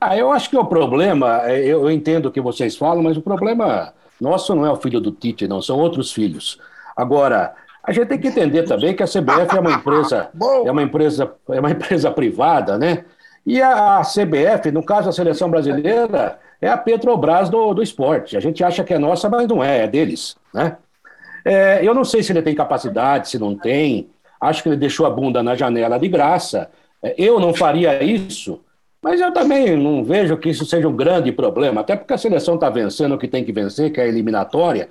Ah, 0.00 0.16
eu 0.16 0.30
acho 0.30 0.48
que 0.48 0.56
o 0.56 0.64
problema, 0.64 1.42
é, 1.44 1.58
eu 1.64 1.90
entendo 1.90 2.26
o 2.26 2.32
que 2.32 2.40
vocês 2.40 2.76
falam, 2.76 3.02
mas 3.02 3.16
o 3.16 3.22
problema 3.22 3.92
nosso 4.20 4.54
não 4.54 4.64
é 4.64 4.70
o 4.70 4.76
filho 4.76 5.00
do 5.00 5.10
Tite, 5.10 5.48
não, 5.48 5.60
são 5.60 5.76
outros 5.78 6.12
filhos. 6.12 6.60
Agora, 6.96 7.54
a 7.82 7.92
gente 7.92 8.08
tem 8.08 8.18
que 8.18 8.28
entender 8.28 8.62
também 8.62 8.94
que 8.94 9.02
a 9.02 9.06
CBF 9.06 9.56
é 9.56 9.60
uma 9.60 9.72
empresa, 9.72 10.30
é 10.64 10.70
uma 10.70 10.82
empresa, 10.82 11.32
é 11.48 11.60
uma 11.60 11.70
empresa 11.70 12.10
privada, 12.10 12.78
né? 12.78 13.04
E 13.44 13.60
a 13.60 14.02
CBF, 14.02 14.70
no 14.70 14.84
caso 14.84 15.06
da 15.06 15.12
seleção 15.12 15.50
brasileira, 15.50 16.38
é 16.60 16.68
a 16.68 16.76
Petrobras 16.76 17.48
do, 17.48 17.72
do 17.74 17.82
esporte. 17.82 18.36
A 18.36 18.40
gente 18.40 18.62
acha 18.62 18.84
que 18.84 18.92
é 18.94 18.98
nossa, 18.98 19.28
mas 19.28 19.48
não 19.48 19.62
é, 19.64 19.84
é 19.84 19.86
deles, 19.88 20.36
né? 20.52 20.76
É, 21.44 21.80
eu 21.82 21.94
não 21.94 22.04
sei 22.04 22.22
se 22.22 22.32
ele 22.32 22.42
tem 22.42 22.54
capacidade, 22.54 23.28
se 23.30 23.38
não 23.38 23.56
tem. 23.56 24.10
Acho 24.40 24.62
que 24.62 24.68
ele 24.68 24.76
deixou 24.76 25.06
a 25.06 25.10
bunda 25.10 25.42
na 25.42 25.54
janela 25.54 25.98
de 25.98 26.08
graça. 26.08 26.70
É, 27.02 27.14
eu 27.18 27.40
não 27.40 27.54
faria 27.54 28.02
isso, 28.02 28.60
Mas 29.02 29.20
eu 29.20 29.32
também 29.32 29.76
não 29.76 30.04
vejo 30.04 30.36
que 30.36 30.50
isso 30.50 30.66
seja 30.66 30.86
um 30.88 30.94
grande 30.96 31.32
problema, 31.32 31.80
até 31.80 31.96
porque 31.96 32.12
a 32.12 32.18
seleção 32.18 32.56
está 32.56 32.68
vencendo 32.68 33.14
o 33.14 33.18
que 33.18 33.28
tem 33.28 33.44
que 33.44 33.52
vencer, 33.52 33.90
que 33.92 34.00
é 34.00 34.04
a 34.04 34.08
eliminatória. 34.08 34.90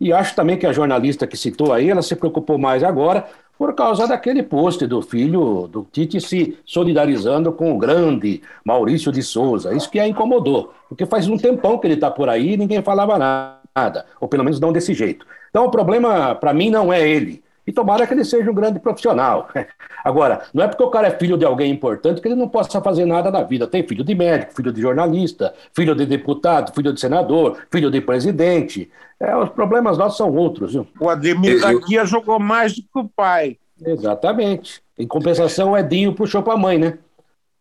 E 0.00 0.12
acho 0.12 0.34
também 0.36 0.56
que 0.56 0.66
a 0.66 0.72
jornalista 0.72 1.26
que 1.26 1.36
citou 1.36 1.72
aí, 1.72 1.90
ela 1.90 2.02
se 2.02 2.14
preocupou 2.14 2.56
mais 2.58 2.84
agora 2.84 3.26
por 3.58 3.74
causa 3.74 4.06
daquele 4.06 4.42
post 4.42 4.86
do 4.86 5.02
filho 5.02 5.66
do 5.66 5.86
Tite 5.90 6.20
se 6.20 6.56
solidarizando 6.64 7.52
com 7.52 7.72
o 7.72 7.78
grande 7.78 8.40
Maurício 8.64 9.10
de 9.10 9.22
Souza. 9.22 9.74
Isso 9.74 9.90
que 9.90 9.98
a 9.98 10.06
incomodou, 10.06 10.72
porque 10.88 11.04
faz 11.04 11.26
um 11.28 11.36
tempão 11.36 11.76
que 11.76 11.86
ele 11.86 11.94
está 11.94 12.08
por 12.10 12.28
aí 12.28 12.52
e 12.52 12.56
ninguém 12.56 12.80
falava 12.82 13.18
nada, 13.18 14.06
ou 14.20 14.28
pelo 14.28 14.44
menos 14.44 14.60
não 14.60 14.72
desse 14.72 14.94
jeito. 14.94 15.26
Então 15.50 15.64
o 15.64 15.70
problema, 15.70 16.36
para 16.36 16.54
mim, 16.54 16.70
não 16.70 16.92
é 16.92 17.06
ele. 17.06 17.42
E 17.68 17.72
tomara 17.72 18.06
que 18.06 18.14
ele 18.14 18.24
seja 18.24 18.50
um 18.50 18.54
grande 18.54 18.80
profissional. 18.80 19.50
Agora, 20.02 20.40
não 20.54 20.64
é 20.64 20.68
porque 20.68 20.82
o 20.82 20.88
cara 20.88 21.08
é 21.08 21.10
filho 21.10 21.36
de 21.36 21.44
alguém 21.44 21.70
importante 21.70 22.18
que 22.18 22.26
ele 22.26 22.34
não 22.34 22.48
possa 22.48 22.80
fazer 22.80 23.04
nada 23.04 23.30
na 23.30 23.42
vida. 23.42 23.66
Tem 23.66 23.86
filho 23.86 24.02
de 24.02 24.14
médico, 24.14 24.54
filho 24.54 24.72
de 24.72 24.80
jornalista, 24.80 25.52
filho 25.74 25.94
de 25.94 26.06
deputado, 26.06 26.72
filho 26.74 26.94
de 26.94 26.98
senador, 26.98 27.58
filho 27.70 27.90
de 27.90 28.00
presidente. 28.00 28.90
É, 29.20 29.36
os 29.36 29.50
problemas 29.50 29.98
nossos 29.98 30.16
são 30.16 30.34
outros. 30.34 30.72
Viu? 30.72 30.86
O 30.98 31.10
Ademir 31.10 31.60
da 31.60 31.74
Guia 31.74 32.06
jogou 32.06 32.40
mais 32.40 32.74
do 32.74 32.80
que 32.80 32.88
o 32.98 33.06
pai. 33.06 33.58
Exatamente. 33.84 34.82
Em 34.98 35.06
compensação, 35.06 35.72
o 35.72 35.76
Edinho 35.76 36.14
puxou 36.14 36.42
para 36.42 36.54
a 36.54 36.58
mãe, 36.58 36.78
né? 36.78 36.96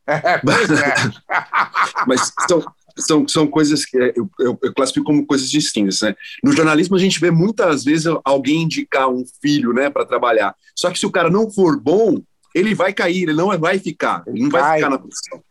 É, 0.08 0.38
pois 0.38 0.72
é. 0.72 0.94
Mas 2.08 2.32
são, 2.48 2.64
são, 2.98 3.28
são 3.28 3.48
coisas 3.48 3.86
que 3.86 3.98
é, 3.98 4.14
eu, 4.16 4.30
eu, 4.40 4.60
eu, 4.62 4.74
classifico 4.74 5.06
como 5.06 5.26
coisas 5.26 5.50
distintas. 5.50 6.02
Né? 6.02 6.16
No 6.44 6.52
jornalismo, 6.52 6.96
a 6.96 7.00
gente 7.00 7.20
vê 7.20 7.32
muitas 7.32 7.84
vezes 7.84 8.06
alguém 8.24 8.64
indicar 8.64 9.10
um 9.10 9.24
filho 9.42 9.74
né, 9.74 9.90
para 9.90 10.06
trabalhar. 10.06 10.56
Só 10.76 10.90
que 10.90 11.00
se 11.00 11.06
o 11.06 11.12
cara 11.12 11.30
não 11.30 11.50
for 11.50 11.80
bom, 11.80 12.22
ele 12.54 12.74
vai 12.74 12.94
cair, 12.94 13.24
ele 13.24 13.34
não 13.34 13.56
vai 13.58 13.80
ficar, 13.80 14.24
ele 14.28 14.42
não 14.42 14.50
vai 14.50 14.76
ficar 14.76 14.90
na 14.90 14.98
posição. 14.98 15.42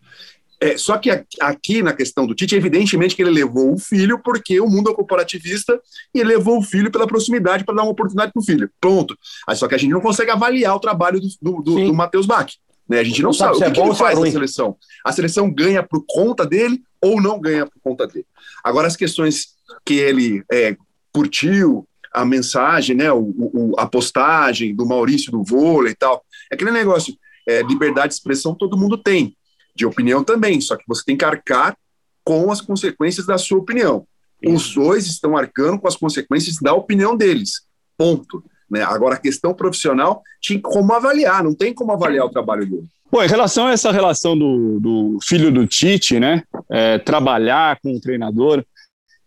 É, 0.58 0.76
só 0.78 0.96
que 0.96 1.10
aqui 1.38 1.82
na 1.82 1.92
questão 1.92 2.26
do 2.26 2.34
Tite, 2.34 2.56
evidentemente 2.56 3.14
que 3.14 3.22
ele 3.22 3.30
levou 3.30 3.74
o 3.74 3.78
filho 3.78 4.18
porque 4.22 4.58
o 4.58 4.66
mundo 4.66 4.90
é 4.90 4.94
corporativista 4.94 5.78
e 6.14 6.20
ele 6.20 6.30
levou 6.30 6.58
o 6.58 6.62
filho 6.62 6.90
pela 6.90 7.06
proximidade 7.06 7.62
para 7.62 7.74
dar 7.74 7.82
uma 7.82 7.92
oportunidade 7.92 8.32
para 8.32 8.40
o 8.40 8.44
filho. 8.44 8.70
Pronto. 8.80 9.16
Aí, 9.46 9.54
só 9.54 9.68
que 9.68 9.74
a 9.74 9.78
gente 9.78 9.90
não 9.90 10.00
consegue 10.00 10.30
avaliar 10.30 10.74
o 10.74 10.80
trabalho 10.80 11.20
do, 11.20 11.28
do, 11.42 11.62
do, 11.62 11.74
do 11.86 11.94
Matheus 11.94 12.24
Bach. 12.24 12.50
Né? 12.88 13.00
A 13.00 13.04
gente 13.04 13.20
não, 13.22 13.28
não 13.28 13.32
sabe, 13.32 13.58
sabe 13.58 13.70
o 13.70 13.74
que, 13.74 13.80
é 13.80 13.82
que 13.82 13.88
ele 13.88 13.96
faz 13.96 14.18
na 14.18 14.30
seleção. 14.30 14.76
A 15.04 15.12
seleção 15.12 15.50
ganha 15.50 15.82
por 15.82 16.04
conta 16.06 16.46
dele 16.46 16.82
ou 17.00 17.20
não 17.20 17.40
ganha 17.40 17.66
por 17.66 17.80
conta 17.82 18.06
dele. 18.06 18.26
Agora, 18.62 18.86
as 18.86 18.96
questões 18.96 19.54
que 19.84 19.94
ele 19.94 20.44
é, 20.50 20.76
curtiu, 21.12 21.86
a 22.12 22.24
mensagem, 22.24 22.96
né, 22.96 23.12
o, 23.12 23.34
o, 23.36 23.74
a 23.78 23.86
postagem 23.86 24.74
do 24.74 24.86
Maurício 24.86 25.30
do 25.30 25.42
vôlei 25.42 25.92
e 25.92 25.96
tal, 25.96 26.24
é 26.50 26.54
aquele 26.54 26.70
negócio, 26.70 27.16
é, 27.46 27.62
liberdade 27.62 28.08
de 28.08 28.14
expressão 28.14 28.54
todo 28.54 28.76
mundo 28.76 28.96
tem, 28.96 29.36
de 29.74 29.84
opinião 29.84 30.24
também, 30.24 30.60
só 30.60 30.76
que 30.76 30.84
você 30.86 31.02
tem 31.04 31.16
que 31.16 31.24
arcar 31.24 31.76
com 32.24 32.50
as 32.50 32.60
consequências 32.60 33.26
da 33.26 33.38
sua 33.38 33.58
opinião. 33.58 34.06
Os 34.44 34.74
dois 34.74 35.06
estão 35.06 35.36
arcando 35.36 35.78
com 35.78 35.88
as 35.88 35.96
consequências 35.96 36.56
da 36.56 36.74
opinião 36.74 37.16
deles, 37.16 37.62
ponto. 37.96 38.44
Né? 38.70 38.82
Agora, 38.82 39.14
a 39.14 39.20
questão 39.20 39.54
profissional 39.54 40.22
tinha 40.40 40.60
como 40.60 40.92
avaliar, 40.92 41.42
não 41.42 41.54
tem 41.54 41.72
como 41.72 41.92
avaliar 41.92 42.26
o 42.26 42.30
trabalho 42.30 42.66
dele. 42.66 42.86
Bom, 43.10 43.22
em 43.22 43.28
relação 43.28 43.68
a 43.68 43.72
essa 43.72 43.92
relação 43.92 44.36
do, 44.36 44.80
do 44.80 45.18
filho 45.22 45.52
do 45.52 45.66
Tite, 45.66 46.18
né, 46.18 46.42
é, 46.68 46.98
trabalhar 46.98 47.78
com 47.80 47.94
o 47.94 48.00
treinador, 48.00 48.64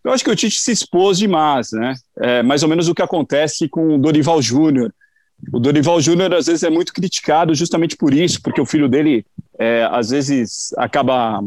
eu 0.03 0.11
acho 0.11 0.23
que 0.23 0.29
o 0.29 0.35
Tite 0.35 0.59
se 0.59 0.71
expôs 0.71 1.17
demais, 1.17 1.71
né? 1.71 1.93
É 2.17 2.41
mais 2.41 2.63
ou 2.63 2.69
menos 2.69 2.87
o 2.87 2.95
que 2.95 3.01
acontece 3.01 3.67
com 3.67 3.95
o 3.95 3.97
Dorival 3.97 4.41
Júnior. 4.41 4.93
O 5.51 5.59
Dorival 5.59 6.01
Júnior 6.01 6.33
às 6.33 6.47
vezes 6.47 6.63
é 6.63 6.69
muito 6.69 6.93
criticado 6.93 7.53
justamente 7.53 7.95
por 7.95 8.13
isso, 8.13 8.41
porque 8.41 8.61
o 8.61 8.65
filho 8.65 8.89
dele 8.89 9.25
é, 9.57 9.87
às 9.91 10.09
vezes 10.09 10.73
acaba 10.77 11.41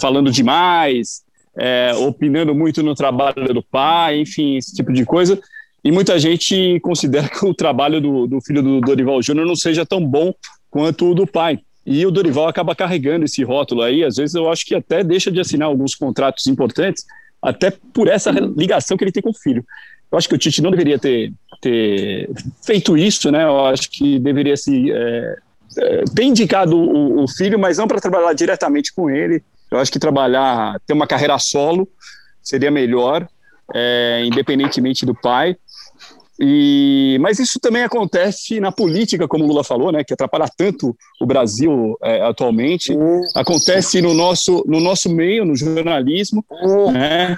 falando 0.00 0.30
demais, 0.30 1.22
é, 1.56 1.92
opinando 1.94 2.54
muito 2.54 2.82
no 2.82 2.94
trabalho 2.94 3.52
do 3.54 3.62
pai, 3.62 4.20
enfim, 4.20 4.56
esse 4.56 4.74
tipo 4.74 4.92
de 4.92 5.04
coisa. 5.04 5.40
E 5.84 5.90
muita 5.90 6.18
gente 6.18 6.78
considera 6.80 7.28
que 7.28 7.44
o 7.44 7.54
trabalho 7.54 8.00
do, 8.00 8.26
do 8.26 8.40
filho 8.40 8.62
do 8.62 8.80
Dorival 8.80 9.20
Júnior 9.22 9.46
não 9.46 9.56
seja 9.56 9.84
tão 9.84 10.04
bom 10.04 10.32
quanto 10.70 11.10
o 11.10 11.14
do 11.14 11.26
pai. 11.26 11.60
E 11.84 12.06
o 12.06 12.10
Dorival 12.10 12.46
acaba 12.46 12.74
carregando 12.74 13.24
esse 13.24 13.42
rótulo 13.42 13.82
aí. 13.82 14.04
Às 14.04 14.16
vezes 14.16 14.34
eu 14.34 14.50
acho 14.50 14.64
que 14.64 14.74
até 14.74 15.02
deixa 15.02 15.30
de 15.30 15.40
assinar 15.40 15.66
alguns 15.66 15.94
contratos 15.94 16.46
importantes, 16.46 17.04
até 17.40 17.72
por 17.92 18.06
essa 18.06 18.30
ligação 18.30 18.96
que 18.96 19.02
ele 19.02 19.12
tem 19.12 19.22
com 19.22 19.30
o 19.30 19.34
filho. 19.34 19.64
Eu 20.10 20.18
acho 20.18 20.28
que 20.28 20.34
o 20.34 20.38
Tite 20.38 20.62
não 20.62 20.70
deveria 20.70 20.98
ter, 20.98 21.32
ter 21.60 22.30
feito 22.64 22.96
isso, 22.96 23.32
né? 23.32 23.44
Eu 23.44 23.64
acho 23.66 23.90
que 23.90 24.18
deveria 24.18 24.56
se 24.56 24.92
é, 24.92 25.36
é, 25.78 26.04
ter 26.14 26.24
indicado 26.24 26.76
o, 26.76 27.24
o 27.24 27.28
filho, 27.28 27.58
mas 27.58 27.78
não 27.78 27.88
para 27.88 28.00
trabalhar 28.00 28.32
diretamente 28.34 28.92
com 28.94 29.10
ele. 29.10 29.42
Eu 29.70 29.78
acho 29.78 29.90
que 29.90 29.98
trabalhar, 29.98 30.78
ter 30.86 30.92
uma 30.92 31.06
carreira 31.06 31.38
solo 31.38 31.88
seria 32.42 32.70
melhor, 32.70 33.26
é, 33.74 34.22
independentemente 34.24 35.06
do 35.06 35.14
pai. 35.14 35.56
E, 36.40 37.18
mas 37.20 37.38
isso 37.38 37.60
também 37.60 37.82
acontece 37.82 38.58
na 38.58 38.72
política, 38.72 39.28
como 39.28 39.44
o 39.44 39.46
Lula 39.46 39.62
falou, 39.62 39.92
né, 39.92 40.02
que 40.02 40.14
atrapalha 40.14 40.46
tanto 40.56 40.96
o 41.20 41.26
Brasil 41.26 41.96
é, 42.02 42.22
atualmente. 42.22 42.96
Acontece 43.34 44.00
no 44.00 44.14
nosso, 44.14 44.64
no 44.66 44.80
nosso 44.80 45.10
meio, 45.10 45.44
no 45.44 45.54
jornalismo. 45.54 46.44
Né? 46.92 47.36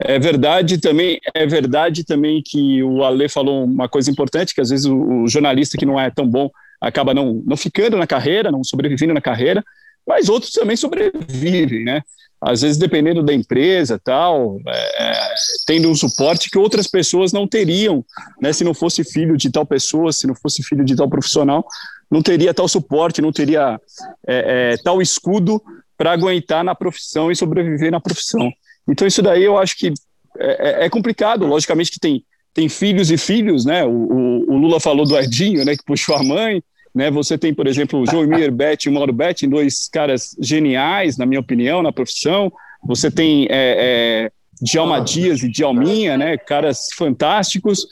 É 0.00 0.18
verdade 0.18 0.78
também, 0.78 1.18
é 1.34 1.46
verdade 1.46 2.04
também 2.04 2.40
que 2.44 2.82
o 2.82 3.02
Ale 3.02 3.28
falou 3.28 3.64
uma 3.64 3.88
coisa 3.88 4.10
importante, 4.10 4.54
que 4.54 4.60
às 4.60 4.70
vezes 4.70 4.86
o, 4.86 5.24
o 5.24 5.28
jornalista 5.28 5.76
que 5.76 5.86
não 5.86 5.98
é 5.98 6.08
tão 6.08 6.26
bom 6.26 6.48
acaba 6.80 7.12
não, 7.12 7.42
não 7.44 7.56
ficando 7.56 7.96
na 7.96 8.06
carreira, 8.06 8.52
não 8.52 8.62
sobrevivendo 8.62 9.12
na 9.12 9.20
carreira, 9.20 9.64
mas 10.08 10.30
outros 10.30 10.52
também 10.52 10.76
sobrevivem, 10.76 11.84
né? 11.84 12.02
às 12.40 12.62
vezes 12.62 12.76
dependendo 12.76 13.22
da 13.22 13.32
empresa 13.34 14.00
tal, 14.02 14.60
é, 14.66 15.34
tendo 15.66 15.88
um 15.88 15.94
suporte 15.94 16.50
que 16.50 16.58
outras 16.58 16.86
pessoas 16.86 17.32
não 17.32 17.48
teriam, 17.48 18.04
né? 18.40 18.52
Se 18.52 18.62
não 18.62 18.72
fosse 18.72 19.02
filho 19.02 19.36
de 19.36 19.50
tal 19.50 19.66
pessoa, 19.66 20.12
se 20.12 20.26
não 20.26 20.34
fosse 20.34 20.62
filho 20.62 20.84
de 20.84 20.94
tal 20.94 21.08
profissional, 21.08 21.66
não 22.10 22.22
teria 22.22 22.54
tal 22.54 22.68
suporte, 22.68 23.20
não 23.20 23.32
teria 23.32 23.80
é, 24.26 24.72
é, 24.72 24.76
tal 24.84 25.02
escudo 25.02 25.60
para 25.96 26.12
aguentar 26.12 26.62
na 26.62 26.74
profissão 26.74 27.30
e 27.30 27.36
sobreviver 27.36 27.90
na 27.90 28.00
profissão. 28.00 28.52
Então 28.88 29.06
isso 29.06 29.20
daí 29.20 29.42
eu 29.42 29.58
acho 29.58 29.76
que 29.76 29.92
é, 30.38 30.82
é, 30.82 30.86
é 30.86 30.90
complicado. 30.90 31.44
Logicamente 31.44 31.90
que 31.90 32.00
tem 32.00 32.24
tem 32.54 32.68
filhos 32.68 33.10
e 33.10 33.16
filhos, 33.16 33.64
né? 33.64 33.84
O, 33.84 33.90
o, 33.90 34.52
o 34.52 34.56
Lula 34.56 34.80
falou 34.80 35.04
do 35.04 35.16
Edinho, 35.16 35.64
né? 35.64 35.76
Que 35.76 35.84
puxou 35.84 36.14
a 36.14 36.22
mãe. 36.22 36.62
Né, 36.98 37.12
você 37.12 37.38
tem, 37.38 37.54
por 37.54 37.68
exemplo, 37.68 38.00
o 38.00 38.04
João 38.04 38.26
Mir 38.26 38.50
Bet 38.50 38.84
e 38.84 38.90
o 38.90 38.92
Mauro 38.92 39.12
Bet, 39.12 39.46
dois 39.46 39.88
caras 39.88 40.34
geniais, 40.40 41.16
na 41.16 41.24
minha 41.24 41.38
opinião, 41.38 41.80
na 41.80 41.92
profissão. 41.92 42.52
Você 42.84 43.08
tem 43.08 43.46
é, 43.48 43.50
é, 43.52 44.32
Djalma 44.60 45.00
Dias 45.00 45.40
e 45.44 45.48
Djalminha, 45.48 46.18
né, 46.18 46.36
caras 46.36 46.88
fantásticos. 46.96 47.86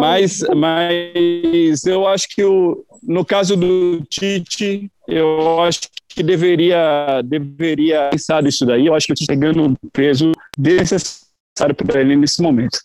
Mas, 0.00 0.40
mas 0.56 1.84
eu 1.84 2.08
acho 2.08 2.26
que 2.34 2.42
o, 2.42 2.82
no 3.02 3.22
caso 3.22 3.54
do 3.54 4.00
Tite, 4.08 4.90
eu 5.06 5.60
acho 5.60 5.80
que 6.08 6.22
deveria, 6.22 7.20
deveria 7.22 8.08
pensar 8.10 8.46
isso 8.46 8.64
daí. 8.64 8.86
Eu 8.86 8.94
acho 8.94 9.08
que 9.08 9.12
o 9.12 9.14
Tite 9.14 9.30
está 9.30 9.34
ganhando 9.34 9.62
um 9.62 9.74
peso 9.92 10.32
necessário 10.58 11.74
para 11.76 12.00
ele 12.00 12.16
nesse 12.16 12.40
momento. 12.40 12.78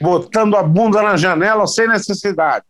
Botando 0.00 0.56
a 0.56 0.64
bunda 0.64 1.00
na 1.00 1.16
janela 1.16 1.64
sem 1.64 1.86
necessidade. 1.86 2.64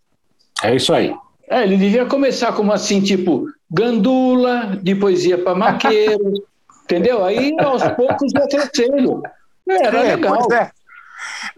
É 0.62 0.76
isso 0.76 0.92
aí. 0.92 1.14
É, 1.48 1.62
ele 1.62 1.76
devia 1.76 2.06
começar 2.06 2.52
como 2.52 2.72
assim, 2.72 3.00
tipo, 3.02 3.46
gandula, 3.70 4.78
depois 4.82 5.24
ia 5.24 5.36
para 5.36 5.54
maqueiro, 5.54 6.32
entendeu? 6.84 7.24
Aí 7.24 7.54
aos 7.60 7.82
poucos 7.90 8.32
ia 8.32 8.48
crescendo. 8.48 9.22
Era 9.68 9.98
é, 9.98 10.16
legal. 10.16 10.52
É. 10.52 10.70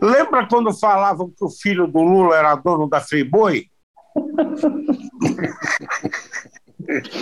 Lembra 0.00 0.46
quando 0.48 0.72
falavam 0.72 1.30
que 1.30 1.44
o 1.44 1.50
filho 1.50 1.86
do 1.86 2.00
Lula 2.00 2.36
era 2.36 2.54
dono 2.56 2.88
da 2.88 3.00
Friboi? 3.00 3.66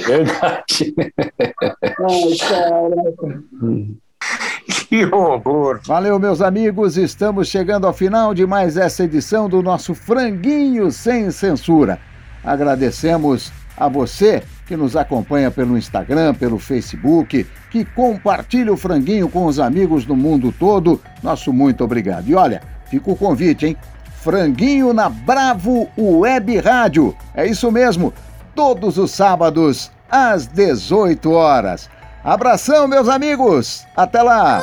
Verdade. 0.07 0.95
Ai, 1.81 2.37
caraca. 2.39 3.43
Que 4.89 5.05
horror! 5.07 5.81
Valeu, 5.85 6.19
meus 6.19 6.41
amigos. 6.43 6.97
Estamos 6.97 7.49
chegando 7.49 7.87
ao 7.87 7.93
final 7.93 8.35
de 8.35 8.47
mais 8.47 8.77
essa 8.77 9.05
edição 9.05 9.49
do 9.49 9.62
nosso 9.62 9.95
Franguinho 9.95 10.91
Sem 10.91 11.31
Censura. 11.31 12.01
Agradecemos 12.45 13.53
a 13.77 13.89
você 13.89 14.43
que 14.67 14.77
nos 14.77 14.97
acompanha 14.97 15.51
pelo 15.51 15.77
Instagram, 15.77 16.35
pelo 16.35 16.59
Facebook, 16.59 17.47
que 17.71 17.85
compartilha 17.85 18.73
o 18.73 18.77
franguinho 18.77 19.29
com 19.29 19.47
os 19.47 19.59
amigos 19.59 20.05
do 20.05 20.17
mundo 20.17 20.53
todo. 20.59 21.01
Nosso 21.23 21.53
muito 21.53 21.85
obrigado. 21.85 22.29
E 22.29 22.35
olha, 22.35 22.63
fica 22.87 23.11
o 23.11 23.17
convite, 23.17 23.67
hein? 23.67 23.77
Franguinho 24.23 24.93
na 24.93 25.09
Bravo 25.09 25.89
Web 25.99 26.59
Rádio. 26.61 27.15
É 27.35 27.47
isso 27.47 27.71
mesmo, 27.71 28.13
todos 28.55 28.97
os 28.97 29.11
sábados 29.11 29.91
às 30.11 30.47
18 30.47 31.31
horas. 31.31 31.91
Abração, 32.23 32.89
meus 32.89 33.09
amigos. 33.09 33.85
Até 33.95 34.23
lá. 34.23 34.63